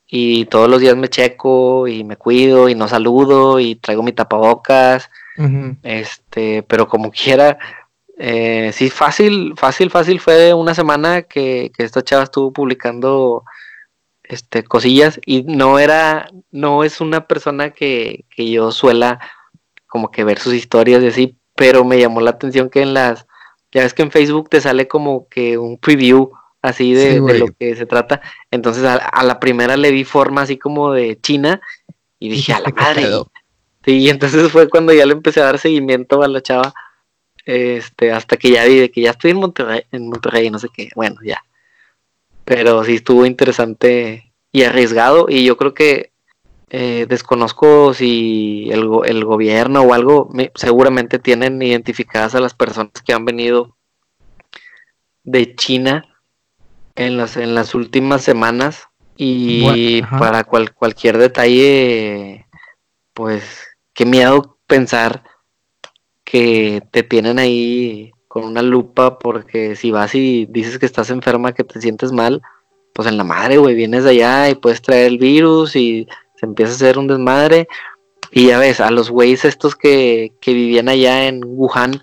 y 0.08 0.46
todos 0.46 0.70
los 0.70 0.80
días 0.80 0.96
me 0.96 1.10
checo 1.10 1.86
y 1.86 2.06
me 2.06 2.16
cuido 2.16 2.70
y 2.70 2.76
no 2.76 2.88
saludo 2.88 3.60
y 3.60 3.76
traigo 3.76 4.02
mi 4.02 4.14
tapabocas, 4.14 5.10
este, 5.84 6.64
pero 6.64 6.88
como 6.88 7.12
quiera, 7.12 7.58
eh, 8.18 8.72
sí, 8.74 8.90
fácil, 8.90 9.54
fácil, 9.58 9.90
fácil 9.90 10.20
fue 10.20 10.54
una 10.54 10.74
semana 10.74 11.24
que, 11.24 11.72
que 11.76 11.84
esta 11.84 12.02
chava 12.02 12.24
estuvo 12.24 12.54
publicando 12.54 13.44
este, 14.24 14.64
cosillas 14.64 15.20
y 15.26 15.44
no 15.44 15.80
era, 15.80 16.30
no 16.52 16.84
es 16.84 17.02
una 17.02 17.28
persona 17.28 17.72
que, 17.72 18.26
que 18.30 18.50
yo 18.50 18.72
suela 18.72 19.20
como 19.88 20.12
que 20.12 20.24
ver 20.24 20.40
sus 20.40 20.54
historias 20.54 21.04
y 21.04 21.08
así, 21.08 21.38
pero 21.56 21.84
me 21.84 22.00
llamó 22.00 22.22
la 22.22 22.32
atención 22.32 22.70
que 22.70 22.82
en 22.82 22.94
las, 22.94 23.28
ya 23.72 23.84
ves 23.84 23.94
que 23.94 24.04
en 24.04 24.12
Facebook 24.12 24.50
te 24.50 24.62
sale 24.62 24.88
como 24.88 25.28
que 25.30 25.58
un 25.58 25.78
preview 25.78 26.32
así 26.62 26.94
de, 26.94 27.20
lo 27.20 27.48
que 27.60 27.76
se 27.76 27.86
trata, 27.86 28.22
entonces 28.50 28.84
a, 28.84 29.24
la 29.24 29.40
primera 29.40 29.78
le 29.78 29.92
vi 29.92 30.04
forma 30.04 30.42
así 30.42 30.58
como 30.58 30.92
de 30.92 31.20
China 31.22 31.62
y 32.20 32.30
dije, 32.30 32.54
a 32.54 32.60
la 32.60 32.70
madre. 32.70 33.08
Sí, 33.86 34.10
entonces 34.10 34.52
fue 34.52 34.68
cuando 34.68 34.94
ya 34.94 35.06
le 35.06 35.14
empecé 35.14 35.42
a 35.42 35.46
dar 35.46 35.60
seguimiento 35.60 36.24
a 36.24 36.28
la 36.28 36.42
chava, 36.42 36.74
este, 37.46 38.12
hasta 38.12 38.36
que 38.36 38.50
ya 38.50 38.66
vi 38.66 38.80
de 38.80 38.90
que 38.90 39.02
ya 39.02 39.12
estoy 39.12 39.32
en 39.32 39.38
Monterrey, 39.38 39.84
en 39.92 40.10
Monterrey, 40.10 40.50
no 40.50 40.58
sé 40.58 40.70
qué, 40.74 40.90
bueno, 40.96 41.18
ya. 41.24 41.44
Pero 42.46 42.84
sí 42.84 42.96
estuvo 42.96 43.26
interesante 43.26 44.34
y 44.52 44.64
arriesgado 44.64 45.28
y 45.30 45.46
yo 45.46 45.56
creo 45.56 45.76
que 45.76 46.12
eh, 46.72 47.06
desconozco 47.08 47.94
si 47.94 48.70
el, 48.72 48.90
el, 49.06 49.24
gobierno 49.24 49.82
o 49.82 49.94
algo 49.94 50.30
seguramente 50.56 51.20
tienen 51.20 51.62
identificadas 51.62 52.34
a 52.34 52.40
las 52.40 52.56
personas 52.56 52.94
que 53.06 53.14
han 53.14 53.24
venido 53.24 53.76
de 55.24 55.56
China 55.56 56.06
en 56.96 57.18
las, 57.18 57.38
en 57.38 57.54
las 57.54 57.76
últimas 57.76 58.24
semanas 58.24 58.88
y 59.18 60.02
para 60.04 60.44
cualquier 60.44 61.18
detalle 61.18 62.46
pues 63.14 63.65
qué 63.96 64.06
miedo 64.06 64.60
pensar 64.68 65.24
que 66.24 66.84
te 66.92 67.02
tienen 67.02 67.40
ahí 67.40 68.12
con 68.28 68.44
una 68.44 68.62
lupa 68.62 69.18
porque 69.18 69.76
si 69.76 69.90
vas 69.92 70.14
y 70.14 70.46
dices 70.48 70.78
que 70.78 70.86
estás 70.86 71.10
enferma, 71.10 71.54
que 71.54 71.64
te 71.64 71.80
sientes 71.82 72.12
mal, 72.12 72.42
pues 72.94 73.08
en 73.08 73.18
la 73.18 73.24
madre, 73.24 73.58
güey, 73.58 73.76
vienes 73.76 74.04
de 74.04 74.12
allá 74.12 74.50
y 74.50 74.56
puedes 74.56 74.82
traer 74.82 75.08
el 75.08 75.18
virus 75.18 75.76
y 75.76 76.08
se 76.36 76.46
empieza 76.46 76.74
a 76.74 76.76
hacer 76.76 76.98
un 76.98 77.08
desmadre. 77.08 77.68
Y 78.32 78.48
ya 78.48 78.60
ves, 78.60 78.82
a 78.82 78.92
los 78.92 79.10
güeyes 79.10 79.46
estos 79.46 79.76
que, 79.76 80.34
que 80.42 80.54
vivían 80.54 80.90
allá 80.90 81.28
en 81.28 81.42
Wuhan, 81.46 82.02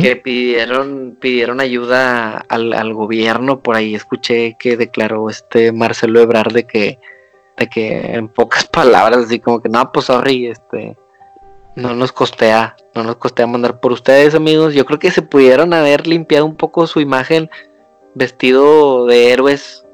que 0.00 0.16
pidieron, 0.16 1.16
pidieron 1.20 1.60
ayuda 1.60 2.38
al, 2.48 2.72
al, 2.72 2.92
gobierno. 2.92 3.60
Por 3.60 3.76
ahí 3.76 3.94
escuché 3.94 4.56
que 4.58 4.76
declaró 4.76 5.30
este 5.30 5.70
Marcelo 5.70 6.18
Ebrard 6.20 6.52
de 6.52 6.66
que, 6.66 6.98
de 7.56 7.68
que 7.68 8.14
en 8.14 8.28
pocas 8.28 8.66
palabras, 8.72 9.26
así 9.26 9.38
como 9.38 9.60
que 9.60 9.68
no, 9.68 9.92
pues 9.92 10.06
sorry, 10.06 10.48
este 10.48 10.96
no 11.80 11.94
nos 11.94 12.12
costea, 12.12 12.76
no 12.94 13.02
nos 13.02 13.16
costea 13.16 13.46
mandar 13.46 13.80
por 13.80 13.92
ustedes, 13.92 14.34
amigos. 14.34 14.74
Yo 14.74 14.84
creo 14.86 14.98
que 14.98 15.10
se 15.10 15.22
pudieron 15.22 15.72
haber 15.72 16.06
limpiado 16.06 16.46
un 16.46 16.56
poco 16.56 16.86
su 16.86 17.00
imagen 17.00 17.50
vestido 18.14 19.06
de 19.06 19.32
héroes 19.32 19.84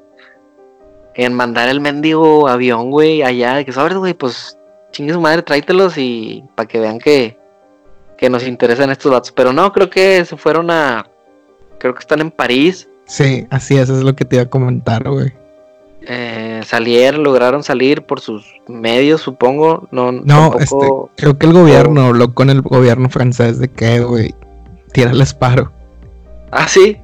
en 1.14 1.32
mandar 1.32 1.68
el 1.68 1.80
mendigo 1.80 2.49
avión, 2.49 2.91
güey, 2.91 3.22
allá, 3.22 3.64
que 3.64 3.72
sabes, 3.72 3.97
güey, 3.97 4.14
pues 4.14 4.59
chingue 4.93 5.14
su 5.14 5.20
madre, 5.20 5.43
tráetelos 5.43 5.97
y 5.97 6.45
para 6.55 6.68
que 6.68 6.78
vean 6.78 6.99
que, 6.99 7.39
que 8.18 8.28
nos 8.28 8.47
interesan 8.47 8.91
estos 8.91 9.12
datos. 9.12 9.32
Pero 9.32 9.53
no, 9.53 9.72
creo 9.72 9.89
que 9.89 10.24
se 10.24 10.37
fueron 10.37 10.70
a. 10.70 11.07
Creo 11.78 11.95
que 11.95 12.01
están 12.01 12.20
en 12.20 12.30
París. 12.30 12.89
Sí, 13.07 13.47
así 13.51 13.76
es, 13.76 13.89
es 13.89 14.03
lo 14.03 14.14
que 14.14 14.24
te 14.24 14.37
iba 14.37 14.45
a 14.45 14.51
comentar, 14.51 15.09
güey. 15.09 15.32
Eh, 16.09 16.61
salieron, 16.64 17.24
lograron 17.24 17.64
salir 17.64 18.02
por 18.02 18.20
sus 18.20 18.46
medios, 18.68 19.22
supongo. 19.22 19.88
No, 19.90 20.12
no 20.12 20.57
este, 20.59 20.86
creo 21.16 21.36
que 21.36 21.46
el 21.46 21.52
gobierno 21.52 22.02
habló 22.02 22.32
con 22.32 22.48
el 22.48 22.62
gobierno 22.62 23.09
francés 23.09 23.59
de 23.59 23.68
que, 23.68 24.00
güey, 24.00 24.34
tira 24.92 25.11
el 25.11 25.24
paro. 25.38 25.72
Ah, 26.52 26.68
sí. 26.68 26.96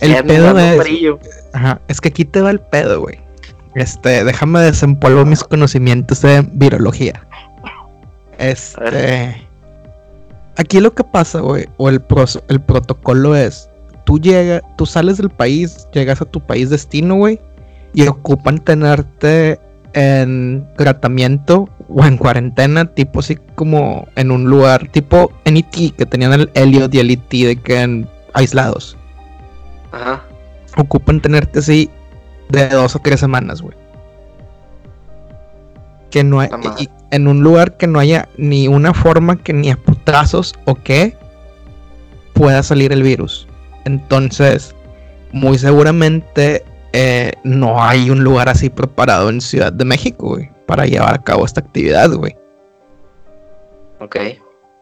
El 0.00 0.22
pedo 0.24 0.58
es. 0.58 1.16
Ajá, 1.54 1.80
es 1.88 2.00
que 2.00 2.08
aquí 2.08 2.24
te 2.26 2.42
va 2.42 2.50
el 2.50 2.60
pedo, 2.60 3.00
güey. 3.00 3.20
Este, 3.74 4.22
déjame 4.22 4.60
desempolvo 4.60 5.24
mis 5.24 5.42
conocimientos 5.42 6.20
de 6.20 6.46
virología. 6.52 7.26
Este. 8.38 9.48
Aquí 10.56 10.80
lo 10.80 10.92
que 10.92 11.04
pasa, 11.04 11.40
güey, 11.40 11.66
o 11.78 11.88
el, 11.88 12.04
el 12.48 12.60
protocolo 12.60 13.34
es: 13.34 13.70
tú 14.04 14.18
llegas, 14.18 14.60
tú 14.76 14.84
sales 14.84 15.16
del 15.16 15.30
país, 15.30 15.88
llegas 15.94 16.20
a 16.20 16.26
tu 16.26 16.40
país 16.40 16.68
destino, 16.68 17.14
güey, 17.14 17.40
y 17.94 18.06
ocupan 18.06 18.58
tenerte 18.58 19.60
en 19.94 20.66
tratamiento 20.76 21.68
o 21.88 22.04
en 22.04 22.16
cuarentena, 22.16 22.86
tipo 22.86 23.20
así 23.20 23.36
como 23.54 24.08
en 24.16 24.30
un 24.30 24.44
lugar, 24.44 24.88
tipo 24.88 25.32
en 25.44 25.58
IT, 25.58 25.94
que 25.96 26.06
tenían 26.06 26.32
el 26.32 26.50
Elliot 26.54 26.94
y 26.94 26.98
el 26.98 27.10
IT 27.10 27.30
de 27.30 27.56
que 27.56 27.80
en 27.80 28.08
aislados. 28.32 28.96
Ajá. 29.92 30.22
Ocupan 30.76 31.20
tenerte 31.20 31.58
así 31.58 31.90
de 32.48 32.68
dos 32.68 32.96
o 32.96 32.98
tres 32.98 33.20
semanas, 33.20 33.60
güey. 33.60 33.76
Que 36.10 36.24
no 36.24 36.40
hay, 36.40 36.50
en 37.10 37.26
un 37.26 37.42
lugar 37.42 37.76
que 37.76 37.86
no 37.86 37.98
haya 37.98 38.28
ni 38.36 38.68
una 38.68 38.94
forma 38.94 39.36
que 39.36 39.52
ni 39.52 39.70
a 39.70 39.76
putazos 39.76 40.54
o 40.64 40.74
que 40.74 41.16
pueda 42.32 42.62
salir 42.62 42.92
el 42.92 43.02
virus. 43.02 43.46
Entonces, 43.84 44.74
muy 45.32 45.58
seguramente 45.58 46.64
eh, 46.92 47.32
no 47.44 47.82
hay 47.82 48.10
un 48.10 48.22
lugar 48.22 48.48
así 48.48 48.70
preparado 48.70 49.30
en 49.30 49.40
Ciudad 49.40 49.72
de 49.72 49.84
México, 49.84 50.28
güey, 50.30 50.50
para 50.66 50.86
llevar 50.86 51.14
a 51.14 51.22
cabo 51.22 51.44
esta 51.44 51.60
actividad, 51.60 52.10
güey. 52.12 52.36
Ok. 54.00 54.16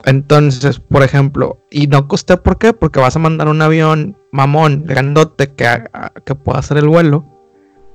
Entonces, 0.05 0.81
por 0.81 1.03
ejemplo, 1.03 1.59
y 1.71 1.87
no 1.87 2.09
costé 2.09 2.37
por 2.37 2.59
qué, 2.59 2.73
porque 2.73 3.01
vas 3.01 3.17
a 3.17 3.19
mandar 3.19 3.49
un 3.49 3.61
avión 3.61 4.17
mamón, 4.33 4.85
grandote, 4.87 5.53
que, 5.53 5.85
que 6.25 6.35
pueda 6.35 6.59
hacer 6.59 6.79
el 6.79 6.89
vuelo 6.89 7.25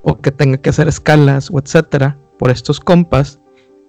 o 0.02 0.20
que 0.20 0.30
tenga 0.30 0.58
que 0.58 0.70
hacer 0.70 0.86
escalas 0.86 1.50
o 1.50 1.58
etcétera 1.58 2.16
por 2.38 2.50
estos 2.50 2.78
compas. 2.78 3.40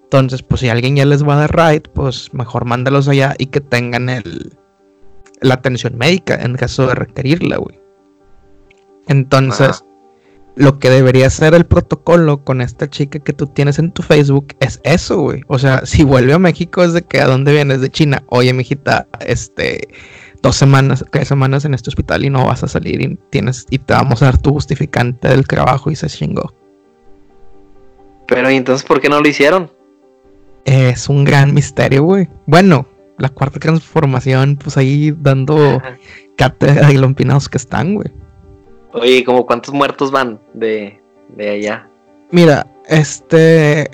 Entonces, 0.03 0.41
pues 0.41 0.61
si 0.61 0.69
alguien 0.69 0.95
ya 0.95 1.05
les 1.05 1.27
va 1.27 1.35
a 1.35 1.47
dar 1.47 1.55
ride, 1.55 1.83
pues 1.93 2.33
mejor 2.33 2.65
mándalos 2.65 3.07
allá 3.07 3.35
y 3.37 3.47
que 3.47 3.61
tengan 3.61 4.09
el, 4.09 4.57
la 5.41 5.55
atención 5.55 5.97
médica 5.97 6.35
en 6.35 6.55
caso 6.55 6.87
de 6.87 6.95
requerirla, 6.95 7.57
güey. 7.57 7.79
Entonces, 9.07 9.83
lo 10.57 10.79
que 10.79 10.89
debería 10.89 11.29
ser 11.29 11.53
el 11.53 11.65
protocolo 11.65 12.43
con 12.43 12.61
esta 12.61 12.89
chica 12.89 13.19
que 13.19 13.33
tú 13.33 13.47
tienes 13.47 13.77
en 13.77 13.91
tu 13.91 14.01
Facebook 14.01 14.55
es 14.59 14.81
eso, 14.83 15.21
güey. 15.21 15.43
O 15.47 15.59
sea, 15.59 15.85
si 15.85 16.03
vuelve 16.03 16.33
a 16.33 16.39
México 16.39 16.83
es 16.83 16.93
de 16.93 17.03
que 17.03 17.21
a 17.21 17.27
dónde 17.27 17.53
vienes 17.53 17.79
de 17.79 17.91
China. 17.91 18.23
Oye, 18.27 18.53
mijita, 18.53 19.07
este, 19.19 19.87
dos 20.41 20.55
semanas, 20.55 21.05
tres 21.11 21.27
semanas 21.27 21.63
en 21.65 21.75
este 21.75 21.91
hospital 21.91 22.25
y 22.25 22.31
no 22.31 22.45
vas 22.45 22.63
a 22.63 22.67
salir 22.67 23.01
y 23.01 23.19
tienes 23.29 23.67
y 23.69 23.77
te 23.77 23.93
vamos 23.93 24.21
a 24.21 24.25
dar 24.25 24.37
tu 24.39 24.51
justificante 24.51 25.27
del 25.27 25.47
trabajo 25.47 25.91
y 25.91 25.95
se 25.95 26.07
chingó. 26.07 26.53
Pero 28.27 28.49
¿y 28.49 28.55
entonces 28.55 28.85
por 28.85 28.99
qué 28.99 29.09
no 29.09 29.21
lo 29.21 29.27
hicieron? 29.27 29.71
Es 30.65 31.07
un 31.07 31.23
gran 31.23 31.53
misterio, 31.53 32.03
güey. 32.03 32.29
Bueno, 32.47 32.87
la 33.19 33.29
cuarta 33.29 33.59
transformación, 33.59 34.57
pues 34.57 34.75
ahí 34.75 35.13
dando 35.17 35.81
cátedra 36.35 36.87
de 36.87 36.95
los 36.95 37.49
que 37.49 37.57
están, 37.57 37.93
güey. 37.95 38.11
Oye, 38.93 39.23
¿como 39.23 39.45
cuántos 39.45 39.73
muertos 39.73 40.11
van 40.11 40.39
de, 40.53 41.01
de 41.29 41.49
allá? 41.49 41.89
Mira, 42.31 42.67
este. 42.87 43.89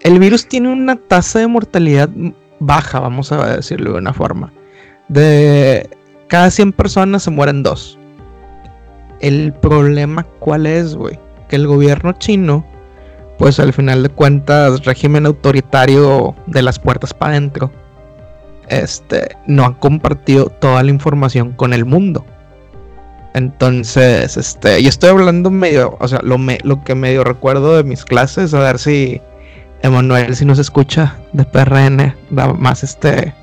El 0.00 0.18
virus 0.18 0.46
tiene 0.46 0.72
una 0.72 0.96
tasa 0.96 1.40
de 1.40 1.46
mortalidad 1.46 2.08
baja, 2.60 3.00
vamos 3.00 3.32
a 3.32 3.56
decirlo 3.56 3.92
de 3.92 3.98
una 3.98 4.12
forma 4.12 4.52
de 5.08 5.88
cada 6.28 6.50
100 6.50 6.72
personas 6.72 7.22
se 7.22 7.30
mueren 7.30 7.62
dos. 7.62 7.98
El 9.20 9.52
problema 9.52 10.24
cuál 10.40 10.66
es, 10.66 10.96
güey? 10.96 11.18
Que 11.48 11.56
el 11.56 11.66
gobierno 11.66 12.12
chino, 12.12 12.64
pues 13.38 13.60
al 13.60 13.72
final 13.72 14.02
de 14.02 14.08
cuentas, 14.08 14.84
régimen 14.84 15.26
autoritario 15.26 16.34
de 16.46 16.62
las 16.62 16.78
puertas 16.78 17.14
para 17.14 17.32
adentro, 17.32 17.70
este, 18.68 19.36
no 19.46 19.64
ha 19.64 19.78
compartido 19.78 20.46
toda 20.46 20.82
la 20.82 20.90
información 20.90 21.52
con 21.52 21.72
el 21.72 21.84
mundo. 21.84 22.24
Entonces, 23.36 24.38
este, 24.38 24.82
yo 24.82 24.88
estoy 24.88 25.10
hablando 25.10 25.50
medio, 25.50 25.94
o 26.00 26.08
sea, 26.08 26.20
lo, 26.22 26.38
me, 26.38 26.58
lo 26.64 26.82
que 26.82 26.94
medio 26.94 27.22
recuerdo 27.22 27.76
de 27.76 27.84
mis 27.84 28.02
clases, 28.02 28.54
a 28.54 28.60
ver 28.60 28.78
si 28.78 29.20
Emanuel, 29.82 30.34
si 30.34 30.46
nos 30.46 30.58
escucha 30.58 31.18
de 31.34 31.44
PRN, 31.44 32.16
da 32.30 32.54
más 32.54 32.82
este 32.82 33.34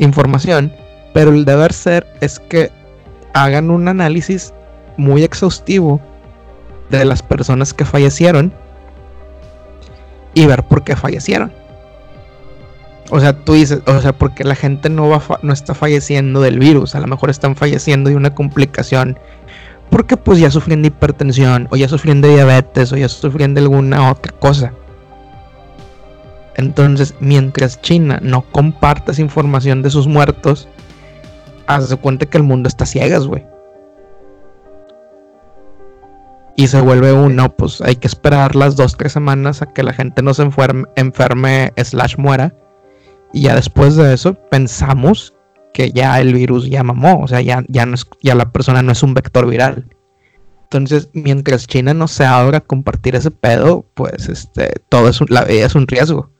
información, 0.00 0.72
pero 1.12 1.30
el 1.30 1.44
deber 1.44 1.72
ser 1.72 2.04
es 2.22 2.40
que 2.40 2.72
hagan 3.34 3.70
un 3.70 3.86
análisis 3.86 4.52
muy 4.96 5.22
exhaustivo 5.22 6.00
de 6.90 7.04
las 7.04 7.22
personas 7.22 7.72
que 7.72 7.84
fallecieron 7.84 8.52
y 10.34 10.44
ver 10.46 10.64
por 10.64 10.82
qué 10.82 10.96
fallecieron. 10.96 11.52
O 13.10 13.20
sea, 13.20 13.44
tú 13.44 13.52
dices, 13.52 13.80
o 13.86 14.00
sea, 14.00 14.12
porque 14.12 14.44
la 14.44 14.54
gente 14.54 14.88
no 14.88 15.08
va 15.08 15.22
no 15.42 15.52
está 15.52 15.74
falleciendo 15.74 16.40
del 16.40 16.58
virus, 16.58 16.94
a 16.94 17.00
lo 17.00 17.06
mejor 17.06 17.30
están 17.30 17.54
falleciendo 17.54 18.10
de 18.10 18.16
una 18.16 18.34
complicación 18.34 19.18
porque 19.90 20.16
pues 20.16 20.38
ya 20.38 20.50
sufren 20.50 20.82
de 20.82 20.88
hipertensión 20.88 21.68
o 21.70 21.76
ya 21.76 21.88
sufren 21.88 22.20
de 22.20 22.30
diabetes 22.30 22.92
o 22.92 22.96
ya 22.96 23.08
sufren 23.08 23.54
de 23.54 23.60
alguna 23.60 24.10
otra 24.10 24.32
cosa. 24.32 24.72
Entonces, 26.56 27.14
mientras 27.20 27.80
China 27.80 28.18
no 28.22 28.42
comparta 28.42 29.12
esa 29.12 29.22
información 29.22 29.82
de 29.82 29.90
sus 29.90 30.06
muertos, 30.06 30.68
hace 31.66 31.96
cuenta 31.96 32.26
que 32.26 32.38
el 32.38 32.44
mundo 32.44 32.68
está 32.68 32.86
ciegas, 32.86 33.26
güey. 33.26 33.44
Y 36.56 36.68
se 36.68 36.80
vuelve 36.80 37.12
uno, 37.12 37.48
pues 37.50 37.80
hay 37.80 37.96
que 37.96 38.06
esperar 38.06 38.54
las 38.54 38.76
dos, 38.76 38.96
tres 38.96 39.12
semanas 39.12 39.62
a 39.62 39.66
que 39.66 39.82
la 39.82 39.92
gente 39.92 40.22
no 40.22 40.34
se 40.34 40.42
enferme, 40.42 40.86
enferme 40.94 41.72
slash 41.76 42.16
muera. 42.16 42.54
Y 43.34 43.42
ya 43.42 43.56
después 43.56 43.96
de 43.96 44.14
eso 44.14 44.34
pensamos 44.34 45.34
que 45.72 45.90
ya 45.90 46.20
el 46.20 46.32
virus 46.32 46.70
ya 46.70 46.84
mamó, 46.84 47.20
o 47.20 47.26
sea, 47.26 47.40
ya, 47.40 47.64
ya, 47.66 47.84
no 47.84 47.96
es, 47.96 48.06
ya 48.22 48.36
la 48.36 48.52
persona 48.52 48.80
no 48.80 48.92
es 48.92 49.02
un 49.02 49.12
vector 49.12 49.48
viral. 49.48 49.88
Entonces, 50.62 51.10
mientras 51.14 51.66
China 51.66 51.94
no 51.94 52.06
se 52.06 52.24
abra 52.24 52.58
a 52.58 52.60
compartir 52.60 53.16
ese 53.16 53.32
pedo, 53.32 53.84
pues 53.94 54.28
este, 54.28 54.74
todo 54.88 55.08
es 55.08 55.20
la 55.28 55.44
vida 55.44 55.66
es 55.66 55.74
un 55.74 55.88
riesgo. 55.88 56.30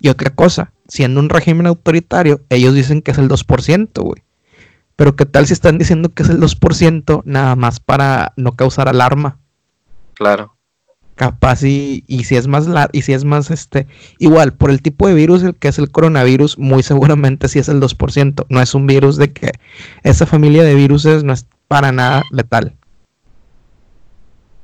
Y 0.00 0.08
otra 0.08 0.30
cosa, 0.30 0.72
siendo 0.88 1.20
un 1.20 1.28
régimen 1.28 1.66
autoritario, 1.66 2.40
ellos 2.48 2.74
dicen 2.74 3.02
que 3.02 3.10
es 3.10 3.18
el 3.18 3.28
2%, 3.28 4.02
güey. 4.02 4.22
Pero 4.96 5.16
qué 5.16 5.26
tal 5.26 5.46
si 5.46 5.52
están 5.52 5.76
diciendo 5.76 6.14
que 6.14 6.22
es 6.22 6.30
el 6.30 6.40
2% 6.40 7.22
nada 7.26 7.56
más 7.56 7.78
para 7.78 8.32
no 8.36 8.56
causar 8.56 8.88
alarma. 8.88 9.38
Claro. 10.14 10.56
Capaz 11.18 11.64
y, 11.64 12.04
y 12.06 12.22
si 12.22 12.36
es 12.36 12.46
más 12.46 12.68
y 12.92 13.02
si 13.02 13.12
es 13.12 13.24
más 13.24 13.50
este 13.50 13.88
igual 14.20 14.52
por 14.52 14.70
el 14.70 14.80
tipo 14.80 15.08
de 15.08 15.14
virus 15.14 15.42
el 15.42 15.56
que 15.56 15.66
es 15.66 15.78
el 15.80 15.90
coronavirus 15.90 16.58
muy 16.58 16.82
seguramente 16.84 17.48
sí 17.48 17.58
es 17.58 17.68
el 17.68 17.80
2%, 17.80 18.46
no 18.48 18.62
es 18.62 18.72
un 18.72 18.86
virus 18.86 19.16
de 19.16 19.32
que 19.32 19.50
esa 20.04 20.26
familia 20.26 20.62
de 20.62 20.76
viruses 20.76 21.24
no 21.24 21.32
es 21.32 21.46
para 21.66 21.90
nada 21.90 22.22
letal. 22.30 22.76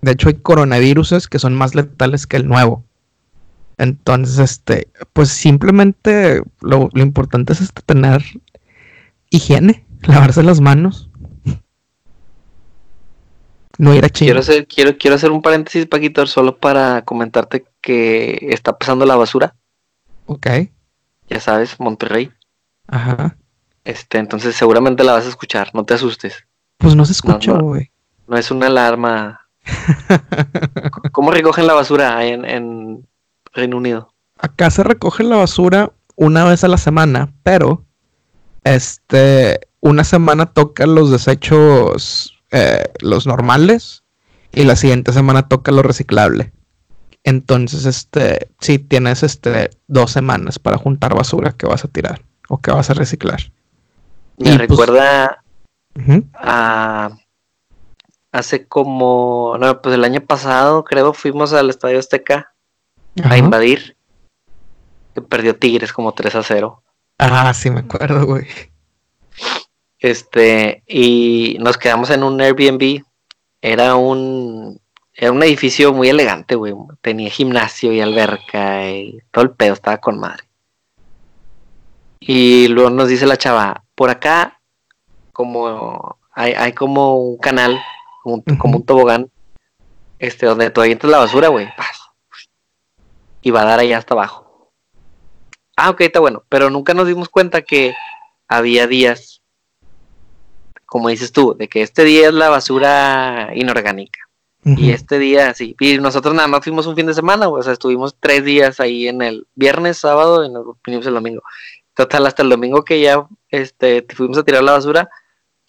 De 0.00 0.12
hecho 0.12 0.28
hay 0.28 0.34
coronaviruses 0.34 1.26
que 1.26 1.40
son 1.40 1.54
más 1.54 1.74
letales 1.74 2.28
que 2.28 2.36
el 2.36 2.46
nuevo. 2.46 2.84
Entonces, 3.76 4.38
este, 4.38 4.88
pues 5.12 5.30
simplemente 5.30 6.40
lo, 6.60 6.88
importante 6.94 7.52
es 7.52 7.62
este, 7.62 7.82
tener 7.82 8.22
higiene, 9.30 9.84
lavarse 10.02 10.44
las 10.44 10.60
manos. 10.60 11.10
No 13.78 13.94
ir 13.94 14.04
a 14.04 14.08
China. 14.08 14.26
Quiero 14.28 14.40
hacer, 14.40 14.66
quiero, 14.66 14.96
quiero 14.98 15.16
hacer 15.16 15.30
un 15.30 15.42
paréntesis, 15.42 15.86
Paquito, 15.86 16.26
solo 16.26 16.56
para 16.58 17.02
comentarte 17.02 17.64
que 17.80 18.38
está 18.50 18.76
pasando 18.78 19.04
la 19.06 19.16
basura. 19.16 19.54
Ok. 20.26 20.46
Ya 21.28 21.40
sabes, 21.40 21.78
Monterrey. 21.80 22.30
Ajá. 22.86 23.36
Este, 23.84 24.18
entonces 24.18 24.54
seguramente 24.54 25.04
la 25.04 25.12
vas 25.12 25.26
a 25.26 25.28
escuchar, 25.28 25.70
no 25.74 25.84
te 25.84 25.94
asustes. 25.94 26.44
Pues 26.78 26.94
no 26.94 27.04
se 27.04 27.12
escucha, 27.12 27.52
No, 27.52 27.58
no. 27.58 27.64
güey. 27.64 27.90
No 28.28 28.36
es 28.36 28.50
una 28.50 28.66
alarma. 28.68 29.40
¿Cómo 31.12 31.30
recogen 31.30 31.66
la 31.66 31.74
basura 31.74 32.16
ahí 32.16 32.30
en, 32.30 32.44
en 32.44 33.06
Reino 33.52 33.76
Unido? 33.76 34.12
Acá 34.38 34.70
se 34.70 34.82
recoge 34.82 35.22
la 35.24 35.36
basura 35.36 35.92
una 36.16 36.44
vez 36.44 36.64
a 36.64 36.68
la 36.68 36.76
semana, 36.78 37.32
pero 37.42 37.84
este, 38.64 39.60
una 39.80 40.04
semana 40.04 40.46
toca 40.46 40.86
los 40.86 41.10
desechos, 41.10 42.33
eh, 42.54 42.84
los 43.00 43.26
normales, 43.26 44.04
y 44.52 44.62
la 44.62 44.76
siguiente 44.76 45.12
semana 45.12 45.48
toca 45.48 45.72
lo 45.72 45.82
reciclable. 45.82 46.52
Entonces, 47.24 47.84
este, 47.84 48.48
sí 48.60 48.78
tienes 48.78 49.22
este 49.22 49.70
dos 49.88 50.12
semanas 50.12 50.58
para 50.58 50.78
juntar 50.78 51.14
basura 51.14 51.52
que 51.52 51.66
vas 51.66 51.84
a 51.84 51.88
tirar 51.88 52.22
o 52.48 52.58
que 52.58 52.70
vas 52.70 52.90
a 52.90 52.94
reciclar. 52.94 53.50
Me 54.36 54.50
Y, 54.50 54.56
pues, 54.56 54.68
recuerda 54.68 55.42
a 56.34 57.10
hace 58.30 58.66
como, 58.66 59.56
no, 59.58 59.80
pues 59.80 59.94
el 59.94 60.04
año 60.04 60.20
pasado 60.20 60.84
creo 60.84 61.12
fuimos 61.12 61.52
al 61.52 61.70
Estadio 61.70 61.98
Azteca 61.98 62.52
a 63.22 63.36
invadir. 63.38 63.96
Que 65.14 65.22
perdió 65.22 65.56
Tigres 65.56 65.92
como 65.92 66.12
3 66.12 66.34
a 66.34 66.42
0. 66.42 66.82
Ah, 67.18 67.54
sí 67.54 67.70
me 67.70 67.80
acuerdo, 67.80 68.26
güey. 68.26 68.46
Este, 70.04 70.82
y 70.86 71.56
nos 71.60 71.78
quedamos 71.78 72.10
en 72.10 72.24
un 72.24 72.38
Airbnb. 72.38 73.02
Era 73.62 73.94
un, 73.96 74.78
era 75.14 75.32
un 75.32 75.42
edificio 75.42 75.94
muy 75.94 76.10
elegante, 76.10 76.56
güey. 76.56 76.74
Tenía 77.00 77.30
gimnasio 77.30 77.90
y 77.90 78.02
alberca 78.02 78.86
y 78.86 79.18
todo 79.30 79.44
el 79.44 79.52
pedo, 79.52 79.72
estaba 79.72 79.96
con 79.96 80.18
madre. 80.18 80.44
Y 82.20 82.68
luego 82.68 82.90
nos 82.90 83.08
dice 83.08 83.24
la 83.24 83.38
chava, 83.38 83.82
por 83.94 84.10
acá, 84.10 84.60
como 85.32 86.18
hay, 86.32 86.52
hay 86.52 86.74
como 86.74 87.16
un 87.16 87.38
canal, 87.38 87.80
como 88.22 88.34
un, 88.34 88.44
Ujú. 88.46 88.58
como 88.58 88.76
un 88.76 88.84
tobogán, 88.84 89.30
este, 90.18 90.44
donde 90.44 90.68
tú 90.68 90.82
avientas 90.82 91.10
la 91.10 91.18
basura, 91.20 91.48
güey. 91.48 91.66
Y 93.40 93.50
va 93.50 93.62
a 93.62 93.64
dar 93.64 93.78
allá 93.78 93.96
hasta 93.96 94.12
abajo. 94.12 94.70
Ah, 95.76 95.88
ok, 95.88 96.02
está 96.02 96.20
bueno. 96.20 96.44
Pero 96.50 96.68
nunca 96.68 96.92
nos 96.92 97.06
dimos 97.06 97.30
cuenta 97.30 97.62
que 97.62 97.94
había 98.48 98.86
días, 98.86 99.33
como 100.94 101.08
dices 101.08 101.32
tú, 101.32 101.56
de 101.58 101.66
que 101.66 101.82
este 101.82 102.04
día 102.04 102.28
es 102.28 102.34
la 102.34 102.50
basura 102.50 103.50
inorgánica. 103.52 104.20
Y 104.64 104.92
este 104.92 105.18
día, 105.18 105.52
sí. 105.52 105.74
Y 105.80 105.98
nosotros 105.98 106.36
nada 106.36 106.46
más 106.46 106.62
fuimos 106.62 106.86
un 106.86 106.94
fin 106.94 107.06
de 107.06 107.14
semana. 107.14 107.48
O 107.48 107.60
sea, 107.60 107.72
estuvimos 107.72 108.16
tres 108.20 108.44
días 108.44 108.78
ahí 108.78 109.08
en 109.08 109.20
el 109.20 109.44
viernes, 109.56 109.98
sábado 109.98 110.44
y 110.44 110.50
nos 110.50 110.64
vinimos 110.86 111.04
el 111.08 111.14
domingo. 111.14 111.42
Total, 111.94 112.24
hasta 112.24 112.44
el 112.44 112.48
domingo 112.48 112.84
que 112.84 113.00
ya 113.00 113.26
este, 113.48 114.06
fuimos 114.14 114.38
a 114.38 114.44
tirar 114.44 114.62
la 114.62 114.70
basura, 114.70 115.10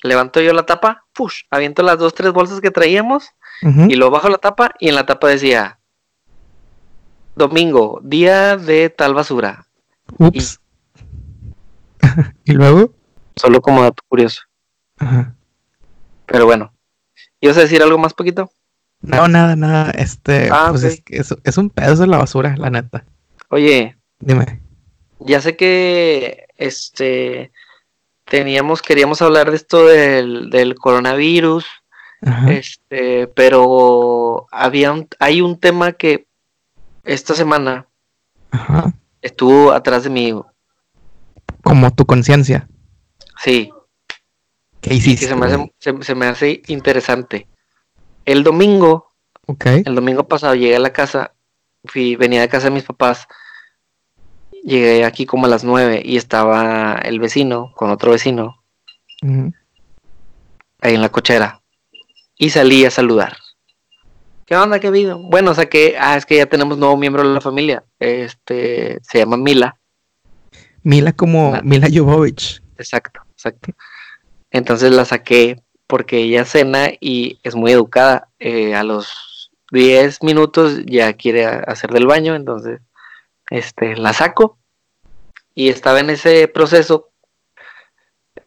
levanto 0.03 0.41
yo 0.41 0.53
la 0.53 0.67
tapa, 0.67 1.05
push, 1.11 1.41
aviento 1.49 1.82
las 1.82 1.97
dos, 1.97 2.13
tres 2.13 2.32
bolsas 2.32 2.61
que 2.61 2.69
traíamos 2.69 3.30
y 3.63 3.95
luego 3.95 4.11
bajo 4.11 4.30
la 4.30 4.38
tapa 4.38 4.76
y 4.80 4.89
en 4.89 4.95
la 4.95 5.07
tapa 5.07 5.28
decía, 5.28 5.80
domingo, 7.36 7.99
día 8.03 8.57
de 8.57 8.91
tal 8.91 9.15
basura. 9.15 9.65
Ups. 10.19 10.59
y 12.43 12.51
luego. 12.53 12.93
Solo 13.36 13.59
como 13.59 13.82
dato 13.82 14.03
curioso. 14.07 14.43
Ajá. 14.97 15.35
Pero 16.25 16.45
bueno, 16.45 16.73
¿ibas 17.41 17.57
a 17.57 17.61
decir 17.61 17.81
algo 17.83 17.97
más 17.97 18.13
poquito? 18.13 18.49
No, 19.01 19.27
nada, 19.27 19.55
nada. 19.55 19.91
Este, 19.91 20.49
Ah, 20.51 20.67
pues 20.71 20.83
ok. 20.83 20.89
es, 20.89 21.01
que 21.01 21.17
es, 21.17 21.35
es 21.43 21.57
un 21.57 21.69
pedazo 21.69 22.01
de 22.03 22.07
la 22.07 22.17
basura, 22.17 22.55
la 22.57 22.69
neta. 22.69 23.05
Oye, 23.49 23.95
Dime. 24.19 24.61
ya 25.19 25.41
sé 25.41 25.55
que 25.55 26.47
este 26.57 27.51
teníamos, 28.25 28.81
queríamos 28.81 29.21
hablar 29.21 29.51
de 29.51 29.57
esto 29.57 29.85
del, 29.85 30.49
del 30.49 30.73
coronavirus, 30.75 31.65
Ajá. 32.25 32.51
este, 32.51 33.27
pero 33.27 34.47
había 34.51 34.91
un, 34.91 35.07
hay 35.19 35.41
un 35.41 35.59
tema 35.59 35.91
que 35.91 36.25
esta 37.03 37.35
semana 37.35 37.85
Ajá. 38.49 38.93
estuvo 39.21 39.71
atrás 39.71 40.05
de 40.05 40.09
mí, 40.09 40.33
Como 41.61 41.93
tu 41.93 42.05
conciencia. 42.07 42.67
sí, 43.43 43.71
¿Qué 44.86 44.93
hiciste? 44.93 45.25
que 45.25 45.29
se 45.29 45.36
me 45.36 45.45
hace, 45.47 45.55
güey? 45.55 45.73
se, 45.79 46.03
se 46.03 46.15
me 46.15 46.25
hace 46.27 46.61
interesante. 46.67 47.47
El 48.23 48.43
domingo, 48.43 49.11
el 49.63 49.95
domingo 49.95 50.27
pasado 50.27 50.53
llegué 50.53 50.75
a 50.75 50.79
la 50.79 50.93
casa, 50.93 51.33
fui, 51.86 52.15
venía 52.15 52.41
de 52.41 52.49
casa 52.49 52.65
de 52.65 52.75
mis 52.75 52.83
papás, 52.83 53.27
llegué 54.63 55.03
aquí 55.03 55.25
como 55.25 55.47
a 55.47 55.49
las 55.49 55.63
nueve 55.63 56.01
y 56.05 56.17
estaba 56.17 56.99
el 57.03 57.19
vecino 57.19 57.71
con 57.75 57.89
otro 57.89 58.11
vecino 58.11 58.61
ahí 60.81 60.93
en 60.93 61.01
la 61.01 61.09
cochera 61.09 61.61
y 62.38 62.51
salí 62.51 62.86
a 62.86 62.91
saludar. 62.91 63.38
¿Qué 64.45 64.55
onda? 64.55 64.79
¿Qué 64.79 64.88
habido? 64.88 65.17
Bueno, 65.17 65.51
o 65.51 65.55
sea 65.55 65.67
que, 65.67 65.95
ah, 65.99 66.15
es 66.15 66.27
que 66.27 66.38
ya 66.38 66.45
tenemos 66.45 66.77
nuevo 66.77 66.95
miembro 66.95 67.27
de 67.27 67.33
la 67.33 67.41
familia. 67.41 67.83
Este, 67.97 68.99
se 69.01 69.17
llama 69.17 69.38
Mila. 69.38 69.79
Mila 70.83 71.13
como 71.13 71.59
Mila 71.63 71.88
Jovovich. 71.91 72.61
Exacto, 72.77 73.21
exacto. 73.31 73.71
Entonces 74.56 74.93
la 74.93 75.03
saqué 75.03 75.62
porque 75.86 76.18
ella 76.20 76.45
cena 76.45 76.88
y 77.01 77.39
es 77.43 77.56
muy 77.56 77.74
educada. 77.74 78.30
Eh, 78.39 78.74
a 78.74 78.84
los 78.84 79.51
10 79.72 80.24
minutos 80.24 80.80
ya 80.86 81.12
quiere 81.12 81.45
hacer 81.45 81.91
del 81.91 82.08
baño, 82.08 82.36
entonces 82.36 82.80
este, 83.49 83.97
la 83.97 84.14
saco 84.14 84.58
y 85.53 85.68
estaba 85.68 85.99
en 85.99 86.10
ese 86.10 86.47
proceso 86.47 87.10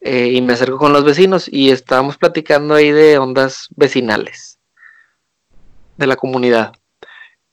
eh, 0.00 0.30
y 0.32 0.40
me 0.40 0.54
acerco 0.54 0.78
con 0.78 0.94
los 0.94 1.04
vecinos 1.04 1.46
y 1.46 1.70
estábamos 1.70 2.16
platicando 2.16 2.74
ahí 2.74 2.90
de 2.90 3.18
ondas 3.18 3.68
vecinales 3.76 4.58
de 5.98 6.06
la 6.06 6.16
comunidad. 6.16 6.72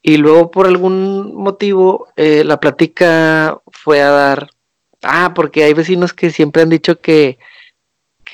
Y 0.01 0.15
luego 0.15 0.49
por 0.49 0.65
algún 0.65 1.35
motivo 1.35 2.07
eh, 2.15 2.45
la 2.45 2.61
plática 2.61 3.59
fue 3.73 4.01
a 4.01 4.11
dar, 4.11 4.49
ah, 5.03 5.33
porque 5.35 5.65
hay 5.65 5.73
vecinos 5.73 6.13
que 6.13 6.29
siempre 6.29 6.61
han 6.61 6.69
dicho 6.69 7.01
que, 7.01 7.37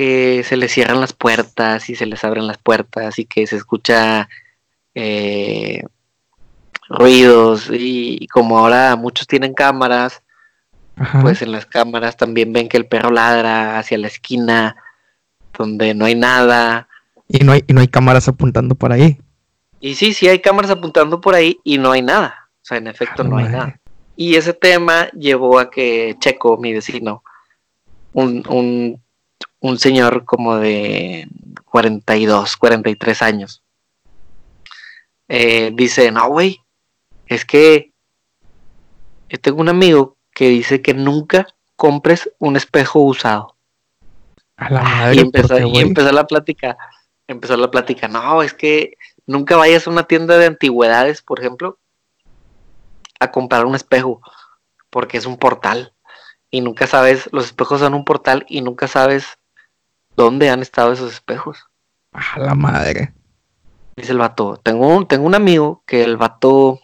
que 0.02 0.44
se 0.44 0.58
les 0.58 0.72
cierran 0.72 1.00
las 1.00 1.14
puertas 1.14 1.88
y 1.88 1.96
se 1.96 2.08
les 2.08 2.24
abren 2.24 2.48
las 2.48 2.58
puertas 2.58 3.20
y 3.20 3.26
que 3.26 3.46
se 3.46 3.56
escucha 3.56 4.28
eh, 4.96 5.84
ruidos 6.90 7.70
y 7.72 8.26
como 8.30 8.58
ahora 8.58 8.96
muchos 8.96 9.28
tienen 9.28 9.54
cámaras, 9.54 10.24
Ajá. 10.96 11.22
pues 11.22 11.44
en 11.44 11.52
las 11.52 11.68
cámaras 11.68 12.18
también 12.18 12.52
ven 12.52 12.68
que 12.68 12.78
el 12.78 12.88
perro 12.88 13.12
ladra 13.12 13.78
hacia 13.78 14.00
la 14.00 14.08
esquina 14.08 14.76
donde 15.56 15.94
no 15.94 16.06
hay 16.06 16.16
nada. 16.16 16.88
y, 17.28 17.44
no 17.44 17.52
hay, 17.52 17.64
y 17.68 17.74
no 17.74 17.82
hay 17.82 17.88
cámaras 17.88 18.28
apuntando 18.28 18.74
por 18.74 18.92
ahí. 18.92 19.20
Y 19.80 19.94
sí, 19.94 20.14
sí 20.16 20.28
hay 20.28 20.40
cámaras 20.40 20.72
apuntando 20.72 21.22
por 21.22 21.36
ahí 21.36 21.60
y 21.64 21.78
no 21.78 21.92
hay 21.92 22.02
nada. 22.02 22.50
O 22.56 22.66
sea, 22.66 22.78
en 22.80 22.88
efecto 22.88 23.22
Ah, 23.22 23.28
no 23.28 23.38
hay 23.38 23.44
madre. 23.46 23.58
nada. 23.58 23.80
Y 24.16 24.34
ese 24.36 24.54
tema 24.54 25.10
llevó 25.12 25.60
a 25.60 25.70
que 25.70 26.16
Checo, 26.20 26.58
mi 26.58 26.74
vecino, 26.74 27.24
un, 28.14 28.44
un, 28.50 29.00
un 29.62 29.80
señor 29.80 30.26
como 30.26 30.58
de 30.58 31.28
42, 31.66 32.58
43 32.58 33.22
años, 33.22 33.64
eh, 35.30 35.72
dice, 35.74 36.12
no, 36.12 36.28
güey, 36.28 36.60
es 37.28 37.46
que 37.46 37.94
yo 39.30 39.40
tengo 39.40 39.62
un 39.62 39.70
amigo 39.70 40.18
que 40.34 40.50
dice 40.50 40.82
que 40.82 40.94
nunca 40.94 41.48
compres 41.78 42.30
un 42.40 42.58
espejo 42.58 43.00
usado. 43.00 43.56
A 44.58 44.70
la 44.70 44.82
y, 44.82 44.84
madre, 44.84 45.22
empezó, 45.22 45.48
¿por 45.48 45.58
qué, 45.58 45.68
y 45.68 45.80
empezó 45.80 46.12
la 46.12 46.28
plática. 46.28 46.78
Empezó 47.28 47.56
la 47.56 47.72
plática. 47.72 48.08
No, 48.08 48.44
es 48.44 48.54
que 48.54 48.98
nunca 49.26 49.56
vayas 49.56 49.88
a 49.88 49.90
una 49.90 50.04
tienda 50.04 50.38
de 50.38 50.48
antigüedades, 50.48 51.22
por 51.22 51.40
ejemplo, 51.40 51.80
a 53.20 53.32
comprar 53.32 53.66
un 53.66 53.76
espejo, 53.76 54.22
porque 54.90 55.18
es 55.18 55.26
un 55.26 55.38
portal. 55.38 55.94
Y 56.50 56.62
nunca 56.62 56.88
sabes, 56.88 57.30
los 57.32 57.46
espejos 57.46 57.80
son 57.80 57.94
un 57.94 58.04
portal 58.04 58.46
y 58.50 58.62
nunca 58.62 58.88
sabes 58.88 59.38
dónde 60.16 60.50
han 60.50 60.62
estado 60.62 60.92
esos 60.92 61.12
espejos. 61.14 61.66
A 62.12 62.40
la 62.40 62.56
madre. 62.56 63.14
Dice 63.96 64.12
el 64.12 64.18
vato. 64.18 64.60
Tengo 64.62 64.88
un, 64.88 65.08
tengo 65.08 65.26
un 65.26 65.36
amigo 65.36 65.84
que 65.86 66.04
el 66.04 66.18
vato 66.18 66.80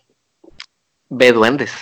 ve 1.10 1.32
duendes. 1.32 1.74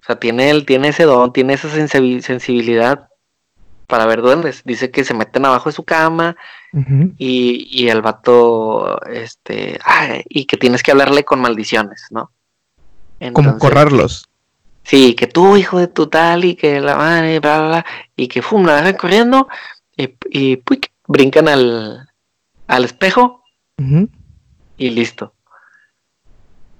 O 0.00 0.04
sea, 0.04 0.18
tiene, 0.18 0.50
él, 0.50 0.66
tiene 0.66 0.88
ese 0.88 1.04
don, 1.04 1.32
tiene 1.32 1.54
esa 1.54 1.68
sensibi- 1.68 2.20
sensibilidad 2.20 3.08
para 3.86 4.06
ver 4.06 4.22
duendes. 4.22 4.62
Dice 4.64 4.90
que 4.90 5.04
se 5.04 5.14
meten 5.14 5.44
abajo 5.44 5.68
de 5.68 5.74
su 5.74 5.84
cama 5.84 6.36
y, 7.18 7.68
y 7.70 7.88
el 7.88 8.02
vato, 8.02 9.00
este, 9.06 9.78
ay, 9.84 10.22
y 10.28 10.44
que 10.46 10.56
tienes 10.56 10.82
que 10.82 10.92
hablarle 10.92 11.24
con 11.24 11.40
maldiciones, 11.40 12.06
¿no? 12.10 12.30
Como 13.32 13.58
correrlos. 13.58 14.28
Sí, 14.82 15.14
que 15.14 15.26
tú, 15.26 15.56
hijo 15.56 15.78
de 15.78 15.88
tu 15.88 16.06
tal, 16.06 16.44
y 16.44 16.54
que 16.54 16.80
la 16.80 16.96
madre, 16.96 17.38
bla, 17.40 17.58
bla, 17.58 17.68
bla, 17.68 17.86
y 18.16 18.28
que 18.28 18.40
fum, 18.40 18.64
la 18.64 18.76
dejan 18.76 18.96
corriendo, 18.96 19.48
y, 20.00 20.16
y 20.30 20.56
puic, 20.56 20.90
brincan 21.06 21.48
al, 21.48 22.08
al 22.66 22.84
espejo, 22.84 23.44
y 24.76 24.90
listo. 24.90 25.34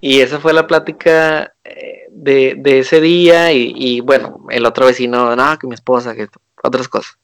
Y 0.01 0.21
esa 0.21 0.41
fue 0.41 0.53
la 0.53 0.67
plática 0.67 1.55
eh, 1.65 2.07
de, 2.11 2.55
de 2.59 2.79
ese 2.81 3.01
día, 3.01 3.53
y, 3.53 3.73
y 3.77 4.01
bueno, 4.01 4.47
el 4.51 4.67
otro 4.67 4.87
vecino, 4.87 5.37
no, 5.37 5.59
que 5.59 5.67
mi 5.67 5.75
esposa, 5.75 6.15
que 6.15 6.29
otras 6.63 6.89
cosas. 6.89 7.19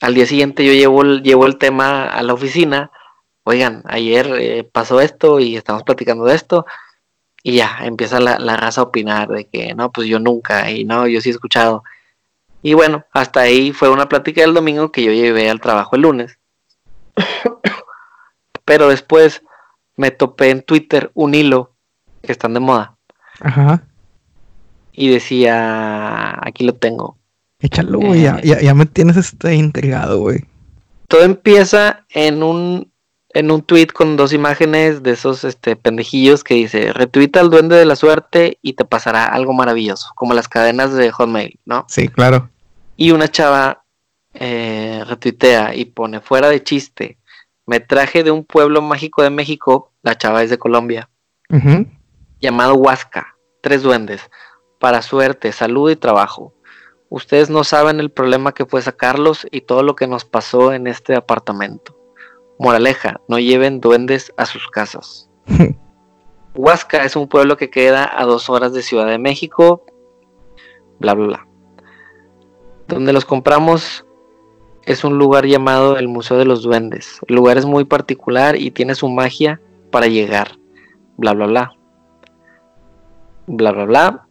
Al 0.00 0.14
día 0.14 0.26
siguiente 0.26 0.66
yo 0.66 0.72
llevo 0.72 1.02
el, 1.02 1.22
llevo 1.22 1.46
el 1.46 1.56
tema 1.56 2.04
a 2.06 2.22
la 2.22 2.34
oficina. 2.34 2.90
Oigan, 3.44 3.82
ayer 3.86 4.26
eh, 4.38 4.64
pasó 4.64 5.00
esto 5.00 5.40
y 5.40 5.56
estamos 5.56 5.82
platicando 5.82 6.24
de 6.24 6.34
esto. 6.34 6.66
Y 7.42 7.56
ya, 7.56 7.78
empieza 7.82 8.20
la, 8.20 8.38
la 8.38 8.56
raza 8.56 8.80
a 8.80 8.84
opinar 8.84 9.28
de 9.28 9.44
que 9.46 9.74
no, 9.74 9.92
pues 9.92 10.08
yo 10.08 10.18
nunca, 10.18 10.70
y 10.70 10.84
no, 10.84 11.06
yo 11.06 11.20
sí 11.20 11.28
he 11.28 11.32
escuchado. 11.32 11.84
Y 12.66 12.72
bueno, 12.72 13.04
hasta 13.12 13.40
ahí 13.40 13.72
fue 13.72 13.90
una 13.90 14.08
plática 14.08 14.40
del 14.40 14.54
domingo 14.54 14.90
que 14.90 15.04
yo 15.04 15.12
llevé 15.12 15.50
al 15.50 15.60
trabajo 15.60 15.96
el 15.96 16.02
lunes. 16.02 16.38
Pero 18.64 18.88
después 18.88 19.42
me 19.96 20.10
topé 20.10 20.48
en 20.48 20.62
Twitter 20.62 21.10
un 21.12 21.34
hilo 21.34 21.74
que 22.22 22.32
están 22.32 22.54
de 22.54 22.60
moda. 22.60 22.96
Ajá. 23.40 23.82
Y 24.92 25.10
decía, 25.10 26.38
aquí 26.40 26.64
lo 26.64 26.72
tengo. 26.72 27.18
Échalo, 27.58 27.98
güey. 27.98 28.22
Ya, 28.22 28.40
ya, 28.40 28.58
ya 28.62 28.72
me 28.72 28.86
tienes 28.86 29.18
este 29.18 29.54
intrigado, 29.54 30.20
güey. 30.20 30.46
Todo 31.08 31.22
empieza 31.22 32.06
en 32.08 32.42
un 32.42 32.90
en 33.34 33.50
un 33.50 33.60
tweet 33.60 33.88
con 33.88 34.16
dos 34.16 34.32
imágenes 34.32 35.02
de 35.02 35.10
esos 35.10 35.44
este 35.44 35.76
pendejillos 35.76 36.44
que 36.44 36.54
dice 36.54 36.92
retuita 36.92 37.40
al 37.40 37.50
duende 37.50 37.74
de 37.76 37.84
la 37.84 37.96
suerte 37.96 38.58
y 38.62 38.74
te 38.74 38.84
pasará 38.84 39.26
algo 39.26 39.52
maravilloso, 39.52 40.12
como 40.14 40.32
las 40.32 40.48
cadenas 40.48 40.94
de 40.94 41.10
Hotmail, 41.10 41.58
¿no? 41.66 41.84
Sí, 41.88 42.08
claro. 42.08 42.48
Y 42.96 43.10
una 43.10 43.28
chava 43.28 43.84
eh, 44.34 45.02
retuitea 45.06 45.74
y 45.74 45.86
pone 45.86 46.20
fuera 46.20 46.48
de 46.48 46.62
chiste, 46.62 47.18
me 47.66 47.80
traje 47.80 48.22
de 48.22 48.30
un 48.30 48.44
pueblo 48.44 48.82
mágico 48.82 49.22
de 49.22 49.30
México, 49.30 49.92
la 50.02 50.16
chava 50.16 50.42
es 50.42 50.50
de 50.50 50.58
Colombia, 50.58 51.08
llamado 52.40 52.74
Huasca, 52.74 53.36
tres 53.62 53.82
duendes, 53.82 54.30
para 54.78 55.02
suerte, 55.02 55.52
salud 55.52 55.90
y 55.90 55.96
trabajo. 55.96 56.52
Ustedes 57.08 57.48
no 57.48 57.64
saben 57.64 58.00
el 58.00 58.10
problema 58.10 58.52
que 58.52 58.66
fue 58.66 58.82
sacarlos 58.82 59.46
y 59.50 59.62
todo 59.62 59.82
lo 59.82 59.94
que 59.94 60.06
nos 60.06 60.24
pasó 60.24 60.72
en 60.72 60.86
este 60.86 61.14
apartamento. 61.14 61.96
Moraleja, 62.58 63.20
no 63.28 63.38
lleven 63.38 63.80
duendes 63.80 64.32
a 64.36 64.46
sus 64.46 64.68
casas. 64.68 65.30
Huasca 66.54 67.04
es 67.04 67.16
un 67.16 67.28
pueblo 67.28 67.56
que 67.56 67.70
queda 67.70 68.10
a 68.12 68.24
dos 68.24 68.50
horas 68.50 68.72
de 68.72 68.82
Ciudad 68.82 69.06
de 69.06 69.18
México, 69.18 69.84
bla, 70.98 71.14
bla, 71.14 71.26
bla. 71.26 71.48
Donde 72.88 73.12
los 73.12 73.24
compramos 73.24 74.04
es 74.84 75.04
un 75.04 75.18
lugar 75.18 75.46
llamado 75.46 75.96
el 75.96 76.08
Museo 76.08 76.36
de 76.36 76.44
los 76.44 76.62
Duendes. 76.62 77.18
El 77.26 77.36
lugar 77.36 77.56
es 77.56 77.64
muy 77.64 77.84
particular 77.84 78.56
y 78.56 78.70
tiene 78.70 78.94
su 78.94 79.08
magia 79.08 79.60
para 79.90 80.06
llegar, 80.06 80.58
bla, 81.16 81.32
bla, 81.32 81.46
bla. 81.46 81.72
Bla, 83.46 83.72
bla, 83.72 83.84
bla. 83.84 84.26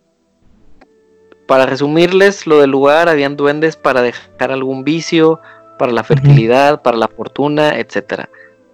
Para 1.48 1.66
resumirles 1.66 2.48
lo 2.48 2.60
del 2.60 2.70
lugar, 2.70 3.10
habían 3.10 3.36
duendes 3.36 3.76
para 3.76 4.02
dejar 4.02 4.52
algún 4.52 4.84
vicio, 4.84 5.40
para 5.78 5.92
la 5.92 6.04
fertilidad, 6.04 6.82
para 6.82 6.98
la 6.98 7.08
fortuna, 7.08 7.78
etcétera. 7.80 8.30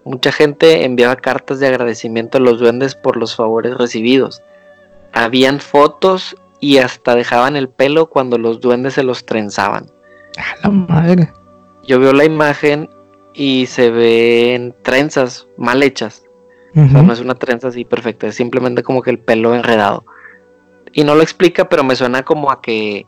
Mucha 0.06 0.32
gente 0.32 0.86
enviaba 0.86 1.16
cartas 1.16 1.60
de 1.60 1.68
agradecimiento 1.68 2.38
a 2.38 2.42
los 2.42 2.60
duendes 2.60 2.96
por 2.96 3.18
los 3.18 3.36
favores 3.36 3.78
recibidos. 3.78 4.42
Habían 5.14 5.60
fotos 5.60 6.36
y 6.60 6.78
hasta 6.78 7.16
dejaban 7.16 7.56
el 7.56 7.70
pelo 7.70 8.10
cuando 8.10 8.38
los 8.38 8.60
duendes 8.60 8.94
se 8.96 9.04
los 9.04 9.26
trenzaban. 9.26 9.88
A 10.38 10.68
la 10.68 10.70
madre. 10.70 11.34
Yo 11.84 12.00
veo 12.00 12.14
la 12.14 12.26
imagen 12.26 12.90
y 13.34 13.66
se 13.68 13.90
ven 13.90 14.76
trenzas 14.82 15.48
mal 15.58 15.82
hechas. 15.84 16.24
O 16.72 16.88
sea, 16.88 17.00
Ujú. 17.00 17.08
no 17.08 17.14
es 17.14 17.20
una 17.20 17.36
trenza 17.36 17.70
así 17.70 17.84
perfecta, 17.84 18.28
es 18.28 18.36
simplemente 18.36 18.84
como 18.84 19.02
que 19.02 19.10
el 19.10 19.20
pelo 19.20 19.56
enredado. 19.56 20.04
Y 20.94 21.04
no 21.04 21.16
lo 21.16 21.22
explica, 21.22 21.68
pero 21.70 21.84
me 21.84 21.96
suena 21.96 22.24
como 22.24 22.52
a 22.52 22.62
que 22.62 23.06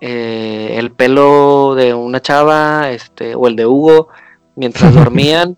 eh, 0.00 0.74
el 0.76 0.90
pelo 0.92 1.74
de 1.74 1.94
una 1.94 2.20
chava, 2.20 2.90
este, 2.90 3.34
o 3.34 3.46
el 3.46 3.56
de 3.56 3.66
Hugo, 3.66 4.08
mientras 4.56 4.94
dormían, 4.94 5.56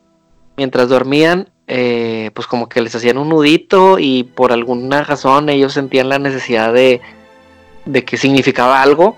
mientras 0.57 0.89
dormían, 0.89 1.49
eh, 1.69 2.31
pues 2.35 2.47
como 2.47 2.69
que 2.69 2.81
les 2.81 2.95
hacían 2.95 3.19
un 3.19 3.29
nudito 3.29 3.99
y 3.99 4.25
por 4.25 4.53
alguna 4.53 5.05
razón 5.05 5.49
ellos 5.49 5.73
sentían 5.73 6.09
la 6.09 6.19
necesidad 6.19 6.73
de, 6.73 7.01
de 7.85 8.05
que 8.05 8.17
significaba 8.17 8.83
algo 8.83 9.17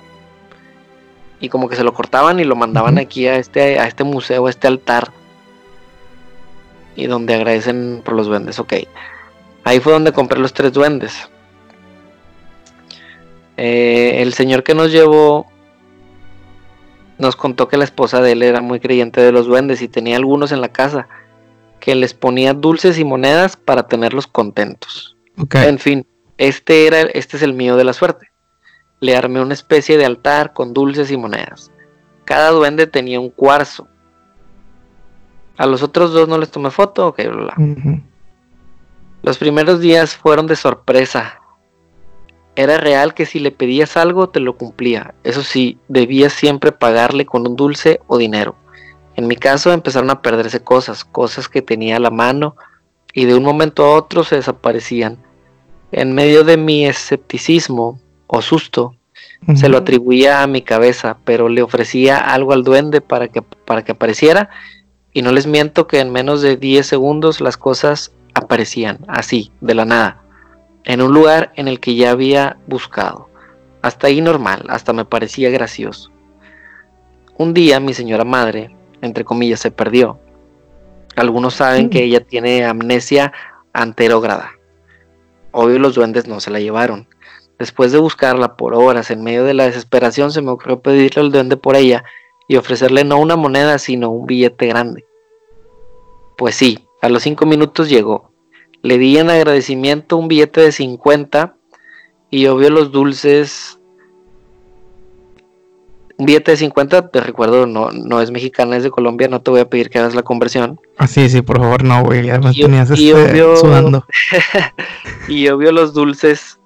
y 1.40 1.48
como 1.48 1.68
que 1.68 1.76
se 1.76 1.84
lo 1.84 1.94
cortaban 1.94 2.40
y 2.40 2.44
lo 2.44 2.56
mandaban 2.56 2.98
aquí 2.98 3.26
a 3.26 3.36
este, 3.36 3.78
a 3.78 3.86
este 3.86 4.04
museo, 4.04 4.46
a 4.46 4.50
este 4.50 4.66
altar 4.66 5.10
y 6.96 7.06
donde 7.06 7.34
agradecen 7.34 8.02
por 8.04 8.14
los 8.14 8.26
duendes, 8.26 8.58
ok. 8.58 8.74
Ahí 9.64 9.80
fue 9.80 9.92
donde 9.92 10.12
compré 10.12 10.38
los 10.38 10.52
tres 10.52 10.72
duendes. 10.72 11.28
Eh, 13.56 14.22
el 14.22 14.34
señor 14.34 14.62
que 14.62 14.74
nos 14.74 14.92
llevó 14.92 15.46
nos 17.18 17.36
contó 17.36 17.68
que 17.68 17.76
la 17.76 17.84
esposa 17.84 18.20
de 18.20 18.32
él 18.32 18.42
era 18.42 18.60
muy 18.60 18.80
creyente 18.80 19.20
de 19.20 19.32
los 19.32 19.46
duendes 19.46 19.80
y 19.82 19.88
tenía 19.88 20.16
algunos 20.16 20.52
en 20.52 20.60
la 20.60 20.68
casa 20.68 21.08
que 21.84 21.94
les 21.94 22.14
ponía 22.14 22.54
dulces 22.54 22.98
y 22.98 23.04
monedas 23.04 23.58
para 23.58 23.86
tenerlos 23.86 24.26
contentos. 24.26 25.18
En 25.52 25.78
fin, 25.78 26.06
este 26.38 26.86
era 26.86 27.02
este 27.02 27.36
es 27.36 27.42
el 27.42 27.52
mío 27.52 27.76
de 27.76 27.84
la 27.84 27.92
suerte. 27.92 28.30
Le 29.00 29.14
armé 29.14 29.42
una 29.42 29.52
especie 29.52 29.98
de 29.98 30.06
altar 30.06 30.54
con 30.54 30.72
dulces 30.72 31.10
y 31.10 31.18
monedas. 31.18 31.70
Cada 32.24 32.52
duende 32.52 32.86
tenía 32.86 33.20
un 33.20 33.28
cuarzo. 33.28 33.86
A 35.58 35.66
los 35.66 35.82
otros 35.82 36.14
dos 36.14 36.26
no 36.26 36.38
les 36.38 36.50
tomé 36.50 36.70
foto, 36.70 37.08
ok, 37.08 37.18
bla, 37.24 37.54
bla. 37.54 38.02
Los 39.22 39.36
primeros 39.36 39.80
días 39.80 40.16
fueron 40.16 40.46
de 40.46 40.56
sorpresa. 40.56 41.38
Era 42.56 42.78
real 42.78 43.12
que 43.12 43.26
si 43.26 43.40
le 43.40 43.50
pedías 43.50 43.98
algo 43.98 44.30
te 44.30 44.40
lo 44.40 44.56
cumplía. 44.56 45.14
Eso 45.22 45.42
sí, 45.42 45.78
debías 45.88 46.32
siempre 46.32 46.72
pagarle 46.72 47.26
con 47.26 47.46
un 47.46 47.56
dulce 47.56 48.00
o 48.06 48.16
dinero. 48.16 48.56
En 49.16 49.26
mi 49.26 49.36
caso 49.36 49.72
empezaron 49.72 50.10
a 50.10 50.22
perderse 50.22 50.62
cosas, 50.62 51.04
cosas 51.04 51.48
que 51.48 51.62
tenía 51.62 51.96
a 51.96 52.00
la 52.00 52.10
mano 52.10 52.56
y 53.12 53.26
de 53.26 53.34
un 53.34 53.44
momento 53.44 53.84
a 53.84 53.94
otro 53.94 54.24
se 54.24 54.36
desaparecían. 54.36 55.18
En 55.92 56.12
medio 56.12 56.42
de 56.44 56.56
mi 56.56 56.86
escepticismo 56.86 58.00
o 58.26 58.42
susto, 58.42 58.96
se 59.54 59.68
lo 59.68 59.78
atribuía 59.78 60.42
a 60.42 60.46
mi 60.46 60.62
cabeza, 60.62 61.18
pero 61.24 61.48
le 61.48 61.62
ofrecía 61.62 62.18
algo 62.18 62.52
al 62.52 62.64
duende 62.64 63.00
para 63.00 63.28
que, 63.28 63.42
para 63.42 63.84
que 63.84 63.92
apareciera 63.92 64.48
y 65.12 65.22
no 65.22 65.32
les 65.32 65.46
miento 65.46 65.86
que 65.86 66.00
en 66.00 66.10
menos 66.10 66.40
de 66.40 66.56
10 66.56 66.86
segundos 66.86 67.40
las 67.40 67.56
cosas 67.56 68.12
aparecían, 68.34 68.98
así, 69.06 69.52
de 69.60 69.74
la 69.74 69.84
nada, 69.84 70.22
en 70.84 71.02
un 71.02 71.12
lugar 71.12 71.52
en 71.56 71.68
el 71.68 71.78
que 71.78 71.94
ya 71.94 72.10
había 72.10 72.56
buscado. 72.66 73.28
Hasta 73.82 74.08
ahí 74.08 74.20
normal, 74.20 74.64
hasta 74.68 74.92
me 74.92 75.04
parecía 75.04 75.50
gracioso. 75.50 76.10
Un 77.36 77.54
día 77.54 77.80
mi 77.80 77.94
señora 77.94 78.24
madre, 78.24 78.74
entre 79.04 79.24
comillas, 79.24 79.60
se 79.60 79.70
perdió. 79.70 80.18
Algunos 81.16 81.54
saben 81.54 81.90
que 81.90 82.02
ella 82.02 82.20
tiene 82.24 82.64
amnesia 82.64 83.32
anterógrada. 83.72 84.52
Obvio 85.52 85.78
los 85.78 85.94
duendes 85.94 86.26
no 86.26 86.40
se 86.40 86.50
la 86.50 86.58
llevaron. 86.58 87.06
Después 87.58 87.92
de 87.92 87.98
buscarla 87.98 88.56
por 88.56 88.74
horas 88.74 89.10
en 89.10 89.22
medio 89.22 89.44
de 89.44 89.54
la 89.54 89.64
desesperación 89.64 90.32
se 90.32 90.42
me 90.42 90.50
ocurrió 90.50 90.80
pedirle 90.80 91.22
al 91.22 91.30
duende 91.30 91.56
por 91.56 91.76
ella 91.76 92.04
y 92.48 92.56
ofrecerle 92.56 93.04
no 93.04 93.18
una 93.18 93.36
moneda 93.36 93.78
sino 93.78 94.10
un 94.10 94.26
billete 94.26 94.66
grande. 94.66 95.04
Pues 96.36 96.56
sí, 96.56 96.88
a 97.00 97.08
los 97.08 97.22
cinco 97.22 97.46
minutos 97.46 97.88
llegó. 97.88 98.32
Le 98.82 98.98
di 98.98 99.16
en 99.18 99.30
agradecimiento 99.30 100.16
un 100.16 100.26
billete 100.26 100.60
de 100.60 100.72
50 100.72 101.56
y 102.30 102.46
obvio 102.46 102.70
los 102.70 102.90
dulces. 102.90 103.78
Un 106.16 106.26
billete 106.26 106.52
de 106.52 106.56
50, 106.58 107.08
te 107.10 107.20
recuerdo, 107.20 107.66
no, 107.66 107.90
no 107.90 108.20
es 108.20 108.30
mexicana, 108.30 108.76
es 108.76 108.84
de 108.84 108.90
Colombia, 108.90 109.26
no 109.26 109.42
te 109.42 109.50
voy 109.50 109.60
a 109.60 109.68
pedir 109.68 109.90
que 109.90 109.98
hagas 109.98 110.14
la 110.14 110.22
conversión. 110.22 110.80
Ah, 110.96 111.08
sí, 111.08 111.28
sí, 111.28 111.42
por 111.42 111.58
favor, 111.58 111.82
no, 111.82 112.04
güey. 112.04 112.24
Ya 112.26 112.38
me 112.38 112.52
Y- 112.52 112.60
tenías 112.62 112.88
y 112.96 113.10
este, 113.10 113.14
obvio- 113.42 113.56
sudando. 113.56 114.04
Y 115.28 115.48
obvio 115.48 115.72
los 115.72 115.92
dulces 115.94 116.60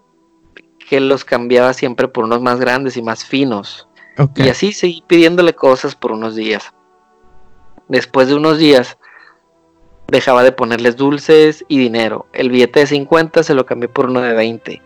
que 0.89 1.01
los 1.01 1.25
cambiaba 1.25 1.73
siempre 1.73 2.09
por 2.09 2.25
unos 2.25 2.41
más 2.43 2.59
grandes 2.61 2.97
y 2.97 3.03
más 3.03 3.25
finos. 3.25 3.89
Y 4.35 4.49
así 4.49 4.73
seguí 4.73 5.03
pidiéndole 5.07 5.55
cosas 5.55 5.95
por 5.95 6.11
unos 6.13 6.35
días. 6.35 6.73
Después 7.89 8.29
de 8.29 8.35
unos 8.35 8.59
días, 8.59 8.99
dejaba 10.09 10.43
de 10.43 10.51
ponerles 10.53 10.97
dulces 10.97 11.65
y 11.69 11.79
dinero. 11.79 12.27
El 12.33 12.51
billete 12.51 12.81
de 12.81 12.87
50 12.87 13.43
se 13.45 13.55
lo 13.55 13.65
cambié 13.65 13.89
por 13.89 14.07
uno 14.07 14.21
de 14.21 14.33
20. 14.35 14.83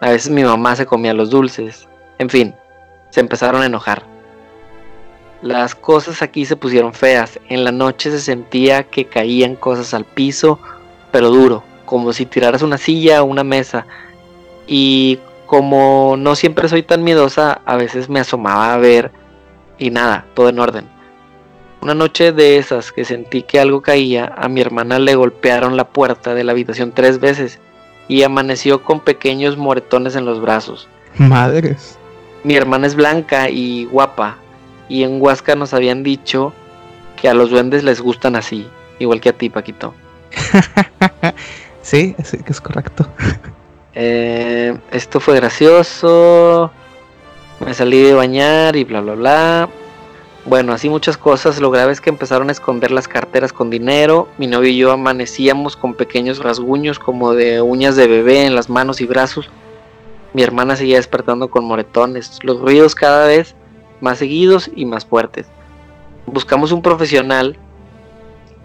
A 0.00 0.10
veces 0.10 0.30
mi 0.30 0.42
mamá 0.42 0.74
se 0.74 0.84
comía 0.84 1.14
los 1.14 1.30
dulces. 1.30 1.88
En 2.18 2.28
fin, 2.28 2.54
se 3.16 3.20
empezaron 3.20 3.62
a 3.62 3.66
enojar. 3.66 4.02
Las 5.40 5.74
cosas 5.74 6.20
aquí 6.20 6.44
se 6.44 6.54
pusieron 6.54 6.92
feas. 6.92 7.40
En 7.48 7.64
la 7.64 7.72
noche 7.72 8.10
se 8.10 8.20
sentía 8.20 8.82
que 8.82 9.06
caían 9.06 9.56
cosas 9.56 9.94
al 9.94 10.04
piso, 10.04 10.58
pero 11.12 11.30
duro, 11.30 11.64
como 11.86 12.12
si 12.12 12.26
tiraras 12.26 12.60
una 12.60 12.76
silla 12.76 13.22
o 13.22 13.24
una 13.24 13.42
mesa. 13.42 13.86
Y 14.66 15.18
como 15.46 16.16
no 16.18 16.34
siempre 16.34 16.68
soy 16.68 16.82
tan 16.82 17.04
miedosa, 17.04 17.62
a 17.64 17.76
veces 17.76 18.10
me 18.10 18.20
asomaba 18.20 18.74
a 18.74 18.76
ver 18.76 19.10
y 19.78 19.88
nada, 19.88 20.26
todo 20.34 20.50
en 20.50 20.58
orden. 20.58 20.86
Una 21.80 21.94
noche 21.94 22.32
de 22.32 22.58
esas 22.58 22.92
que 22.92 23.06
sentí 23.06 23.44
que 23.44 23.60
algo 23.60 23.80
caía, 23.80 24.30
a 24.36 24.46
mi 24.50 24.60
hermana 24.60 24.98
le 24.98 25.14
golpearon 25.14 25.78
la 25.78 25.88
puerta 25.88 26.34
de 26.34 26.44
la 26.44 26.52
habitación 26.52 26.92
tres 26.92 27.18
veces 27.18 27.60
y 28.08 28.24
amaneció 28.24 28.82
con 28.82 29.00
pequeños 29.00 29.56
moretones 29.56 30.16
en 30.16 30.26
los 30.26 30.38
brazos. 30.42 30.86
Madres. 31.16 31.98
Mi 32.46 32.54
hermana 32.54 32.86
es 32.86 32.94
blanca 32.94 33.50
y 33.50 33.86
guapa 33.86 34.36
y 34.88 35.02
en 35.02 35.20
Huasca 35.20 35.56
nos 35.56 35.74
habían 35.74 36.04
dicho 36.04 36.52
que 37.20 37.28
a 37.28 37.34
los 37.34 37.50
duendes 37.50 37.82
les 37.82 38.00
gustan 38.00 38.36
así, 38.36 38.68
igual 39.00 39.20
que 39.20 39.30
a 39.30 39.32
ti, 39.32 39.50
Paquito. 39.50 39.94
sí, 41.82 42.14
sí, 42.22 42.38
que 42.44 42.52
es 42.52 42.60
correcto. 42.60 43.04
Eh, 43.94 44.78
esto 44.92 45.18
fue 45.18 45.34
gracioso. 45.34 46.70
Me 47.58 47.74
salí 47.74 48.00
de 48.00 48.14
bañar 48.14 48.76
y 48.76 48.84
bla, 48.84 49.00
bla, 49.00 49.14
bla. 49.14 49.68
Bueno, 50.44 50.72
así 50.72 50.88
muchas 50.88 51.16
cosas. 51.16 51.58
Lo 51.58 51.72
grave 51.72 51.90
es 51.90 52.00
que 52.00 52.10
empezaron 52.10 52.48
a 52.48 52.52
esconder 52.52 52.92
las 52.92 53.08
carteras 53.08 53.52
con 53.52 53.70
dinero. 53.70 54.28
Mi 54.38 54.46
novio 54.46 54.70
y 54.70 54.76
yo 54.76 54.92
amanecíamos 54.92 55.76
con 55.76 55.94
pequeños 55.94 56.38
rasguños 56.38 57.00
como 57.00 57.34
de 57.34 57.60
uñas 57.60 57.96
de 57.96 58.06
bebé 58.06 58.46
en 58.46 58.54
las 58.54 58.70
manos 58.70 59.00
y 59.00 59.06
brazos. 59.06 59.50
Mi 60.32 60.42
hermana 60.42 60.76
seguía 60.76 60.96
despertando 60.96 61.48
con 61.48 61.64
moretones. 61.64 62.38
Los 62.42 62.60
ruidos 62.60 62.94
cada 62.94 63.26
vez 63.26 63.54
más 64.00 64.18
seguidos 64.18 64.70
y 64.74 64.84
más 64.84 65.04
fuertes. 65.04 65.46
Buscamos 66.26 66.72
un 66.72 66.82
profesional 66.82 67.56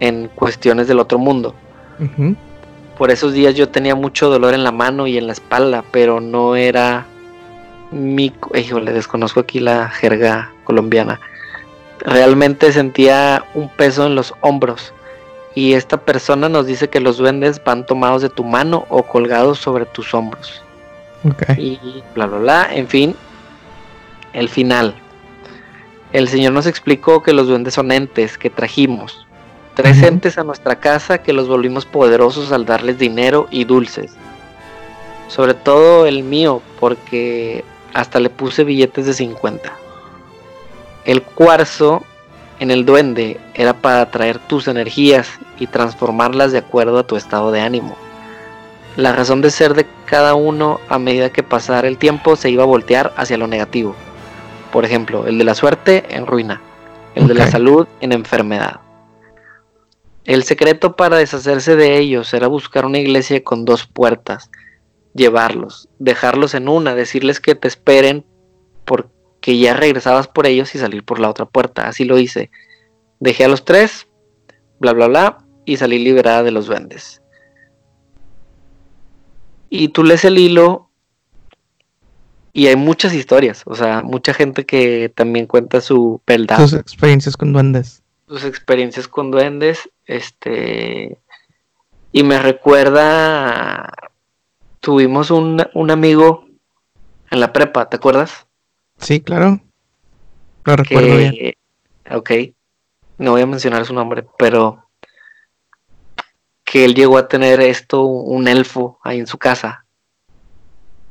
en 0.00 0.28
cuestiones 0.28 0.88
del 0.88 0.98
otro 0.98 1.18
mundo. 1.18 1.54
Por 2.98 3.10
esos 3.10 3.32
días 3.32 3.54
yo 3.54 3.68
tenía 3.68 3.94
mucho 3.94 4.28
dolor 4.28 4.54
en 4.54 4.64
la 4.64 4.72
mano 4.72 5.06
y 5.06 5.16
en 5.16 5.26
la 5.26 5.32
espalda, 5.32 5.84
pero 5.92 6.20
no 6.20 6.56
era 6.56 7.06
mi... 7.90 8.32
Híjole, 8.54 8.92
desconozco 8.92 9.40
aquí 9.40 9.60
la 9.60 9.88
jerga 9.88 10.52
colombiana. 10.64 11.20
Realmente 12.00 12.72
sentía 12.72 13.44
un 13.54 13.68
peso 13.68 14.06
en 14.06 14.16
los 14.16 14.34
hombros. 14.40 14.92
Y 15.54 15.74
esta 15.74 15.98
persona 15.98 16.48
nos 16.48 16.66
dice 16.66 16.88
que 16.88 17.00
los 17.00 17.18
duendes 17.18 17.62
van 17.62 17.86
tomados 17.86 18.22
de 18.22 18.30
tu 18.30 18.42
mano 18.42 18.86
o 18.88 19.02
colgados 19.04 19.58
sobre 19.58 19.86
tus 19.86 20.12
hombros. 20.14 20.62
Y 21.56 21.78
bla, 22.14 22.26
bla, 22.26 22.38
bla. 22.38 22.68
En 22.72 22.88
fin, 22.88 23.14
el 24.32 24.48
final. 24.48 24.94
El 26.12 26.28
Señor 26.28 26.52
nos 26.52 26.66
explicó 26.66 27.22
que 27.22 27.32
los 27.32 27.46
duendes 27.46 27.74
son 27.74 27.90
entes 27.92 28.36
que 28.36 28.50
trajimos. 28.50 29.26
Tres 29.74 30.02
entes 30.02 30.36
a 30.36 30.44
nuestra 30.44 30.76
casa 30.76 31.18
que 31.18 31.32
los 31.32 31.48
volvimos 31.48 31.86
poderosos 31.86 32.52
al 32.52 32.66
darles 32.66 32.98
dinero 32.98 33.48
y 33.50 33.64
dulces. 33.64 34.12
Sobre 35.28 35.54
todo 35.54 36.06
el 36.06 36.22
mío, 36.22 36.60
porque 36.78 37.64
hasta 37.94 38.20
le 38.20 38.28
puse 38.28 38.64
billetes 38.64 39.06
de 39.06 39.14
50. 39.14 39.72
El 41.06 41.22
cuarzo 41.22 42.04
en 42.60 42.70
el 42.70 42.84
duende 42.84 43.40
era 43.54 43.72
para 43.72 44.02
atraer 44.02 44.38
tus 44.38 44.68
energías 44.68 45.28
y 45.58 45.66
transformarlas 45.66 46.52
de 46.52 46.58
acuerdo 46.58 46.98
a 46.98 47.06
tu 47.06 47.16
estado 47.16 47.50
de 47.50 47.60
ánimo. 47.60 47.96
La 48.96 49.12
razón 49.12 49.40
de 49.40 49.50
ser 49.50 49.72
de 49.72 49.86
cada 50.04 50.34
uno 50.34 50.78
a 50.90 50.98
medida 50.98 51.30
que 51.30 51.42
pasara 51.42 51.88
el 51.88 51.96
tiempo 51.96 52.36
se 52.36 52.50
iba 52.50 52.62
a 52.62 52.66
voltear 52.66 53.14
hacia 53.16 53.38
lo 53.38 53.46
negativo. 53.46 53.96
Por 54.70 54.84
ejemplo, 54.84 55.26
el 55.26 55.38
de 55.38 55.44
la 55.44 55.54
suerte 55.54 56.04
en 56.10 56.26
ruina, 56.26 56.60
el 57.14 57.26
de 57.26 57.34
la 57.34 57.50
salud 57.50 57.86
en 58.00 58.12
enfermedad. 58.12 58.80
El 60.24 60.44
secreto 60.44 60.94
para 60.94 61.16
deshacerse 61.16 61.74
de 61.74 61.98
ellos 61.98 62.34
era 62.34 62.48
buscar 62.48 62.84
una 62.84 62.98
iglesia 62.98 63.42
con 63.42 63.64
dos 63.64 63.86
puertas, 63.86 64.50
llevarlos, 65.14 65.88
dejarlos 65.98 66.54
en 66.54 66.68
una, 66.68 66.94
decirles 66.94 67.40
que 67.40 67.54
te 67.54 67.68
esperen 67.68 68.26
porque 68.84 69.58
ya 69.58 69.72
regresabas 69.72 70.28
por 70.28 70.46
ellos 70.46 70.74
y 70.74 70.78
salir 70.78 71.02
por 71.02 71.18
la 71.18 71.30
otra 71.30 71.46
puerta. 71.46 71.88
Así 71.88 72.04
lo 72.04 72.18
hice. 72.18 72.50
Dejé 73.20 73.46
a 73.46 73.48
los 73.48 73.64
tres, 73.64 74.06
bla, 74.80 74.92
bla, 74.92 75.08
bla, 75.08 75.38
y 75.64 75.78
salí 75.78 75.98
liberada 75.98 76.42
de 76.42 76.50
los 76.50 76.66
duendes. 76.66 77.21
Y 79.74 79.88
tú 79.88 80.04
lees 80.04 80.22
el 80.26 80.36
hilo 80.36 80.90
y 82.52 82.66
hay 82.66 82.76
muchas 82.76 83.14
historias, 83.14 83.62
o 83.64 83.74
sea, 83.74 84.02
mucha 84.02 84.34
gente 84.34 84.66
que 84.66 85.08
también 85.08 85.46
cuenta 85.46 85.80
su 85.80 86.20
verdad. 86.26 86.58
Sus 86.58 86.74
experiencias 86.74 87.38
con 87.38 87.54
duendes. 87.54 88.02
Sus 88.28 88.44
experiencias 88.44 89.08
con 89.08 89.30
duendes, 89.30 89.88
este, 90.04 91.16
y 92.12 92.22
me 92.22 92.38
recuerda, 92.38 93.90
tuvimos 94.80 95.30
un, 95.30 95.66
un 95.72 95.90
amigo 95.90 96.44
en 97.30 97.40
la 97.40 97.54
prepa, 97.54 97.88
¿te 97.88 97.96
acuerdas? 97.96 98.46
Sí, 98.98 99.22
claro. 99.22 99.58
Lo 100.64 100.76
recuerdo 100.76 101.16
bien. 101.16 101.54
Ok, 102.10 102.30
no 103.16 103.30
voy 103.30 103.40
a 103.40 103.46
mencionar 103.46 103.86
su 103.86 103.94
nombre, 103.94 104.26
pero 104.36 104.86
que 106.72 106.86
él 106.86 106.94
llegó 106.94 107.18
a 107.18 107.28
tener 107.28 107.60
esto, 107.60 108.02
un 108.02 108.48
elfo 108.48 108.98
ahí 109.04 109.18
en 109.18 109.26
su 109.26 109.36
casa. 109.36 109.84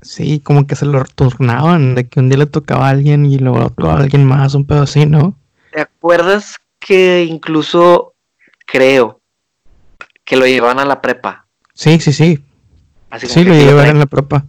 Sí, 0.02 0.40
como 0.40 0.66
que 0.66 0.76
se 0.76 0.88
lo 0.88 1.06
turnaban, 1.06 1.94
de 1.94 2.10
que 2.10 2.20
un 2.20 2.30
día 2.30 2.40
le 2.40 2.48
tocaba 2.48 2.88
a 2.88 2.90
alguien 2.90 3.28
y 3.28 3.38
luego 3.38 3.60
a 3.60 3.96
alguien 3.96 4.26
más, 4.26 4.56
un 4.56 4.66
pedo 4.66 4.82
así, 4.82 5.06
¿no? 5.06 5.38
¿Te 5.72 5.82
acuerdas 5.82 6.58
que 6.80 7.26
incluso 7.26 8.16
creo 8.66 9.22
que 10.24 10.36
lo 10.36 10.48
llevaban 10.48 10.80
a 10.80 10.86
la 10.86 11.00
prepa? 11.00 11.46
Sí, 11.76 12.00
sí, 12.00 12.12
sí. 12.12 12.44
sí, 13.20 13.44
lo 13.44 13.54
llevaban 13.54 13.90
en 13.90 14.00
la 14.00 14.08
prepa. 14.08 14.44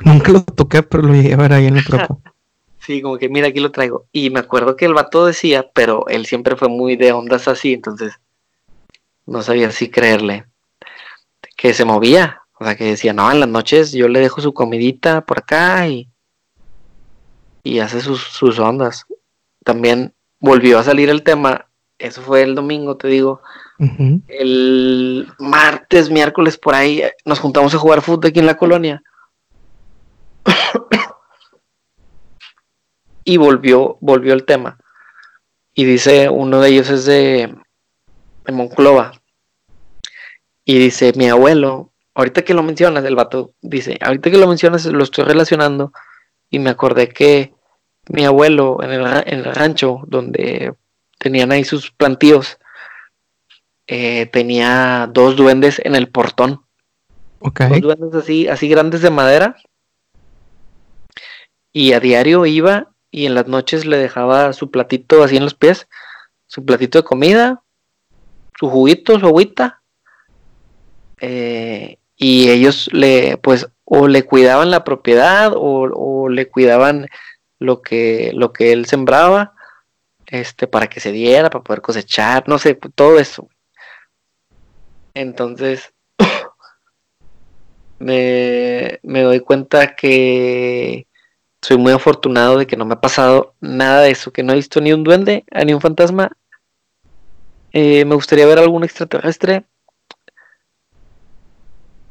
Nunca 0.00 0.32
lo 0.32 0.42
toqué, 0.42 0.82
pero 0.82 1.04
lo 1.04 1.14
llevaban 1.14 1.52
ahí 1.52 1.68
en 1.68 1.76
la 1.76 1.82
prepa. 1.88 2.18
sí, 2.80 3.00
como 3.00 3.16
que 3.16 3.30
mira, 3.30 3.48
aquí 3.48 3.60
lo 3.60 3.72
traigo. 3.72 4.04
Y 4.12 4.28
me 4.28 4.40
acuerdo 4.40 4.76
que 4.76 4.84
el 4.84 4.92
vato 4.92 5.24
decía, 5.24 5.70
pero 5.72 6.06
él 6.06 6.26
siempre 6.26 6.54
fue 6.54 6.68
muy 6.68 6.96
de 6.96 7.12
ondas 7.12 7.48
así, 7.48 7.72
entonces 7.72 8.20
no 9.28 9.42
sabía 9.42 9.70
si 9.70 9.90
creerle, 9.90 10.46
que 11.56 11.74
se 11.74 11.84
movía, 11.84 12.42
o 12.58 12.64
sea, 12.64 12.76
que 12.76 12.84
decía, 12.84 13.12
no, 13.12 13.30
en 13.30 13.40
las 13.40 13.48
noches 13.48 13.92
yo 13.92 14.08
le 14.08 14.20
dejo 14.20 14.40
su 14.40 14.54
comidita 14.54 15.24
por 15.24 15.38
acá 15.38 15.86
y, 15.86 16.08
y 17.62 17.80
hace 17.80 18.00
sus, 18.00 18.22
sus 18.22 18.58
ondas. 18.58 19.06
También 19.64 20.14
volvió 20.40 20.78
a 20.78 20.82
salir 20.82 21.10
el 21.10 21.22
tema, 21.22 21.68
eso 21.98 22.22
fue 22.22 22.42
el 22.42 22.54
domingo, 22.54 22.96
te 22.96 23.08
digo, 23.08 23.42
el 24.28 25.28
martes, 25.38 26.10
miércoles, 26.10 26.56
por 26.56 26.74
ahí, 26.74 27.02
nos 27.24 27.38
juntamos 27.38 27.74
a 27.74 27.78
jugar 27.78 28.02
fútbol 28.02 28.30
aquí 28.30 28.40
en 28.40 28.46
la 28.46 28.56
colonia. 28.56 29.02
y 33.24 33.36
volvió, 33.36 33.98
volvió 34.00 34.32
el 34.32 34.44
tema. 34.44 34.78
Y 35.74 35.84
dice, 35.84 36.28
uno 36.28 36.60
de 36.60 36.70
ellos 36.70 36.90
es 36.90 37.04
de, 37.04 37.54
de 38.48 38.54
Monclova. 38.54 39.12
Y 40.64 40.78
dice, 40.78 41.12
mi 41.14 41.28
abuelo, 41.28 41.92
ahorita 42.14 42.42
que 42.42 42.54
lo 42.54 42.62
mencionas, 42.62 43.04
el 43.04 43.14
vato 43.14 43.52
dice, 43.60 43.98
ahorita 44.00 44.30
que 44.30 44.38
lo 44.38 44.48
mencionas 44.48 44.84
lo 44.86 45.04
estoy 45.04 45.24
relacionando 45.24 45.92
y 46.50 46.58
me 46.58 46.70
acordé 46.70 47.08
que 47.08 47.54
mi 48.08 48.24
abuelo 48.24 48.78
en 48.82 48.90
el, 48.90 49.44
rancho 49.44 50.00
donde 50.06 50.74
tenían 51.18 51.52
ahí 51.52 51.64
sus 51.64 51.90
plantíos, 51.90 52.58
eh, 53.86 54.26
tenía 54.26 55.08
dos 55.12 55.36
duendes 55.36 55.80
en 55.84 55.94
el 55.94 56.08
portón. 56.08 56.62
Dos 57.40 57.80
duendes 57.80 58.14
así, 58.14 58.48
así 58.48 58.68
grandes 58.68 59.02
de 59.02 59.10
madera. 59.10 59.56
Y 61.72 61.92
a 61.92 62.00
diario 62.00 62.46
iba 62.46 62.88
y 63.10 63.26
en 63.26 63.34
las 63.34 63.46
noches 63.46 63.84
le 63.84 63.98
dejaba 63.98 64.52
su 64.52 64.70
platito 64.70 65.22
así 65.22 65.36
en 65.36 65.44
los 65.44 65.54
pies, 65.54 65.86
su 66.46 66.64
platito 66.64 66.98
de 66.98 67.04
comida, 67.04 67.62
su 68.58 68.68
juguito, 68.68 69.18
su 69.20 69.26
agüita, 69.26 69.82
eh, 71.20 71.98
y 72.16 72.50
ellos 72.50 72.88
le, 72.92 73.36
pues, 73.36 73.68
o 73.84 74.08
le 74.08 74.24
cuidaban 74.24 74.70
la 74.70 74.84
propiedad 74.84 75.52
o, 75.54 76.28
le 76.28 76.48
cuidaban 76.48 77.06
lo 77.58 77.80
que, 77.80 78.32
lo 78.34 78.52
que 78.52 78.72
él 78.72 78.86
sembraba, 78.86 79.54
este, 80.26 80.66
para 80.66 80.88
que 80.88 81.00
se 81.00 81.12
diera, 81.12 81.50
para 81.50 81.64
poder 81.64 81.80
cosechar, 81.80 82.48
no 82.48 82.58
sé, 82.58 82.74
todo 82.74 83.18
eso. 83.18 83.48
Entonces, 85.14 85.92
me, 87.98 88.98
me 89.02 89.22
doy 89.22 89.40
cuenta 89.40 89.94
que 89.94 91.06
soy 91.62 91.76
muy 91.76 91.92
afortunado 91.92 92.58
de 92.58 92.66
que 92.66 92.76
no 92.76 92.84
me 92.84 92.94
ha 92.94 93.00
pasado 93.00 93.54
nada 93.60 94.02
de 94.02 94.10
eso, 94.10 94.32
que 94.32 94.42
no 94.42 94.52
he 94.52 94.56
visto 94.56 94.80
ni 94.80 94.92
un 94.92 95.04
duende, 95.04 95.44
ni 95.64 95.72
un 95.72 95.80
fantasma. 95.80 96.32
Eh, 97.72 98.04
me 98.04 98.14
gustaría 98.14 98.46
ver 98.46 98.58
algún 98.58 98.84
extraterrestre, 98.84 99.64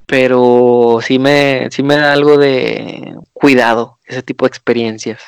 pero 0.06 1.00
sí 1.02 1.20
me, 1.20 1.70
sí 1.72 1.84
me 1.84 1.98
da 1.98 2.14
algo 2.14 2.38
de 2.38 3.16
cuidado 3.34 4.00
ese 4.06 4.24
tipo 4.24 4.46
de 4.46 4.50
experiencias. 4.50 5.22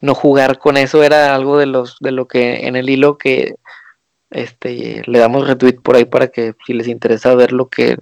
No 0.00 0.14
jugar 0.14 0.58
con 0.58 0.76
eso 0.76 1.02
era 1.02 1.34
algo 1.34 1.58
de 1.58 1.66
los 1.66 1.96
de 2.00 2.12
lo 2.12 2.26
que 2.28 2.66
en 2.66 2.76
el 2.76 2.88
hilo 2.88 3.18
que 3.18 3.56
este 4.30 5.02
le 5.06 5.18
damos 5.18 5.46
retweet 5.48 5.80
por 5.82 5.96
ahí 5.96 6.04
para 6.04 6.28
que 6.28 6.54
si 6.66 6.72
les 6.72 6.88
interesa 6.88 7.34
ver 7.34 7.52
lo 7.52 7.68
que 7.68 7.98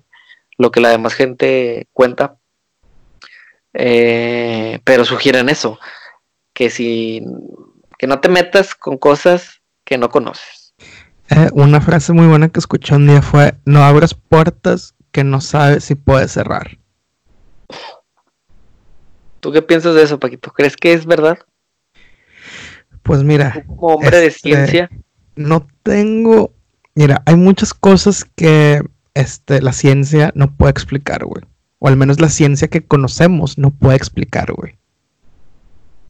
lo 0.59 0.71
que 0.71 0.81
la 0.81 0.91
demás 0.91 1.15
gente 1.15 1.89
cuenta. 1.93 2.37
Eh, 3.75 4.81
pero 4.85 5.05
sugieren 5.05 5.49
eso, 5.49 5.79
que 6.53 6.71
si 6.71 7.23
que 7.99 8.07
no 8.07 8.21
te 8.21 8.29
metas 8.29 8.75
con 8.75 8.99
cosas 8.99 9.63
que 9.85 9.99
no 9.99 10.11
conoces. 10.11 10.58
Eh, 11.31 11.51
una 11.53 11.81
frase 11.81 12.13
muy 12.13 12.27
buena 12.27 12.49
que 12.49 12.59
escuché 12.59 12.95
un 12.97 13.07
día 13.07 13.21
fue 13.21 13.55
no 13.65 13.83
abras 13.85 14.15
puertas 14.15 14.95
que 15.13 15.25
no 15.25 15.41
sabe 15.41 15.81
si 15.81 15.95
puede 15.95 16.27
cerrar. 16.29 16.79
¿Tú 19.41 19.53
qué 19.53 19.63
piensas 19.63 19.95
de 19.95 20.03
eso, 20.03 20.19
Paquito? 20.19 20.53
¿Crees 20.53 20.77
que 20.77 20.93
es 20.93 21.07
verdad? 21.07 21.39
Pues 23.03 23.23
mira. 23.23 23.65
Como 23.67 23.95
hombre 23.95 24.19
de 24.19 24.27
este, 24.27 24.41
ciencia. 24.41 24.91
No 25.37 25.67
tengo. 25.83 26.53
Mira, 26.95 27.23
hay 27.27 27.37
muchas 27.37 27.73
cosas 27.73 28.25
que 28.35 28.83
este, 29.15 29.63
la 29.63 29.73
ciencia 29.73 30.33
no 30.35 30.55
puede 30.57 30.73
explicar, 30.73 31.25
güey. 31.25 31.45
O 31.79 31.89
al 31.89 31.97
menos 31.97 32.21
la 32.21 32.29
ciencia 32.29 32.69
que 32.69 32.85
conocemos 32.85 33.57
no 33.59 33.71
puede 33.71 33.97
explicar, 33.97 34.53
güey. 34.53 34.77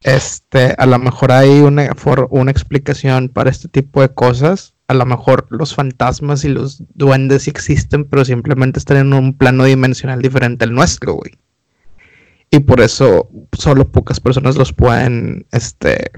Este, 0.00 0.74
a 0.78 0.86
lo 0.86 0.98
mejor 0.98 1.32
hay 1.32 1.60
una, 1.60 1.94
for- 1.94 2.28
una 2.30 2.50
explicación 2.50 3.28
para 3.28 3.50
este 3.50 3.68
tipo 3.68 4.00
de 4.00 4.08
cosas. 4.08 4.74
A 4.88 4.94
lo 4.94 5.06
mejor 5.06 5.46
los 5.50 5.74
fantasmas 5.74 6.44
y 6.44 6.48
los 6.48 6.82
duendes 6.94 7.42
sí 7.42 7.50
existen, 7.50 8.04
pero 8.04 8.24
simplemente 8.24 8.78
están 8.78 8.96
en 8.96 9.12
un 9.12 9.34
plano 9.34 9.64
dimensional 9.64 10.22
diferente 10.22 10.64
al 10.64 10.74
nuestro, 10.74 11.14
güey. 11.14 11.32
Y 12.50 12.60
por 12.60 12.80
eso 12.80 13.28
solo 13.52 13.86
pocas 13.86 14.20
personas 14.20 14.56
los 14.56 14.72
pueden, 14.72 15.46
este, 15.52 16.10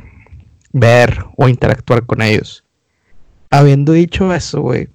ver 0.73 1.25
o 1.37 1.49
interactuar 1.49 2.07
con 2.07 2.23
ellos. 2.23 2.65
Habiendo 3.51 3.93
dicho 3.93 4.33
eso, 4.33 4.61
güey, 4.61 4.89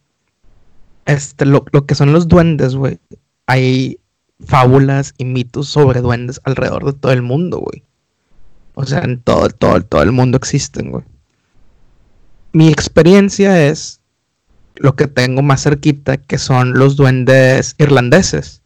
este, 1.05 1.45
lo, 1.45 1.65
lo 1.71 1.85
que 1.85 1.95
son 1.95 2.13
los 2.13 2.27
duendes, 2.27 2.75
güey, 2.75 2.99
hay 3.45 3.99
fábulas 4.39 5.13
y 5.17 5.25
mitos 5.25 5.67
sobre 5.69 6.01
duendes 6.01 6.41
alrededor 6.43 6.85
de 6.85 6.93
todo 6.93 7.11
el 7.11 7.21
mundo, 7.21 7.59
güey. 7.59 7.83
O 8.75 8.85
sea, 8.85 8.99
en 8.99 9.21
todo, 9.21 9.49
todo, 9.49 9.81
todo 9.81 10.03
el 10.03 10.11
mundo 10.11 10.37
existen, 10.37 10.91
güey. 10.91 11.03
Mi 12.55 12.69
experiencia 12.69 13.67
es 13.67 13.99
lo 14.77 14.95
que 14.95 15.07
tengo 15.07 15.41
más 15.41 15.63
cerquita, 15.63 16.15
que 16.15 16.37
son 16.37 16.73
los 16.79 16.95
duendes 16.95 17.75
irlandeses. 17.79 18.61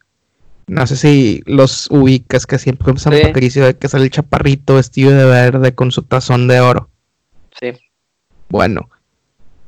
No 0.68 0.86
sé 0.86 0.94
si 0.96 1.42
los 1.46 1.90
ubicas, 1.90 2.46
que 2.46 2.58
siempre 2.58 2.96
San 2.98 3.14
Sí. 3.14 3.22
Patricio, 3.22 3.76
que 3.76 3.88
sale 3.88 4.04
el 4.04 4.10
chaparrito 4.10 4.76
vestido 4.76 5.10
de 5.10 5.24
verde 5.24 5.74
con 5.74 5.90
su 5.90 6.02
tazón 6.02 6.46
de 6.46 6.60
oro. 6.60 6.88
Sí. 7.60 7.72
Bueno, 8.48 8.88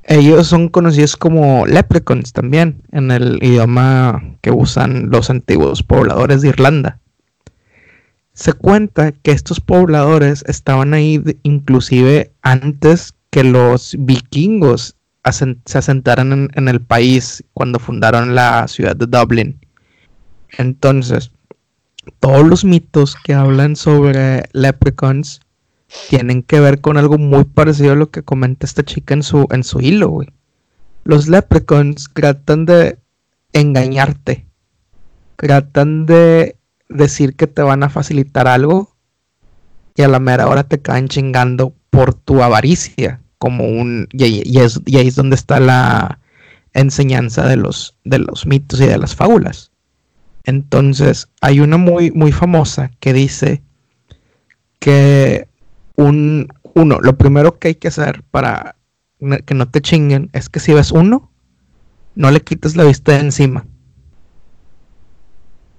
ellos 0.04 0.46
son 0.46 0.68
conocidos 0.68 1.16
como 1.16 1.66
leprechauns 1.66 2.32
también, 2.32 2.80
en 2.92 3.10
el 3.10 3.40
idioma 3.42 4.22
que 4.40 4.52
usan 4.52 5.10
los 5.10 5.30
antiguos 5.30 5.82
pobladores 5.82 6.42
de 6.42 6.48
Irlanda. 6.50 7.00
Se 8.34 8.52
cuenta 8.52 9.10
que 9.10 9.32
estos 9.32 9.58
pobladores 9.58 10.44
estaban 10.46 10.94
ahí 10.94 11.18
de- 11.18 11.38
inclusive 11.42 12.30
antes 12.42 13.14
que 13.32 13.42
los 13.44 13.96
vikingos 13.98 14.94
se 15.64 15.78
asentaran 15.78 16.50
en, 16.52 16.68
el 16.68 16.82
país 16.82 17.42
cuando 17.54 17.78
fundaron 17.78 18.34
la 18.34 18.68
ciudad 18.68 18.94
de 18.94 19.06
Dublin. 19.06 19.58
Entonces, 20.58 21.30
todos 22.20 22.46
los 22.46 22.62
mitos 22.62 23.16
que 23.16 23.32
hablan 23.32 23.74
sobre 23.74 24.42
leprechauns 24.52 25.40
tienen 26.10 26.42
que 26.42 26.60
ver 26.60 26.82
con 26.82 26.98
algo 26.98 27.16
muy 27.16 27.44
parecido 27.44 27.92
a 27.92 27.96
lo 27.96 28.10
que 28.10 28.22
comenta 28.22 28.66
esta 28.66 28.82
chica 28.82 29.14
en 29.14 29.22
su, 29.22 29.48
en 29.50 29.64
su 29.64 29.80
hilo. 29.80 30.20
Los 31.04 31.26
leprechauns 31.26 32.10
tratan 32.12 32.66
de 32.66 32.98
engañarte. 33.54 34.46
Tratan 35.36 36.04
de 36.04 36.58
decir 36.90 37.34
que 37.34 37.46
te 37.46 37.62
van 37.62 37.82
a 37.82 37.88
facilitar 37.88 38.46
algo 38.46 38.94
y 39.94 40.02
a 40.02 40.08
la 40.08 40.18
mera 40.18 40.48
hora 40.48 40.64
te 40.64 40.82
caen 40.82 41.08
chingando 41.08 41.74
por 41.88 42.12
tu 42.12 42.42
avaricia. 42.42 43.21
Como 43.42 43.66
un. 43.66 44.06
Y, 44.12 44.22
ahí- 44.22 44.42
y 44.44 44.58
es, 44.60 44.80
y 44.86 44.98
ahí 44.98 45.08
es 45.08 45.16
donde 45.16 45.34
está 45.34 45.58
la 45.58 46.20
enseñanza 46.74 47.44
de 47.48 47.56
los, 47.56 47.96
de 48.04 48.20
los 48.20 48.46
mitos 48.46 48.80
y 48.80 48.86
de 48.86 48.96
las 48.98 49.16
fábulas. 49.16 49.72
Entonces, 50.44 51.28
hay 51.40 51.58
una 51.58 51.76
muy, 51.76 52.12
muy 52.12 52.30
famosa 52.30 52.92
que 53.00 53.12
dice 53.12 53.60
que 54.78 55.48
un 55.96 56.46
uno, 56.74 57.00
lo 57.00 57.18
primero 57.18 57.58
que 57.58 57.68
hay 57.68 57.74
que 57.74 57.88
hacer 57.88 58.22
para 58.30 58.76
que 59.44 59.54
no 59.54 59.68
te 59.68 59.80
chinguen 59.80 60.30
es 60.32 60.48
que 60.48 60.60
si 60.60 60.72
ves 60.72 60.92
uno, 60.92 61.30
no 62.14 62.30
le 62.30 62.40
quites 62.42 62.76
la 62.76 62.84
vista 62.84 63.12
de 63.12 63.18
encima. 63.20 63.66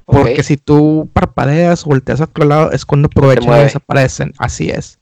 Porque 0.05 0.43
si 0.43 0.57
tú 0.57 1.09
parpadeas 1.13 1.85
o 1.85 1.89
volteas 1.89 2.19
a 2.19 2.25
otro 2.25 2.43
lado 2.45 2.71
es 2.71 2.85
cuando 2.85 3.05
aprovechan 3.07 3.43
y 3.45 3.63
desaparecen. 3.65 4.33
Así 4.37 4.69
es. 4.69 4.99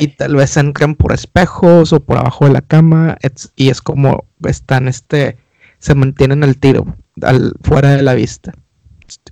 Y 0.00 0.08
tal 0.08 0.36
vez 0.36 0.56
entran 0.56 0.94
por 0.94 1.12
espejos 1.12 1.92
o 1.92 2.04
por 2.04 2.18
abajo 2.18 2.46
de 2.46 2.52
la 2.52 2.60
cama. 2.60 3.16
y 3.56 3.70
es 3.70 3.80
como 3.80 4.26
están, 4.46 4.88
este, 4.88 5.38
se 5.78 5.94
mantienen 5.94 6.44
al 6.44 6.56
tiro, 6.58 6.96
al, 7.22 7.54
fuera 7.62 7.90
de 7.90 8.02
la 8.02 8.14
vista. 8.14 8.52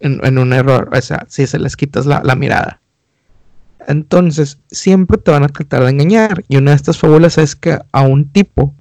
En, 0.01 0.39
un 0.39 0.53
error, 0.53 0.91
o 0.93 1.01
sea, 1.01 1.27
si 1.29 1.47
se 1.47 1.59
les 1.59 1.77
quitas 1.77 2.07
la, 2.07 2.23
la 2.25 2.37
mirada. 2.37 2.81
Entonces, 3.87 4.59
siempre 4.71 5.19
te 5.19 5.31
van 5.31 5.43
a 5.43 5.49
tratar 5.49 5.85
de 5.85 5.91
engañar. 5.91 6.45
Y 6.49 6.57
una 6.57 6.73
de 6.73 6.77
estas 6.77 6.99
fábulas 6.99 7.39
es 7.39 7.57
que 7.57 7.79
a 7.93 8.03
un 8.03 8.31
tipo, 8.31 8.75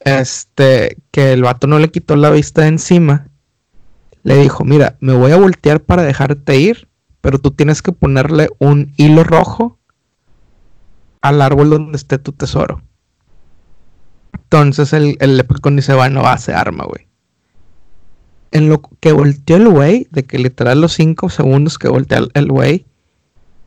este, 0.00 0.98
que 1.10 1.32
el 1.32 1.42
vato 1.42 1.66
no 1.66 1.78
le 1.78 1.90
quitó 1.90 2.16
la 2.16 2.30
vista 2.30 2.62
de 2.62 2.68
encima, 2.68 3.28
le 4.22 4.36
dijo, 4.36 4.64
mira, 4.64 4.96
me 5.00 5.14
voy 5.14 5.32
a 5.32 5.36
voltear 5.36 5.80
para 5.80 6.02
dejarte 6.02 6.56
ir, 6.56 6.88
pero 7.20 7.38
tú 7.38 7.50
tienes 7.50 7.82
que 7.82 7.92
ponerle 7.92 8.48
un 8.58 8.92
hilo 8.96 9.24
rojo 9.24 9.78
al 11.22 11.40
árbol 11.40 11.70
donde 11.70 11.96
esté 11.96 12.18
tu 12.18 12.32
tesoro. 12.32 12.82
Entonces 14.34 14.92
el, 14.92 15.16
el 15.20 15.36
leprechaun 15.36 15.76
dice, 15.76 15.94
bueno, 15.94 16.22
va, 16.22 16.36
se 16.38 16.52
arma, 16.52 16.84
güey. 16.84 17.06
En 18.50 18.68
lo 18.68 18.82
que 19.00 19.12
volteó 19.12 19.56
el 19.56 19.68
güey, 19.68 20.08
de 20.10 20.24
que 20.24 20.38
literal 20.38 20.80
los 20.80 20.92
5 20.92 21.30
segundos 21.30 21.78
que 21.78 21.88
voltea 21.88 22.20
el- 22.34 22.48
güey, 22.52 22.84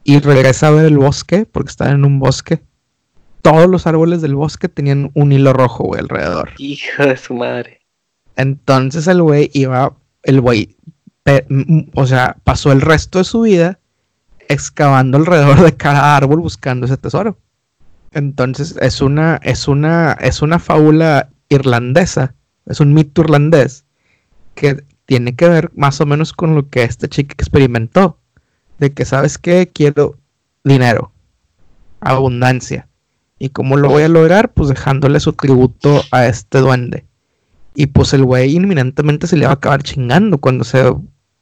y 0.03 0.19
regresa 0.19 0.67
a 0.67 0.71
ver 0.71 0.85
el 0.85 0.97
bosque, 0.99 1.47
porque 1.51 1.69
estaba 1.71 1.89
en 1.91 2.05
un 2.05 2.19
bosque, 2.19 2.61
todos 3.41 3.67
los 3.67 3.87
árboles 3.87 4.21
del 4.21 4.35
bosque 4.35 4.69
tenían 4.69 5.09
un 5.15 5.31
hilo 5.31 5.53
rojo, 5.53 5.85
güey, 5.85 6.01
alrededor. 6.01 6.51
Hijo 6.59 7.03
de 7.03 7.17
su 7.17 7.33
madre. 7.33 7.81
Entonces 8.35 9.07
el 9.07 9.21
güey 9.23 9.49
iba, 9.53 9.95
el 10.23 10.41
güey, 10.41 10.75
o 11.95 12.05
sea, 12.05 12.37
pasó 12.43 12.71
el 12.71 12.81
resto 12.81 13.17
de 13.17 13.23
su 13.23 13.41
vida 13.41 13.79
excavando 14.47 15.17
alrededor 15.17 15.61
de 15.61 15.75
cada 15.75 16.15
árbol 16.15 16.41
buscando 16.41 16.85
ese 16.85 16.97
tesoro. 16.97 17.39
Entonces 18.15 18.75
es 18.81 19.01
una, 19.01 19.39
es 19.43 19.67
una, 19.67 20.13
es 20.13 20.41
una 20.41 20.57
fábula 20.57 21.29
irlandesa, 21.49 22.33
es 22.65 22.79
un 22.79 22.93
mito 22.93 23.21
irlandés 23.21 23.85
que 24.55 24.83
tiene 25.05 25.35
que 25.35 25.47
ver 25.49 25.69
más 25.75 25.99
o 26.01 26.05
menos 26.07 26.33
con 26.33 26.55
lo 26.55 26.69
que 26.69 26.83
esta 26.83 27.07
chica 27.07 27.33
experimentó. 27.33 28.17
De 28.79 28.93
que, 28.93 29.05
¿sabes 29.05 29.37
qué? 29.37 29.69
Quiero 29.71 30.17
dinero, 30.63 31.11
abundancia. 32.01 32.87
¿Y 33.37 33.49
cómo 33.49 33.75
lo 33.77 33.89
voy 33.89 34.03
a 34.03 34.07
lograr? 34.09 34.53
Pues 34.53 34.69
dejándole 34.69 35.19
su 35.19 35.33
tributo 35.33 36.01
a 36.11 36.25
este 36.25 36.59
duende. 36.59 37.05
Y 37.73 37.87
pues 37.87 38.13
el 38.13 38.23
güey 38.23 38.55
inminentemente 38.55 39.27
se 39.27 39.35
le 39.37 39.45
va 39.45 39.51
a 39.51 39.55
acabar 39.55 39.83
chingando 39.83 40.37
cuando 40.37 40.63
se 40.63 40.93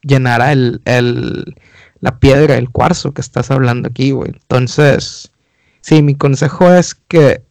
llenara 0.02 0.52
el, 0.52 0.82
el- 0.86 1.56
la 2.02 2.20
piedra, 2.20 2.58
el 2.58 2.70
cuarzo 2.70 3.14
que 3.14 3.22
estás 3.22 3.50
hablando 3.52 3.88
aquí, 3.90 4.12
güey. 4.12 4.32
Entonces, 4.34 5.32
sí, 5.84 6.02
mi 6.02 6.16
consejo 6.16 6.74
es 6.74 6.96
que 6.96 7.44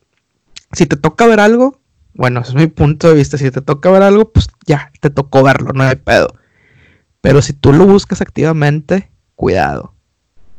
si 0.72 0.86
te 0.86 0.96
toca 0.96 1.26
ver 1.26 1.38
algo, 1.38 1.78
bueno, 2.14 2.40
ese 2.40 2.50
es 2.50 2.54
mi 2.56 2.66
punto 2.66 3.08
de 3.08 3.14
vista, 3.14 3.38
si 3.38 3.50
te 3.50 3.60
toca 3.60 3.90
ver 3.90 4.02
algo, 4.02 4.32
pues 4.32 4.48
ya, 4.66 4.90
te 5.00 5.10
tocó 5.10 5.42
verlo, 5.42 5.72
no 5.72 5.84
hay 5.84 5.96
pedo. 5.96 6.34
Pero 7.20 7.42
si 7.42 7.52
tú 7.52 7.72
lo 7.72 7.86
buscas 7.86 8.20
activamente, 8.20 9.10
cuidado. 9.36 9.94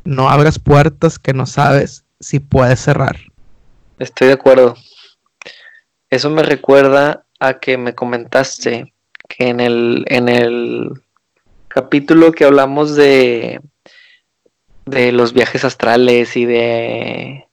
No 0.04 0.30
abras 0.30 0.58
puertas 0.58 1.18
que 1.18 1.34
no 1.34 1.46
sabes 1.46 2.04
si 2.20 2.38
puedes 2.38 2.80
cerrar. 2.80 3.16
Estoy 3.98 4.28
de 4.28 4.34
acuerdo. 4.34 4.74
Eso 6.10 6.30
me 6.30 6.42
recuerda 6.42 7.26
a 7.40 7.58
que 7.58 7.76
me 7.76 7.94
comentaste 7.94 8.94
que 9.28 9.48
en 9.48 9.60
el, 9.60 10.04
en 10.08 10.28
el 10.28 11.02
capítulo 11.68 12.32
que 12.32 12.44
hablamos 12.44 12.94
de, 12.94 13.60
de 14.86 15.12
los 15.12 15.32
viajes 15.32 15.64
astrales 15.64 16.36
y 16.36 16.44
de, 16.44 17.46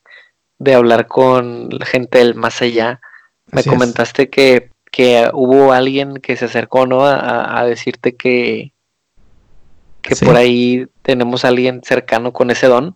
de 0.64 0.74
hablar 0.76 1.08
con 1.08 1.70
la 1.70 1.86
gente 1.86 2.20
del 2.20 2.36
más 2.36 2.62
allá, 2.62 3.02
me 3.52 3.62
Así 3.62 3.70
es. 3.70 3.74
comentaste 3.74 4.30
que, 4.30 4.70
que 4.92 5.30
hubo 5.34 5.72
alguien 5.74 6.16
que 6.18 6.38
se 6.38 6.46
acercó, 6.46 6.86
¿no? 6.86 7.06
A- 7.06 7.60
A, 7.60 7.66
decirte 7.66 8.16
que, 8.16 8.74
que 10.02 10.16
Sí. 10.16 10.26
por 10.26 10.36
ahí 10.36 10.86
tenemos 11.02 11.44
a 11.46 11.48
alguien 11.48 11.82
cercano 11.84 12.32
con 12.32 12.52
ese 12.52 12.68
don 12.68 12.96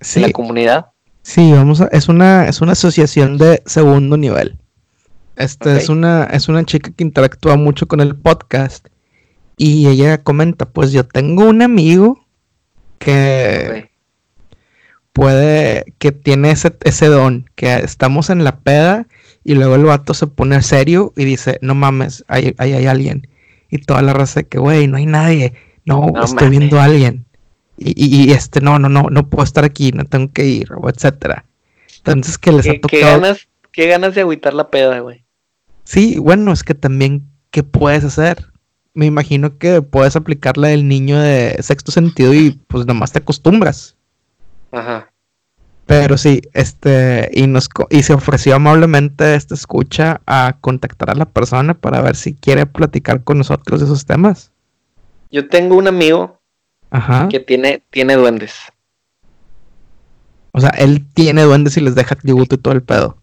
Sí, 0.00 0.20
en 0.20 0.26
la 0.26 0.32
comunidad. 0.32 0.86
Sí, 1.22 1.52
vamos 1.52 1.80
a, 1.80 1.86
es 1.92 2.08
una, 2.08 2.48
es 2.48 2.60
una 2.60 2.72
asociación 2.72 3.38
de 3.38 3.62
segundo 3.66 4.16
nivel. 4.16 4.56
Este 5.36 5.76
es 5.76 5.88
una, 5.88 6.24
es 6.24 6.48
una 6.48 6.64
chica 6.64 6.90
que 6.96 7.04
interactúa 7.04 7.56
mucho 7.56 7.86
con 7.86 8.00
el 8.00 8.16
podcast. 8.16 8.88
Y 9.56 9.86
ella 9.86 10.18
comenta, 10.22 10.66
pues 10.66 10.92
yo 10.92 11.04
tengo 11.06 11.44
un 11.44 11.62
amigo 11.62 12.26
que. 12.98 13.90
Puede, 15.12 15.84
que 15.98 16.12
tiene 16.12 16.50
ese, 16.50 16.74
ese 16.84 17.06
don, 17.06 17.48
que 17.54 17.74
estamos 17.76 18.30
en 18.30 18.44
la 18.44 18.58
peda 18.60 19.06
y 19.44 19.54
luego 19.54 19.74
el 19.74 19.84
vato 19.84 20.14
se 20.14 20.26
pone 20.26 20.62
serio 20.62 21.12
y 21.16 21.24
dice, 21.24 21.58
no 21.62 21.74
mames, 21.74 22.24
ahí, 22.28 22.54
ahí 22.58 22.72
hay 22.72 22.86
alguien. 22.86 23.28
Y 23.70 23.78
toda 23.78 24.02
la 24.02 24.12
raza 24.12 24.40
de 24.40 24.46
que, 24.48 24.58
güey, 24.58 24.86
no 24.86 24.96
hay 24.96 25.06
nadie. 25.06 25.54
No, 25.84 26.06
No 26.14 26.24
estoy 26.24 26.50
viendo 26.50 26.78
a 26.80 26.84
alguien. 26.84 27.24
Y, 27.76 27.90
y- 27.96 28.24
y, 28.24 28.32
este, 28.32 28.60
no, 28.60 28.78
no, 28.78 28.88
no, 28.88 29.04
no 29.10 29.28
puedo 29.28 29.42
estar 29.44 29.64
aquí, 29.64 29.90
no 29.92 30.04
tengo 30.04 30.30
que 30.32 30.46
ir, 30.46 30.68
o 30.74 30.88
etcétera. 30.88 31.44
Entonces 31.98 32.38
que 32.38 32.52
les 32.52 32.68
ha 32.68 32.72
¿Qué, 32.72 32.80
qué 32.80 33.00
tocado. 33.00 33.20
ganas, 33.20 33.48
qué 33.72 33.86
ganas 33.88 34.14
de 34.14 34.20
agüitar 34.20 34.54
la 34.54 34.68
peda, 34.70 35.00
güey. 35.00 35.24
Sí, 35.84 36.18
bueno, 36.18 36.52
es 36.52 36.62
que 36.62 36.74
también, 36.74 37.28
¿qué 37.50 37.62
puedes 37.64 38.04
hacer? 38.04 38.46
Me 38.94 39.06
imagino 39.06 39.58
que 39.58 39.82
puedes 39.82 40.14
aplicar 40.16 40.58
la 40.58 40.68
del 40.68 40.86
niño 40.86 41.18
de 41.18 41.56
sexto 41.60 41.90
sentido 41.90 42.32
y 42.34 42.52
pues 42.68 42.86
nomás 42.86 43.10
te 43.12 43.18
acostumbras. 43.18 43.96
Ajá. 44.72 45.08
Pero 45.86 46.16
sí, 46.16 46.40
este, 46.54 47.28
y 47.32 47.46
nos 47.46 47.68
y 47.90 48.02
se 48.02 48.14
ofreció 48.14 48.54
amablemente 48.54 49.34
esta 49.34 49.54
escucha 49.54 50.20
a 50.26 50.56
contactar 50.60 51.10
a 51.10 51.14
la 51.14 51.26
persona 51.26 51.74
para 51.74 52.00
ver 52.00 52.16
si 52.16 52.34
quiere 52.34 52.66
platicar 52.66 53.22
con 53.24 53.38
nosotros 53.38 53.80
de 53.80 53.86
esos 53.86 54.06
temas. 54.06 54.52
Yo 55.30 55.48
tengo 55.48 55.76
un 55.76 55.88
amigo 55.88 56.40
Ajá. 56.90 57.28
que 57.28 57.40
tiene, 57.40 57.82
tiene 57.90 58.14
duendes. 58.14 58.54
O 60.52 60.60
sea, 60.60 60.70
él 60.70 61.06
tiene 61.14 61.42
duendes 61.42 61.76
y 61.76 61.80
les 61.80 61.94
deja 61.94 62.14
tributo 62.14 62.54
y 62.54 62.58
todo 62.58 62.74
el 62.74 62.82
pedo. 62.82 63.16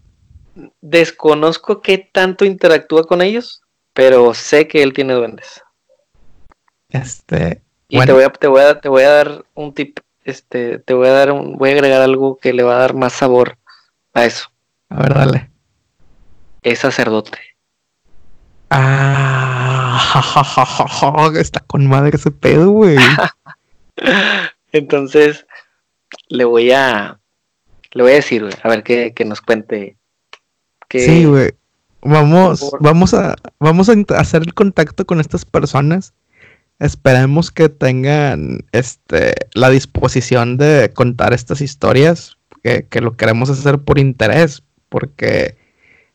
Desconozco 0.80 1.80
qué 1.80 1.98
tanto 2.12 2.44
interactúa 2.44 3.04
con 3.04 3.22
ellos, 3.22 3.62
pero 3.94 4.34
sé 4.34 4.66
que 4.68 4.82
él 4.82 4.92
tiene 4.92 5.14
duendes. 5.14 5.62
Este, 6.90 7.62
Y 7.88 7.96
Bueno. 7.96 8.06
te 8.06 8.12
voy 8.12 8.24
a, 8.24 8.28
te 8.30 8.46
voy 8.48 8.60
a, 8.62 8.80
te 8.80 8.88
voy 8.88 9.02
a 9.02 9.10
dar 9.10 9.44
un 9.54 9.72
tip, 9.74 9.98
este, 10.30 10.78
te 10.78 10.94
voy 10.94 11.08
a 11.08 11.12
dar 11.12 11.32
un, 11.32 11.58
voy 11.58 11.70
a 11.70 11.72
agregar 11.72 12.00
algo 12.00 12.38
que 12.38 12.52
le 12.52 12.62
va 12.62 12.76
a 12.76 12.80
dar 12.80 12.94
más 12.94 13.12
sabor 13.12 13.58
a 14.14 14.24
eso. 14.24 14.50
a 14.88 15.02
ver, 15.02 15.14
dale. 15.14 15.50
Es 16.62 16.80
sacerdote. 16.80 17.38
Ah, 18.70 20.00
está 21.34 21.60
con 21.60 21.86
madre 21.86 22.16
ese 22.16 22.30
pedo, 22.30 22.70
güey. 22.70 22.96
Entonces, 24.72 25.46
le 26.28 26.44
voy 26.44 26.70
a, 26.72 27.18
le 27.92 28.02
voy 28.02 28.12
a 28.12 28.16
decir, 28.16 28.42
güey, 28.42 28.54
a 28.62 28.68
ver 28.68 28.82
que, 28.82 29.12
que 29.12 29.24
nos 29.24 29.40
cuente. 29.40 29.96
Que, 30.88 31.00
Sí, 31.00 31.24
güey. 31.24 31.52
Vamos, 32.02 32.70
vamos 32.80 33.12
a, 33.12 33.36
vamos 33.58 33.90
a 33.90 33.94
hacer 34.16 34.42
el 34.42 34.54
contacto 34.54 35.04
con 35.04 35.20
estas 35.20 35.44
personas. 35.44 36.14
Esperemos 36.80 37.50
que 37.50 37.68
tengan 37.68 38.64
este 38.72 39.34
la 39.54 39.70
disposición 39.70 40.56
de 40.56 40.90
contar 40.92 41.32
estas 41.32 41.60
historias, 41.60 42.38
que, 42.62 42.86
que 42.88 43.00
lo 43.00 43.16
queremos 43.16 43.50
hacer 43.50 43.78
por 43.78 43.98
interés, 43.98 44.62
porque 44.88 45.56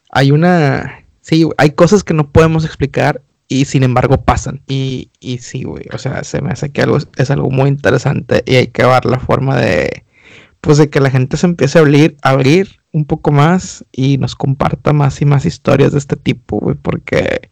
hay 0.09 0.31
una, 0.31 1.05
sí, 1.21 1.47
hay 1.57 1.71
cosas 1.71 2.03
que 2.03 2.13
no 2.13 2.31
podemos 2.31 2.65
explicar 2.65 3.21
y 3.47 3.65
sin 3.65 3.83
embargo 3.83 4.23
pasan. 4.23 4.61
Y, 4.67 5.11
y 5.19 5.39
sí, 5.39 5.63
güey, 5.63 5.85
o 5.93 5.97
sea, 5.97 6.23
se 6.23 6.41
me 6.41 6.51
hace 6.51 6.71
que 6.71 6.81
algo 6.81 6.97
es, 6.97 7.31
algo 7.31 7.49
muy 7.49 7.69
interesante 7.69 8.43
y 8.45 8.55
hay 8.55 8.67
que 8.67 8.85
ver 8.85 9.05
la 9.05 9.19
forma 9.19 9.57
de, 9.57 10.03
pues 10.61 10.77
de 10.77 10.89
que 10.89 10.99
la 10.99 11.11
gente 11.11 11.37
se 11.37 11.45
empiece 11.47 11.77
a 11.77 11.81
abrir, 11.81 12.17
abrir 12.21 12.79
un 12.91 13.05
poco 13.05 13.31
más 13.31 13.85
y 13.91 14.17
nos 14.17 14.35
comparta 14.35 14.93
más 14.93 15.21
y 15.21 15.25
más 15.25 15.45
historias 15.45 15.91
de 15.91 15.99
este 15.99 16.15
tipo, 16.15 16.59
güey, 16.59 16.75
porque 16.75 17.49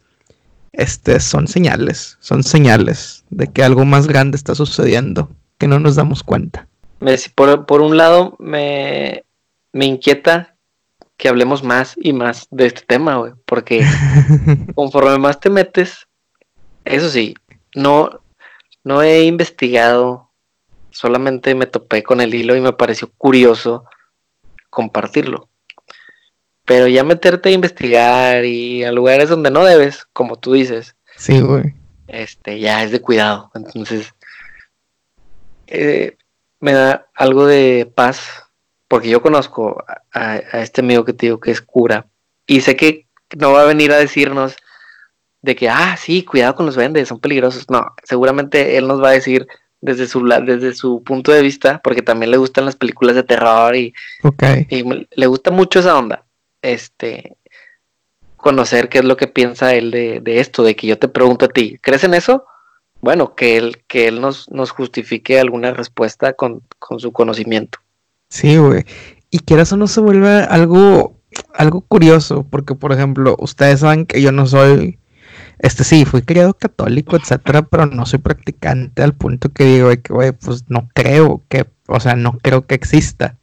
este 0.76 1.20
son 1.20 1.48
señales, 1.48 2.16
son 2.20 2.42
señales 2.42 3.24
de 3.30 3.48
que 3.48 3.62
algo 3.62 3.84
más 3.84 4.06
grande 4.06 4.36
está 4.36 4.54
sucediendo, 4.54 5.30
que 5.58 5.68
no 5.68 5.78
nos 5.78 5.96
damos 5.96 6.22
cuenta. 6.22 6.66
por, 7.34 7.66
por 7.66 7.80
un 7.80 7.96
lado, 7.96 8.36
me, 8.38 9.24
me 9.72 9.86
inquieta 9.86 10.56
que 11.16 11.28
hablemos 11.28 11.62
más 11.62 11.94
y 11.96 12.12
más 12.12 12.48
de 12.50 12.66
este 12.66 12.82
tema, 12.82 13.16
güey, 13.16 13.32
porque 13.46 13.84
conforme 14.74 15.18
más 15.18 15.40
te 15.40 15.50
metes, 15.50 16.08
eso 16.84 17.08
sí, 17.08 17.34
no, 17.74 18.20
no 18.82 19.02
he 19.02 19.24
investigado, 19.24 20.30
solamente 20.90 21.54
me 21.54 21.66
topé 21.66 22.02
con 22.02 22.20
el 22.20 22.34
hilo 22.34 22.56
y 22.56 22.60
me 22.60 22.72
pareció 22.72 23.10
curioso 23.16 23.84
compartirlo. 24.70 25.48
Pero 26.66 26.86
ya 26.88 27.04
meterte 27.04 27.50
a 27.50 27.52
investigar 27.52 28.44
y 28.44 28.84
a 28.84 28.92
lugares 28.92 29.28
donde 29.28 29.50
no 29.50 29.64
debes, 29.64 30.06
como 30.12 30.36
tú 30.38 30.52
dices, 30.54 30.96
Sí, 31.16 31.40
güey. 31.40 31.74
este, 32.08 32.58
ya 32.58 32.82
es 32.82 32.90
de 32.90 33.00
cuidado. 33.00 33.50
Entonces, 33.54 34.14
eh, 35.66 36.16
me 36.60 36.72
da 36.72 37.06
algo 37.14 37.46
de 37.46 37.90
paz, 37.94 38.44
porque 38.88 39.08
yo 39.10 39.20
conozco 39.22 39.84
a, 39.86 40.00
a- 40.18 40.42
a 40.52 40.62
este 40.62 40.80
amigo 40.80 41.04
que 41.04 41.12
te 41.12 41.26
digo 41.26 41.40
que 41.40 41.50
es 41.50 41.60
cura, 41.60 42.06
y 42.46 42.60
sé 42.60 42.76
que 42.76 43.06
no 43.36 43.52
va 43.52 43.62
a 43.62 43.66
venir 43.66 43.92
a 43.92 43.96
decirnos 43.98 44.56
de 45.42 45.56
que, 45.56 45.68
ah, 45.68 45.96
sí, 45.98 46.22
cuidado 46.24 46.54
con 46.54 46.66
los 46.66 46.76
vendes, 46.76 47.08
son 47.08 47.20
peligrosos. 47.20 47.68
No, 47.68 47.92
seguramente 48.04 48.78
él 48.78 48.86
nos 48.88 49.02
va 49.02 49.08
a 49.08 49.12
decir 49.12 49.46
desde 49.82 50.06
su, 50.06 50.24
desde 50.26 50.74
su 50.74 51.02
punto 51.02 51.32
de 51.32 51.42
vista, 51.42 51.80
porque 51.84 52.00
también 52.00 52.30
le 52.30 52.38
gustan 52.38 52.64
las 52.64 52.76
películas 52.76 53.14
de 53.16 53.22
terror 53.24 53.76
y, 53.76 53.92
le 55.14 55.26
gusta 55.26 55.50
mucho 55.50 55.80
esa 55.80 55.98
onda. 55.98 56.24
Este, 56.64 57.36
conocer 58.36 58.88
qué 58.90 58.98
es 58.98 59.04
lo 59.04 59.16
que 59.16 59.26
piensa 59.26 59.74
él 59.74 59.90
de, 59.90 60.20
de 60.20 60.40
esto, 60.40 60.62
de 60.62 60.76
que 60.76 60.86
yo 60.86 60.98
te 60.98 61.08
pregunto 61.08 61.46
a 61.46 61.48
ti, 61.48 61.78
¿crees 61.80 62.04
en 62.04 62.12
eso? 62.12 62.44
Bueno, 63.00 63.34
que 63.34 63.56
él, 63.56 63.82
que 63.86 64.06
él 64.06 64.20
nos, 64.20 64.50
nos 64.50 64.70
justifique 64.70 65.38
alguna 65.40 65.72
respuesta 65.72 66.34
con, 66.34 66.62
con 66.78 67.00
su 67.00 67.12
conocimiento. 67.12 67.78
Sí, 68.28 68.56
güey. 68.56 68.84
Y 69.30 69.40
quieras 69.40 69.72
o 69.72 69.76
no 69.76 69.86
se 69.86 70.00
vuelve 70.00 70.42
algo, 70.42 71.18
algo 71.54 71.80
curioso, 71.82 72.46
porque 72.48 72.74
por 72.74 72.92
ejemplo, 72.92 73.36
ustedes 73.38 73.80
saben 73.80 74.06
que 74.06 74.20
yo 74.20 74.32
no 74.32 74.46
soy, 74.46 74.98
este 75.58 75.84
sí, 75.84 76.04
fui 76.04 76.20
criado 76.20 76.54
católico, 76.54 77.16
etcétera, 77.16 77.62
pero 77.70 77.86
no 77.86 78.04
soy 78.04 78.18
practicante 78.18 79.02
al 79.02 79.14
punto 79.14 79.50
que 79.50 79.64
digo 79.64 79.90
que, 80.02 80.12
güey, 80.12 80.32
pues 80.32 80.64
no 80.68 80.88
creo 80.94 81.42
que, 81.48 81.66
o 81.88 81.98
sea, 81.98 82.14
no 82.14 82.38
creo 82.42 82.66
que 82.66 82.74
exista. 82.74 83.38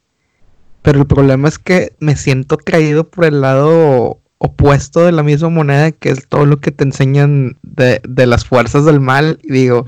Pero 0.82 0.99
el 0.99 1.07
problema 1.07 1.47
es 1.47 1.59
que 1.59 1.93
me 1.99 2.15
siento 2.15 2.57
traído 2.57 3.09
por 3.09 3.25
el 3.25 3.41
lado 3.41 4.19
opuesto 4.39 5.05
de 5.05 5.11
la 5.11 5.21
misma 5.21 5.49
moneda, 5.49 5.91
que 5.91 6.09
es 6.09 6.27
todo 6.27 6.45
lo 6.45 6.59
que 6.59 6.71
te 6.71 6.84
enseñan 6.84 7.57
de, 7.61 8.01
de 8.07 8.25
las 8.25 8.45
fuerzas 8.45 8.86
del 8.86 8.99
mal, 8.99 9.38
y 9.43 9.53
digo, 9.53 9.86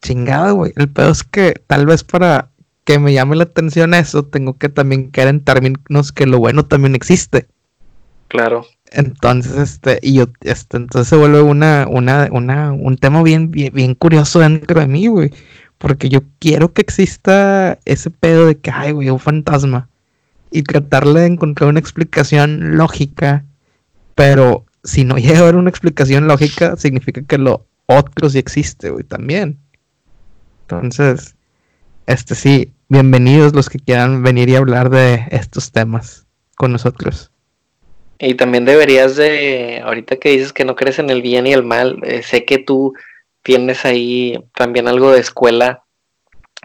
chingada, 0.00 0.52
güey, 0.52 0.72
el 0.76 0.88
pedo 0.88 1.10
es 1.10 1.24
que 1.24 1.54
tal 1.66 1.86
vez 1.86 2.04
para 2.04 2.50
que 2.84 3.00
me 3.00 3.12
llame 3.12 3.34
la 3.34 3.42
atención 3.42 3.94
eso, 3.94 4.24
tengo 4.24 4.56
que 4.56 4.68
también 4.68 5.10
caer 5.10 5.28
en 5.28 5.40
términos 5.40 6.12
que 6.12 6.26
lo 6.26 6.38
bueno 6.38 6.64
también 6.64 6.94
existe. 6.94 7.48
Claro. 8.28 8.64
Entonces, 8.92 9.56
este, 9.56 9.98
y 10.02 10.14
yo, 10.14 10.26
este, 10.42 10.76
entonces 10.76 11.08
se 11.08 11.16
vuelve 11.16 11.42
una, 11.42 11.86
una, 11.90 12.28
una, 12.30 12.72
un 12.72 12.96
tema 12.96 13.22
bien, 13.22 13.50
bien, 13.50 13.72
bien 13.74 13.94
curioso 13.94 14.38
dentro 14.38 14.80
de 14.80 14.86
mí, 14.86 15.08
güey. 15.08 15.32
Porque 15.78 16.08
yo 16.08 16.20
quiero 16.38 16.72
que 16.72 16.82
exista 16.82 17.78
ese 17.84 18.10
pedo 18.10 18.46
de 18.46 18.56
que, 18.56 18.70
ay, 18.70 18.92
güey, 18.92 19.10
un 19.10 19.18
fantasma. 19.18 19.88
Y 20.50 20.62
tratarle 20.62 21.20
de 21.20 21.26
encontrar 21.26 21.68
una 21.68 21.80
explicación 21.80 22.76
lógica. 22.76 23.44
Pero 24.14 24.64
si 24.84 25.04
no 25.04 25.16
llega 25.18 25.38
a 25.38 25.42
haber 25.42 25.56
una 25.56 25.70
explicación 25.70 26.26
lógica, 26.26 26.76
significa 26.76 27.22
que 27.22 27.38
lo 27.38 27.66
otro 27.86 28.28
sí 28.28 28.38
existe, 28.38 28.90
güey, 28.90 29.04
también. 29.04 29.58
Entonces, 30.62 31.36
este 32.06 32.34
sí, 32.34 32.72
bienvenidos 32.88 33.54
los 33.54 33.68
que 33.68 33.78
quieran 33.78 34.22
venir 34.22 34.48
y 34.48 34.56
hablar 34.56 34.90
de 34.90 35.24
estos 35.30 35.70
temas 35.72 36.26
con 36.56 36.72
nosotros. 36.72 37.30
Y 38.18 38.34
también 38.34 38.64
deberías 38.64 39.16
de, 39.16 39.82
ahorita 39.84 40.16
que 40.16 40.30
dices 40.30 40.52
que 40.52 40.64
no 40.64 40.74
crees 40.74 40.98
en 40.98 41.10
el 41.10 41.22
bien 41.22 41.46
y 41.46 41.52
el 41.52 41.62
mal, 41.62 42.00
eh, 42.02 42.22
sé 42.22 42.44
que 42.44 42.58
tú 42.58 42.94
tienes 43.42 43.84
ahí 43.84 44.42
también 44.54 44.88
algo 44.88 45.12
de 45.12 45.20
escuela 45.20 45.84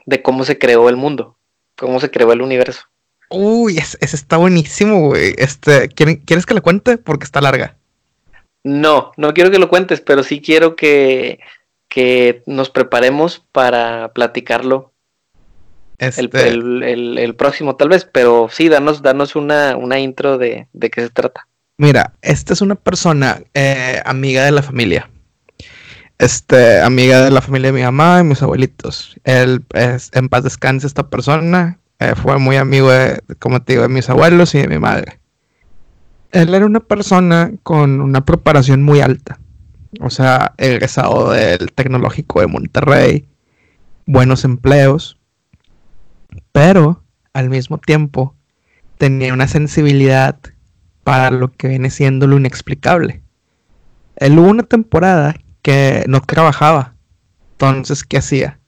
de 0.06 0.22
cómo 0.22 0.46
se 0.46 0.58
creó 0.58 0.90
el 0.90 0.96
mundo, 0.96 1.38
cómo 1.78 2.00
se 2.00 2.10
creó 2.10 2.32
el 2.34 2.42
universo. 2.42 2.84
Uy, 3.32 3.78
ese, 3.78 3.98
ese 4.02 4.16
está 4.16 4.38
buenísimo, 4.38 5.08
güey. 5.08 5.34
Este, 5.38 5.90
¿quieren- 5.90 6.22
¿quieres 6.26 6.46
que 6.46 6.54
la 6.54 6.62
cuente? 6.62 6.98
Porque 6.98 7.24
está 7.26 7.42
larga. 7.42 7.78
No, 8.64 9.12
no 9.18 9.34
quiero 9.34 9.50
que 9.52 9.60
lo 9.60 9.70
cuentes, 9.70 10.02
pero 10.02 10.24
sí 10.24 10.42
quiero 10.42 10.76
que, 10.76 11.40
que 11.88 12.44
nos 12.46 12.70
preparemos 12.70 13.44
para 13.52 14.12
platicarlo 14.14 14.92
el, 15.98 16.08
Este, 16.10 16.48
el- 16.48 16.84
el- 16.84 17.18
el 17.18 17.36
próximo 17.36 17.76
tal 17.76 17.90
vez, 17.90 18.06
pero 18.12 18.48
sí, 18.52 18.70
danos, 18.70 19.02
danos 19.02 19.36
una, 19.36 19.76
una 19.78 20.00
intro 20.00 20.38
de, 20.38 20.68
de 20.74 20.90
qué 20.90 21.02
se 21.02 21.10
trata. 21.10 21.48
Mira, 21.78 22.14
esta 22.22 22.54
es 22.54 22.62
una 22.62 22.76
persona 22.76 23.42
eh, 23.54 24.02
amiga 24.06 24.44
de 24.46 24.52
la 24.52 24.62
familia. 24.62 25.10
Este, 26.20 26.80
amiga 26.82 27.24
de 27.24 27.32
la 27.32 27.42
familia 27.42 27.72
de 27.72 27.78
mi 27.80 27.84
mamá 27.84 28.20
y 28.20 28.24
mis 28.24 28.44
abuelitos. 28.44 29.16
Él 29.24 29.64
es, 29.74 30.12
en 30.14 30.30
paz 30.30 30.44
descanse 30.44 30.86
esta 30.86 31.10
persona. 31.10 31.80
Eh, 32.02 32.16
fue 32.16 32.40
muy 32.40 32.56
amigo 32.56 32.90
de, 32.90 33.22
como 33.38 33.62
te 33.62 33.74
digo, 33.74 33.84
de 33.84 33.90
mis 33.90 34.10
abuelos 34.10 34.56
y 34.56 34.58
de 34.58 34.68
mi 34.68 34.80
madre. 34.80 35.20
Él 36.32 36.52
era 36.56 36.66
una 36.66 36.80
persona 36.80 37.52
con 37.62 38.02
una 38.02 38.26
preparación 38.26 38.82
muy 38.82 39.02
alta. 39.02 39.40
O 40.00 40.10
sea, 40.10 40.56
egresado 40.58 41.30
del 41.30 41.72
Tecnológico 41.74 42.42
de 42.42 42.48
Monterrey, 42.48 43.28
buenos 44.08 44.46
empleos, 44.46 45.20
pero 46.52 47.04
al 47.34 47.52
mismo 47.52 47.78
tiempo 47.78 48.34
tenía 48.98 49.32
una 49.32 49.48
sensibilidad 49.48 50.40
para 51.04 51.30
lo 51.30 51.52
que 51.52 51.68
viene 51.68 51.92
siendo 51.92 52.26
lo 52.26 52.38
inexplicable. 52.38 53.22
Él 54.16 54.40
hubo 54.40 54.50
una 54.50 54.64
temporada 54.64 55.36
que 55.62 56.04
no 56.08 56.20
trabajaba. 56.22 56.96
Entonces, 57.52 58.04
¿qué 58.04 58.18
hacía? 58.18 58.60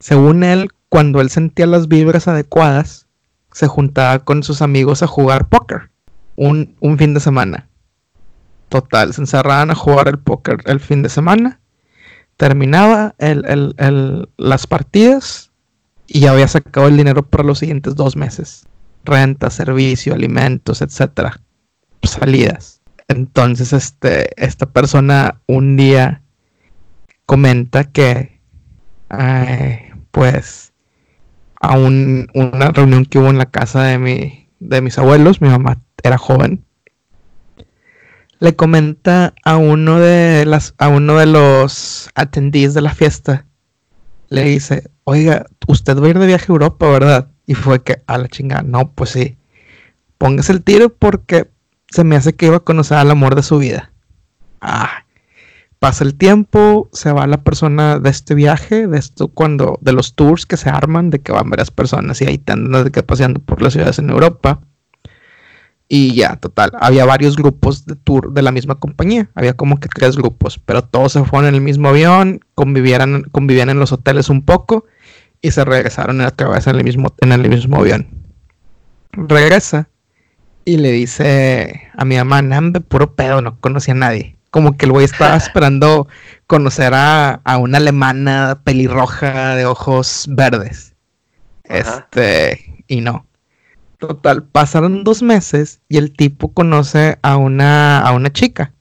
Según 0.00 0.42
él, 0.42 0.70
cuando 0.88 1.20
él 1.20 1.30
sentía 1.30 1.66
las 1.66 1.88
vibras 1.88 2.28
adecuadas, 2.28 3.06
se 3.52 3.66
juntaba 3.66 4.20
con 4.20 4.42
sus 4.42 4.62
amigos 4.62 5.02
a 5.02 5.06
jugar 5.06 5.48
póker 5.48 5.90
un, 6.36 6.76
un 6.80 6.98
fin 6.98 7.14
de 7.14 7.20
semana. 7.20 7.68
Total, 8.68 9.12
se 9.14 9.22
encerraban 9.22 9.70
a 9.70 9.74
jugar 9.74 10.08
el 10.08 10.18
póker 10.18 10.58
el 10.66 10.80
fin 10.80 11.02
de 11.02 11.08
semana. 11.08 11.60
Terminaba 12.36 13.14
el, 13.18 13.44
el, 13.46 13.74
el, 13.78 14.28
las 14.36 14.66
partidas 14.66 15.50
y 16.06 16.20
ya 16.20 16.32
había 16.32 16.48
sacado 16.48 16.86
el 16.86 16.96
dinero 16.96 17.22
para 17.22 17.44
los 17.44 17.58
siguientes 17.58 17.96
dos 17.96 18.16
meses. 18.16 18.66
Renta, 19.04 19.50
servicio, 19.50 20.14
alimentos, 20.14 20.82
etcétera. 20.82 21.40
Salidas. 22.02 22.80
Entonces, 23.08 23.72
este, 23.72 24.30
esta 24.42 24.66
persona 24.66 25.40
un 25.46 25.76
día 25.76 26.22
comenta 27.24 27.84
que, 27.84 28.38
pues, 30.10 30.67
a 31.60 31.76
un, 31.76 32.28
una 32.34 32.70
reunión 32.70 33.04
que 33.04 33.18
hubo 33.18 33.28
en 33.28 33.38
la 33.38 33.46
casa 33.46 33.82
de, 33.84 33.98
mi, 33.98 34.48
de 34.60 34.80
mis 34.80 34.98
abuelos, 34.98 35.40
mi 35.40 35.48
mamá 35.48 35.82
era 36.02 36.18
joven, 36.18 36.64
le 38.40 38.54
comenta 38.54 39.34
a 39.44 39.56
uno 39.56 39.98
de 39.98 40.46
las, 40.46 40.74
a 40.78 40.88
uno 40.88 41.18
de 41.18 41.26
los 41.26 42.10
atendís 42.14 42.74
de 42.74 42.82
la 42.82 42.94
fiesta, 42.94 43.46
le 44.28 44.44
dice, 44.44 44.90
oiga, 45.04 45.46
usted 45.66 45.98
va 45.98 46.06
a 46.06 46.10
ir 46.10 46.18
de 46.18 46.26
viaje 46.26 46.46
a 46.48 46.52
Europa, 46.52 46.88
¿verdad? 46.88 47.30
Y 47.46 47.54
fue 47.54 47.82
que, 47.82 48.02
a 48.06 48.18
la 48.18 48.28
chingada, 48.28 48.62
no, 48.62 48.92
pues 48.92 49.10
sí, 49.10 49.38
póngase 50.18 50.52
el 50.52 50.62
tiro 50.62 50.90
porque 50.90 51.50
se 51.88 52.04
me 52.04 52.16
hace 52.16 52.34
que 52.34 52.46
iba 52.46 52.56
a 52.56 52.60
conocer 52.60 52.98
al 52.98 53.10
amor 53.10 53.34
de 53.34 53.42
su 53.42 53.58
vida. 53.58 53.92
Ah, 54.60 55.04
pasa 55.78 56.04
el 56.04 56.14
tiempo, 56.14 56.88
se 56.92 57.12
va 57.12 57.26
la 57.26 57.42
persona 57.42 57.98
de 57.98 58.10
este 58.10 58.34
viaje, 58.34 58.86
de 58.86 58.98
esto 58.98 59.28
cuando, 59.28 59.78
de 59.80 59.92
los 59.92 60.14
tours 60.14 60.46
que 60.46 60.56
se 60.56 60.70
arman, 60.70 61.10
de 61.10 61.20
que 61.20 61.32
van 61.32 61.50
varias 61.50 61.70
personas 61.70 62.20
y 62.20 62.26
ahí 62.26 62.38
te 62.38 62.54
de 62.56 62.90
que 62.90 63.02
paseando 63.02 63.40
por 63.40 63.62
las 63.62 63.72
ciudades 63.72 63.98
en 63.98 64.10
Europa. 64.10 64.60
Y 65.90 66.14
ya, 66.14 66.36
total, 66.36 66.72
había 66.80 67.06
varios 67.06 67.36
grupos 67.36 67.86
de 67.86 67.96
tour 67.96 68.32
de 68.34 68.42
la 68.42 68.52
misma 68.52 68.74
compañía, 68.74 69.30
había 69.34 69.54
como 69.54 69.80
que 69.80 69.88
tres 69.88 70.16
grupos, 70.16 70.58
pero 70.58 70.82
todos 70.82 71.12
se 71.12 71.24
fueron 71.24 71.48
en 71.48 71.54
el 71.54 71.60
mismo 71.62 71.88
avión, 71.88 72.40
convivían 72.54 73.70
en 73.70 73.78
los 73.78 73.92
hoteles 73.92 74.28
un 74.28 74.42
poco 74.42 74.84
y 75.40 75.50
se 75.50 75.64
regresaron 75.64 76.20
otra 76.20 76.48
vez 76.48 76.66
en 76.66 76.76
el 76.76 76.84
mismo, 76.84 77.14
en 77.20 77.32
el 77.32 77.48
mismo 77.48 77.78
avión. 77.78 78.06
Regresa 79.12 79.88
y 80.66 80.76
le 80.76 80.92
dice 80.92 81.88
a 81.96 82.04
mi 82.04 82.16
mamá, 82.16 82.42
Nambe, 82.42 82.80
puro 82.80 83.14
pedo, 83.14 83.40
no 83.40 83.58
conocía 83.58 83.94
a 83.94 83.96
nadie. 83.96 84.37
Como 84.50 84.76
que 84.76 84.86
el 84.86 84.92
güey 84.92 85.04
estaba 85.04 85.36
esperando 85.36 86.08
conocer 86.46 86.94
a, 86.94 87.40
a, 87.44 87.58
una 87.58 87.78
alemana 87.78 88.60
pelirroja 88.64 89.54
de 89.54 89.66
ojos 89.66 90.26
verdes. 90.28 90.94
Este, 91.64 92.84
y 92.86 93.00
no. 93.00 93.26
Total, 93.98 94.44
pasaron 94.44 95.02
dos 95.02 95.22
meses 95.22 95.80
y 95.88 95.98
el 95.98 96.12
tipo 96.12 96.52
conoce 96.52 97.18
a 97.22 97.36
una, 97.36 98.00
a 98.00 98.12
una 98.12 98.32
chica. 98.32 98.72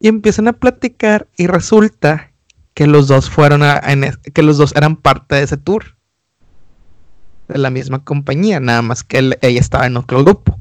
Y 0.00 0.08
empiezan 0.08 0.48
a 0.48 0.52
platicar 0.52 1.26
y 1.36 1.46
resulta 1.46 2.32
que 2.74 2.86
los 2.86 3.08
dos 3.08 3.30
fueron 3.30 3.62
a, 3.62 3.78
en, 3.78 4.12
que 4.32 4.42
los 4.42 4.56
dos 4.58 4.74
eran 4.76 4.96
parte 4.96 5.36
de 5.36 5.42
ese 5.42 5.56
tour. 5.56 5.96
De 7.48 7.58
la 7.58 7.70
misma 7.70 8.04
compañía, 8.04 8.60
nada 8.60 8.82
más 8.82 9.04
que 9.04 9.18
él, 9.18 9.38
ella 9.42 9.60
estaba 9.60 9.86
en 9.86 9.96
otro 9.96 10.22
grupo 10.24 10.60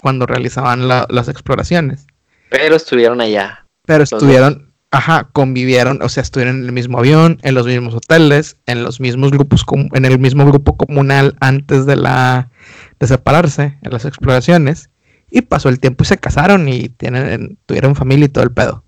cuando 0.00 0.26
realizaban 0.26 0.88
la, 0.88 1.06
las 1.10 1.28
exploraciones. 1.28 2.06
Pero 2.50 2.76
estuvieron 2.76 3.20
allá. 3.20 3.66
Pero 3.86 4.04
estuvieron, 4.04 4.72
ajá, 4.90 5.28
convivieron, 5.32 6.02
o 6.02 6.08
sea, 6.08 6.22
estuvieron 6.22 6.60
en 6.60 6.66
el 6.66 6.72
mismo 6.72 6.98
avión, 6.98 7.38
en 7.42 7.54
los 7.54 7.66
mismos 7.66 7.94
hoteles, 7.94 8.56
en 8.66 8.82
los 8.82 9.00
mismos 9.00 9.30
grupos, 9.30 9.64
en 9.92 10.04
el 10.04 10.18
mismo 10.18 10.44
grupo 10.46 10.76
comunal 10.76 11.36
antes 11.40 11.86
de 11.86 11.96
la 11.96 12.50
de 12.98 13.06
separarse 13.06 13.78
en 13.82 13.92
las 13.92 14.04
exploraciones. 14.04 14.90
Y 15.30 15.42
pasó 15.42 15.68
el 15.68 15.78
tiempo 15.78 16.04
y 16.04 16.06
se 16.06 16.16
casaron 16.16 16.68
y 16.68 16.88
tienen, 16.88 17.58
tuvieron 17.66 17.94
familia 17.94 18.26
y 18.26 18.28
todo 18.30 18.44
el 18.44 18.52
pedo. 18.52 18.82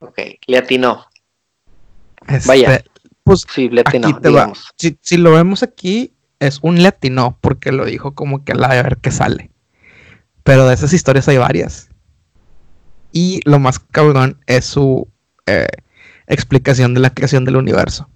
Ok, 0.00 0.18
le 0.46 0.58
atinó. 0.58 1.06
Este, 2.26 2.48
Vaya. 2.48 2.84
Pues 3.22 3.46
Sí, 3.48 3.68
le 3.68 3.82
atinó, 3.82 4.08
aquí 4.08 4.20
te 4.20 4.30
va. 4.30 4.52
Si, 4.76 4.98
si 5.00 5.16
lo 5.16 5.32
vemos 5.32 5.62
aquí, 5.62 6.12
es 6.40 6.58
un 6.62 6.82
latino, 6.82 7.38
porque 7.40 7.70
lo 7.70 7.84
dijo 7.84 8.14
como 8.14 8.44
que 8.44 8.54
la 8.54 8.74
de 8.74 8.82
ver 8.82 8.98
qué 8.98 9.12
sale. 9.12 9.50
Pero 10.42 10.66
de 10.66 10.74
esas 10.74 10.92
historias 10.92 11.28
hay 11.28 11.36
varias. 11.36 11.88
Y 13.12 13.40
lo 13.44 13.58
más 13.58 13.78
cabrón 13.78 14.40
es 14.46 14.64
su 14.64 15.08
eh, 15.46 15.66
explicación 16.26 16.94
de 16.94 17.00
la 17.00 17.10
creación 17.10 17.44
del 17.44 17.56
universo. 17.56 18.08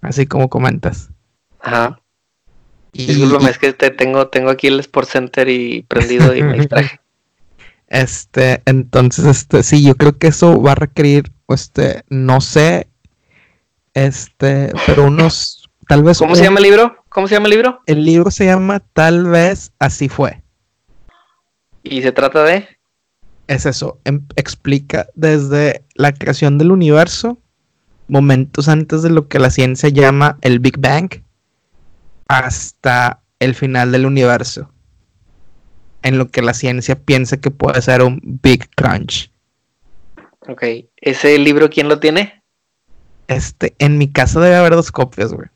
Así 0.00 0.26
como 0.26 0.48
comentas. 0.48 1.10
Ajá. 1.60 2.00
Y, 2.92 3.06
Discúlpame, 3.06 3.50
es 3.50 3.58
que 3.58 3.72
te 3.72 3.90
tengo, 3.90 4.28
tengo 4.28 4.50
aquí 4.50 4.66
el 4.66 4.80
Sports 4.80 5.10
Center 5.10 5.48
y 5.48 5.82
prendido 5.82 6.34
y 6.34 6.42
me 6.42 6.54
distraje. 6.58 7.00
Este, 7.86 8.62
entonces, 8.66 9.24
este, 9.26 9.62
sí, 9.62 9.84
yo 9.84 9.96
creo 9.96 10.16
que 10.16 10.28
eso 10.28 10.60
va 10.62 10.72
a 10.72 10.76
requerir, 10.76 11.32
este, 11.48 12.04
no 12.08 12.40
sé, 12.40 12.88
este, 13.94 14.72
pero 14.86 15.06
unos, 15.06 15.68
tal 15.88 16.04
vez. 16.04 16.18
¿Cómo 16.18 16.36
se 16.36 16.44
llama 16.44 16.58
el 16.58 16.64
libro? 16.64 17.04
¿Cómo 17.08 17.26
se 17.26 17.34
llama 17.34 17.46
el 17.46 17.50
libro? 17.50 17.80
El 17.86 18.04
libro 18.04 18.30
se 18.30 18.46
llama 18.46 18.80
Tal 18.92 19.26
vez 19.26 19.72
así 19.80 20.08
fue. 20.08 20.42
Y 21.82 22.02
se 22.02 22.12
trata 22.12 22.44
de. 22.44 22.68
Es 23.50 23.66
eso, 23.66 23.98
em- 24.04 24.24
explica 24.36 25.08
desde 25.16 25.84
la 25.96 26.12
creación 26.12 26.56
del 26.56 26.70
universo, 26.70 27.36
momentos 28.06 28.68
antes 28.68 29.02
de 29.02 29.10
lo 29.10 29.26
que 29.26 29.40
la 29.40 29.50
ciencia 29.50 29.88
llama 29.88 30.38
el 30.42 30.60
Big 30.60 30.78
Bang, 30.78 31.10
hasta 32.28 33.22
el 33.40 33.54
final 33.56 33.90
del 33.90 34.06
universo, 34.06 34.70
en 36.02 36.16
lo 36.18 36.28
que 36.28 36.42
la 36.42 36.54
ciencia 36.54 36.94
piensa 36.94 37.38
que 37.40 37.50
puede 37.50 37.82
ser 37.82 38.02
un 38.02 38.20
Big 38.22 38.70
Crunch. 38.76 39.32
Ok. 40.48 40.62
¿Ese 40.96 41.36
libro 41.38 41.68
quién 41.70 41.88
lo 41.88 41.98
tiene? 41.98 42.44
Este, 43.26 43.74
en 43.78 43.98
mi 43.98 44.08
casa 44.10 44.40
debe 44.40 44.56
haber 44.56 44.74
dos 44.74 44.92
copias, 44.92 45.32
güey. 45.32 45.48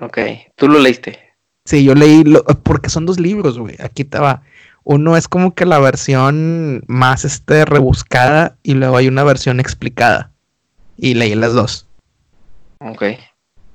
Ok. 0.00 0.18
¿Tú 0.56 0.68
lo 0.68 0.78
leíste? 0.78 1.18
Sí, 1.64 1.82
yo 1.84 1.94
leí, 1.94 2.22
lo- 2.22 2.44
porque 2.44 2.88
son 2.88 3.04
dos 3.06 3.18
libros, 3.18 3.58
güey. 3.58 3.74
Aquí 3.80 4.04
te 4.04 4.18
va. 4.20 4.42
Uno 4.88 5.16
es 5.16 5.26
como 5.26 5.52
que 5.52 5.66
la 5.66 5.80
versión 5.80 6.84
más 6.86 7.24
este, 7.24 7.64
rebuscada 7.64 8.56
y 8.62 8.74
luego 8.74 8.96
hay 8.96 9.08
una 9.08 9.24
versión 9.24 9.58
explicada. 9.58 10.30
Y 10.96 11.14
leí 11.14 11.34
las 11.34 11.54
dos. 11.54 11.88
Ok. 12.78 13.02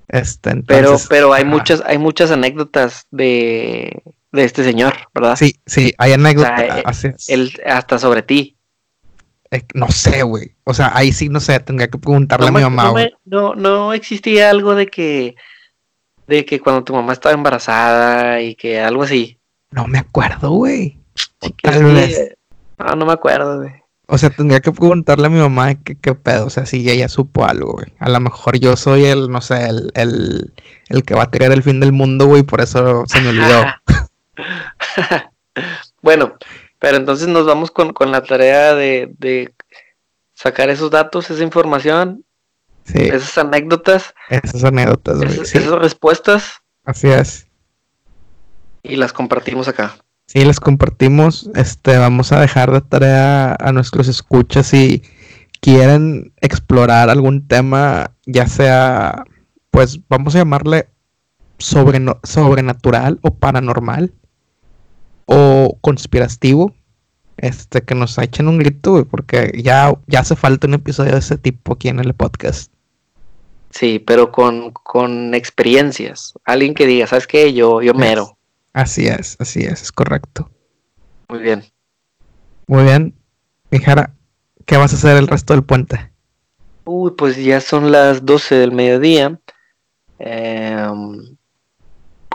Este, 0.08 0.56
Pero, 0.66 0.80
entonces, 0.80 1.08
pero 1.10 1.34
hay 1.34 1.44
muchas, 1.44 1.84
hay 1.86 1.98
muchas 1.98 2.32
anécdotas 2.32 3.08
de, 3.12 4.02
de 4.32 4.44
este 4.46 4.64
señor, 4.64 4.94
¿verdad? 5.14 5.36
Sí, 5.36 5.56
sí, 5.66 5.94
hay 5.98 6.14
anécdotas. 6.14 6.54
O 6.54 6.56
sea, 6.66 6.78
eh, 6.78 6.84
así 6.86 7.08
es. 7.08 7.28
Él, 7.30 7.52
hasta 7.66 8.00
sobre 8.00 8.22
ti. 8.22 8.56
Eh, 9.52 9.64
no 9.74 9.90
sé, 9.92 10.24
güey. 10.24 10.56
O 10.64 10.74
sea, 10.74 10.92
ahí 10.96 11.12
sí, 11.12 11.28
no 11.28 11.42
sé, 11.42 11.60
tendría 11.60 11.90
que 11.90 11.98
preguntarle 11.98 12.48
a 12.48 12.52
mi 12.52 12.62
mamá, 12.62 12.86
no, 12.86 12.94
me- 12.94 13.14
no, 13.26 13.54
no 13.56 13.92
existía 13.94 14.50
algo 14.50 14.76
de 14.76 14.88
que, 14.88 15.36
de 16.28 16.46
que 16.46 16.62
cuando 16.62 16.86
tu 16.86 16.94
mamá 16.96 17.12
estaba 17.12 17.36
embarazada 17.36 18.40
y 18.42 18.56
que 18.56 18.80
algo 18.80 19.04
así. 19.04 19.38
No 19.72 19.88
me 19.88 20.00
acuerdo, 20.00 20.52
güey. 20.52 21.01
Tal 21.62 21.84
vez. 21.84 22.18
eh, 22.18 22.36
No, 22.78 22.96
no 22.96 23.06
me 23.06 23.14
acuerdo, 23.14 23.58
güey. 23.60 23.72
O 24.08 24.18
sea, 24.18 24.30
tendría 24.30 24.60
que 24.60 24.72
preguntarle 24.74 25.28
a 25.28 25.30
mi 25.30 25.40
mamá 25.40 25.76
qué, 25.76 25.96
qué 25.96 26.14
pedo. 26.16 26.46
O 26.48 26.50
sea, 26.50 26.66
si 26.66 26.90
ella 26.90 27.08
supo 27.08 27.46
algo, 27.46 27.74
güey. 27.74 27.94
A 28.00 28.10
lo 28.10 28.20
mejor 28.20 28.60
yo 28.60 28.76
soy 28.76 29.06
el, 29.06 29.30
no 29.30 29.40
sé, 29.40 29.68
el, 29.68 29.92
el, 29.96 30.54
el 30.90 31.04
que 31.04 31.14
va 31.16 31.24
a 31.24 31.32
creer 31.32 31.54
el 31.54 31.64
fin 31.64 31.80
del 31.80 31.94
mundo, 31.94 32.26
güey. 32.26 32.44
Por 32.44 32.60
eso 32.60 33.04
se 33.08 33.22
me 33.22 33.30
olvidó. 33.30 33.64
bueno, 36.02 36.36
pero 36.80 36.98
entonces 36.98 37.28
nos 37.28 37.46
vamos 37.46 37.72
con, 37.72 37.94
con 37.94 38.12
la 38.12 38.22
tarea 38.24 38.74
de, 38.76 39.14
de 39.18 39.54
sacar 40.34 40.70
esos 40.70 40.92
datos, 40.92 41.30
esa 41.30 41.44
información, 41.44 42.26
Sí, 42.84 42.98
esas 43.04 43.38
anécdotas, 43.38 44.14
esas 44.30 44.64
anécdotas, 44.64 45.18
güey. 45.18 45.30
esas, 45.30 45.50
Sí, 45.50 45.60
esas 45.60 45.74
respuestas 45.80 46.62
así 46.84 47.10
es. 47.10 47.46
y 48.82 48.96
las 48.96 49.14
compartimos 49.14 49.68
acá. 49.68 49.96
Sí, 50.32 50.46
les 50.46 50.62
compartimos. 50.62 51.50
Este, 51.56 51.98
vamos 51.98 52.32
a 52.32 52.40
dejar 52.40 52.72
de 52.72 52.80
tarea 52.80 53.54
a 53.60 53.74
nuestros 53.74 54.08
escuchas 54.08 54.68
si 54.68 55.02
quieren 55.60 56.32
explorar 56.40 57.10
algún 57.10 57.50
tema, 57.50 58.16
ya 58.26 58.48
sea, 58.48 59.26
pues 59.72 60.00
vamos 60.08 60.34
a 60.34 60.38
llamarle 60.38 60.88
sobrenatural 61.58 63.20
o 63.24 63.34
paranormal 63.34 64.14
o 65.26 65.78
conspirativo. 65.82 66.74
Este, 67.36 67.82
que 67.82 67.94
nos 67.94 68.18
echen 68.18 68.48
un 68.48 68.58
grito, 68.58 69.06
porque 69.12 69.52
ya, 69.62 69.94
ya 70.08 70.22
hace 70.22 70.38
falta 70.38 70.66
un 70.66 70.76
episodio 70.76 71.12
de 71.12 71.20
ese 71.20 71.38
tipo 71.38 71.74
aquí 71.74 71.90
en 71.90 72.00
el 72.00 72.14
podcast. 72.14 72.72
Sí, 73.70 74.00
pero 74.00 74.32
con, 74.32 74.72
con 74.72 75.36
experiencias. 75.36 76.36
Alguien 76.46 76.74
que 76.74 76.88
diga, 76.88 77.06
¿sabes 77.06 77.28
qué? 77.28 77.52
Yo, 77.52 77.82
yo 77.82 77.94
mero. 77.94 78.38
Así 78.74 79.08
es, 79.08 79.36
así 79.40 79.62
es, 79.62 79.82
es 79.82 79.92
correcto. 79.92 80.50
Muy 81.28 81.40
bien. 81.40 81.64
Muy 82.68 82.84
bien, 82.84 83.14
Mijara, 83.70 84.14
¿qué 84.66 84.78
vas 84.78 84.94
a 84.94 84.96
hacer 84.96 85.18
el 85.18 85.28
resto 85.28 85.54
del 85.54 85.64
puente? 85.64 86.12
Uy, 86.86 87.12
pues 87.18 87.38
ya 87.38 87.62
son 87.62 87.92
las 87.92 88.26
12 88.26 88.56
del 88.56 88.72
mediodía. 88.72 89.40
Em, 90.20 91.38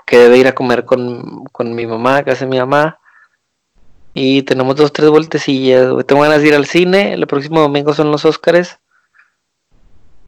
quedé 0.06 0.28
de 0.28 0.38
ir 0.38 0.46
a 0.46 0.54
comer 0.54 0.84
con, 0.84 1.44
con 1.52 1.74
mi 1.74 1.86
mamá, 1.86 2.22
casa 2.22 2.44
de 2.44 2.50
mi 2.50 2.58
mamá. 2.58 2.98
Y 4.14 4.42
tenemos 4.42 4.76
dos, 4.76 4.92
tres 4.92 5.10
vueltecillas. 5.10 5.92
Tengo 6.06 6.22
ganas 6.22 6.40
de 6.40 6.48
ir 6.48 6.54
al 6.54 6.66
cine. 6.66 7.12
El 7.12 7.26
próximo 7.26 7.60
domingo 7.60 7.92
son 7.92 8.10
los 8.10 8.24
Óscares. 8.24 8.78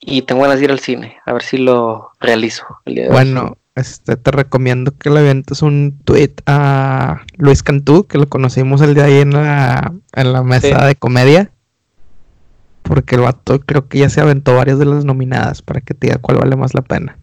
Y 0.01 0.23
tengo 0.23 0.43
ganas 0.43 0.59
de 0.59 0.65
ir 0.65 0.71
al 0.71 0.81
cine. 0.81 1.17
A 1.25 1.33
ver 1.33 1.43
si 1.43 1.57
lo 1.57 2.11
realizo. 2.21 2.67
el 2.85 2.95
día 2.95 3.05
de 3.05 3.11
hoy. 3.11 3.57
Este, 3.79 4.17
te 4.17 4.31
recomiendo 4.31 4.97
que 4.99 5.09
le 5.11 5.21
avientes 5.21 5.63
un 5.63 5.99
tweet 6.05 6.35
a 6.47 7.23
Luis 7.37 7.63
Cantú, 7.63 8.07
que 8.07 8.19
lo 8.19 8.29
conocimos 8.29 8.81
el 8.81 8.95
día 8.95 9.05
de 9.05 9.13
ahí 9.15 9.21
en 9.21 9.33
la, 9.33 9.95
en 10.15 10.33
la 10.33 10.43
mesa 10.43 10.81
Sí. 10.81 10.87
de 10.87 10.95
comedia. 10.97 11.53
Porque 12.83 13.15
el 13.17 13.21
vato 13.23 13.61
creo 13.61 13.89
que 13.89 13.99
ya 13.99 14.11
se 14.11 14.21
aventó 14.21 14.55
varias 14.57 14.79
de 14.79 14.87
las 14.87 15.05
nominadas 15.05 15.63
para 15.63 15.81
que 15.81 15.95
te 15.95 16.07
diga 16.09 16.19
cuál 16.19 16.39
vale 16.39 16.57
más 16.57 16.75
la 16.75 16.83
pena. 16.83 17.19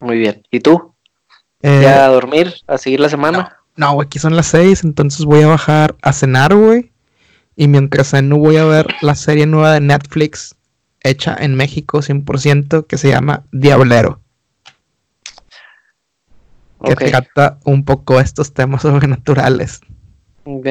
Muy 0.00 0.18
bien. 0.18 0.42
¿Y 0.50 0.60
tú? 0.60 0.94
Eh, 1.62 1.80
¿Ya 1.82 2.04
a 2.04 2.08
dormir? 2.08 2.54
¿A 2.66 2.78
seguir 2.78 3.00
la 3.00 3.08
semana? 3.08 3.56
No, 3.76 3.92
güey, 3.94 4.06
aquí 4.06 4.18
son 4.18 4.36
las 4.36 4.46
seis, 4.46 4.84
entonces 4.84 5.24
voy 5.24 5.42
a 5.42 5.48
bajar 5.48 5.96
a 6.02 6.12
cenar, 6.12 6.54
güey. 6.54 6.92
Y 7.56 7.68
mientras 7.68 8.08
ceno 8.10 8.36
voy 8.38 8.56
a 8.56 8.64
ver 8.64 8.86
la 9.00 9.14
serie 9.14 9.46
nueva 9.46 9.72
de 9.72 9.80
Netflix, 9.80 10.54
hecha 11.02 11.36
en 11.38 11.54
México 11.54 12.00
100%, 12.02 12.86
que 12.86 12.98
se 12.98 13.08
llama 13.08 13.44
Diablero. 13.52 14.20
Que 16.84 16.92
Ok. 16.92 17.04
trata 17.06 17.58
un 17.64 17.84
poco 17.84 18.20
estos 18.20 18.52
temas 18.52 18.82
sobrenaturales. 18.82 19.80
Ok. 20.44 20.66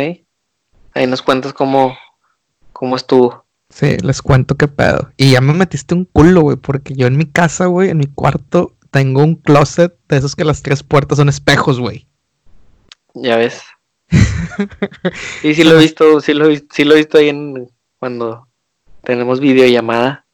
Ahí 0.94 1.08
nos 1.08 1.22
cuentas 1.22 1.54
cómo, 1.54 1.98
cómo 2.74 2.96
estuvo. 2.96 3.46
Sí, 3.70 3.98
les 3.98 4.22
cuento 4.22 4.56
qué 4.56 4.68
pedo. 4.68 5.12
Y 5.18 5.32
ya 5.32 5.42
me 5.42 5.54
metiste 5.54 5.96
un 5.96 6.06
culo, 6.06 6.42
güey, 6.42 6.58
porque 6.58 6.94
yo 6.94 7.08
en 7.08 7.18
mi 7.18 7.26
casa, 7.26 7.66
güey, 7.66 7.90
en 7.90 7.98
mi 7.98 8.06
cuarto, 8.06 8.76
tengo 8.92 9.24
un 9.24 9.36
closet 9.36 9.98
de 10.08 10.18
esos 10.18 10.36
que 10.36 10.46
las 10.46 10.62
tres 10.62 10.84
puertas 10.84 11.18
son 11.18 11.28
espejos, 11.28 11.80
güey. 11.80 12.08
Ya 13.14 13.38
ves. 13.38 13.62
Sí, 15.42 15.54
sí 15.54 15.64
lo 15.66 15.78
he 15.78 15.82
visto, 15.82 16.22
sí 16.22 16.34
lo, 16.34 16.46
sí 16.72 16.86
lo 16.86 16.94
he 16.94 17.00
visto 17.00 17.18
ahí 17.18 17.28
en 17.30 17.70
cuando 18.00 18.48
tenemos 19.04 19.40
videollamada. 19.42 20.26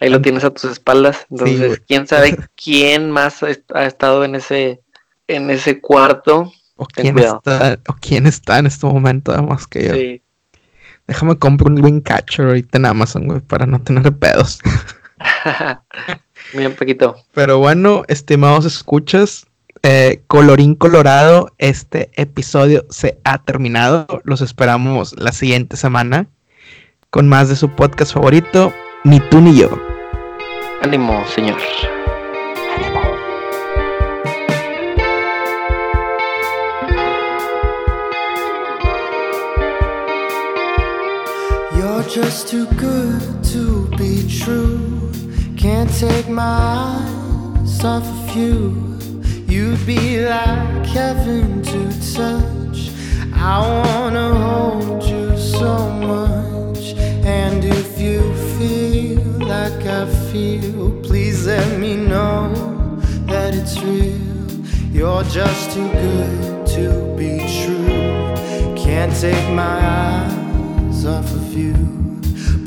Ahí 0.00 0.10
lo 0.10 0.20
tienes 0.20 0.44
a 0.44 0.50
tus 0.50 0.64
espaldas. 0.64 1.26
Entonces, 1.30 1.80
quién 1.86 2.06
sabe 2.06 2.36
quién 2.62 3.10
más 3.10 3.42
ha 3.42 3.84
estado 3.84 4.24
en 4.24 4.34
ese, 4.34 4.82
en 5.36 5.50
ese 5.50 5.80
cuarto. 5.80 6.52
O 6.76 6.86
Ten 6.86 7.02
quién, 7.02 7.14
cuidado. 7.14 7.36
está, 7.44 7.78
o 7.88 7.96
quién 8.00 8.26
está 8.26 8.58
en 8.58 8.66
este 8.66 8.86
momento, 8.86 9.32
además 9.32 9.66
que 9.66 9.84
yo. 9.86 9.94
Sí. 9.94 10.22
Déjame 11.06 11.36
comprar 11.36 11.72
un 11.72 11.84
Wing 11.84 12.00
Catcher 12.00 12.46
ahorita 12.46 12.78
en 12.78 12.86
Amazon, 12.86 13.26
güey, 13.26 13.40
para 13.40 13.66
no 13.66 13.80
tener 13.82 14.12
pedos. 14.16 14.60
Bien, 16.54 16.74
Paquito. 16.74 17.16
Pero 17.32 17.58
bueno, 17.58 18.04
estimados 18.08 18.64
escuchas, 18.64 19.46
eh, 19.82 20.22
colorín 20.26 20.74
colorado, 20.74 21.52
este 21.58 22.10
episodio 22.14 22.86
se 22.90 23.18
ha 23.24 23.42
terminado. 23.42 24.06
Los 24.24 24.40
esperamos 24.40 25.14
la 25.18 25.32
siguiente 25.32 25.76
semana 25.76 26.28
con 27.10 27.28
más 27.28 27.48
de 27.48 27.56
su 27.56 27.68
podcast 27.70 28.14
favorito, 28.14 28.72
Ni 29.04 29.18
tú 29.20 29.40
ni 29.40 29.58
yo. 29.58 29.68
Ánimo, 30.82 31.24
señor. 31.34 31.58
Just 42.10 42.48
too 42.48 42.66
good 42.72 43.44
to 43.44 43.86
be 43.96 44.26
true. 44.28 45.12
Can't 45.56 45.88
take 45.96 46.28
my 46.28 46.42
eyes 46.42 47.84
off 47.84 48.02
of 48.02 48.36
you. 48.36 48.98
You'd 49.46 49.86
be 49.86 50.24
like 50.26 50.86
heaven 50.86 51.62
to 51.62 52.12
touch. 52.12 52.90
I 53.32 53.60
wanna 53.60 54.34
hold 54.34 55.04
you 55.04 55.38
so 55.38 55.88
much. 55.88 56.94
And 57.24 57.64
if 57.64 58.00
you 58.00 58.34
feel 58.58 59.20
like 59.46 59.86
I 59.86 60.06
feel, 60.32 61.00
please 61.02 61.46
let 61.46 61.78
me 61.78 61.94
know 61.94 62.52
that 63.26 63.54
it's 63.54 63.80
real. 63.82 64.18
You're 64.90 65.22
just 65.24 65.70
too 65.70 65.88
good 65.92 66.66
to 66.74 67.14
be 67.16 67.38
true. 67.62 68.34
Can't 68.74 69.14
take 69.14 69.48
my 69.54 69.78
eyes 70.00 71.06
off 71.06 71.30
of 71.32 71.54
you 71.54 71.99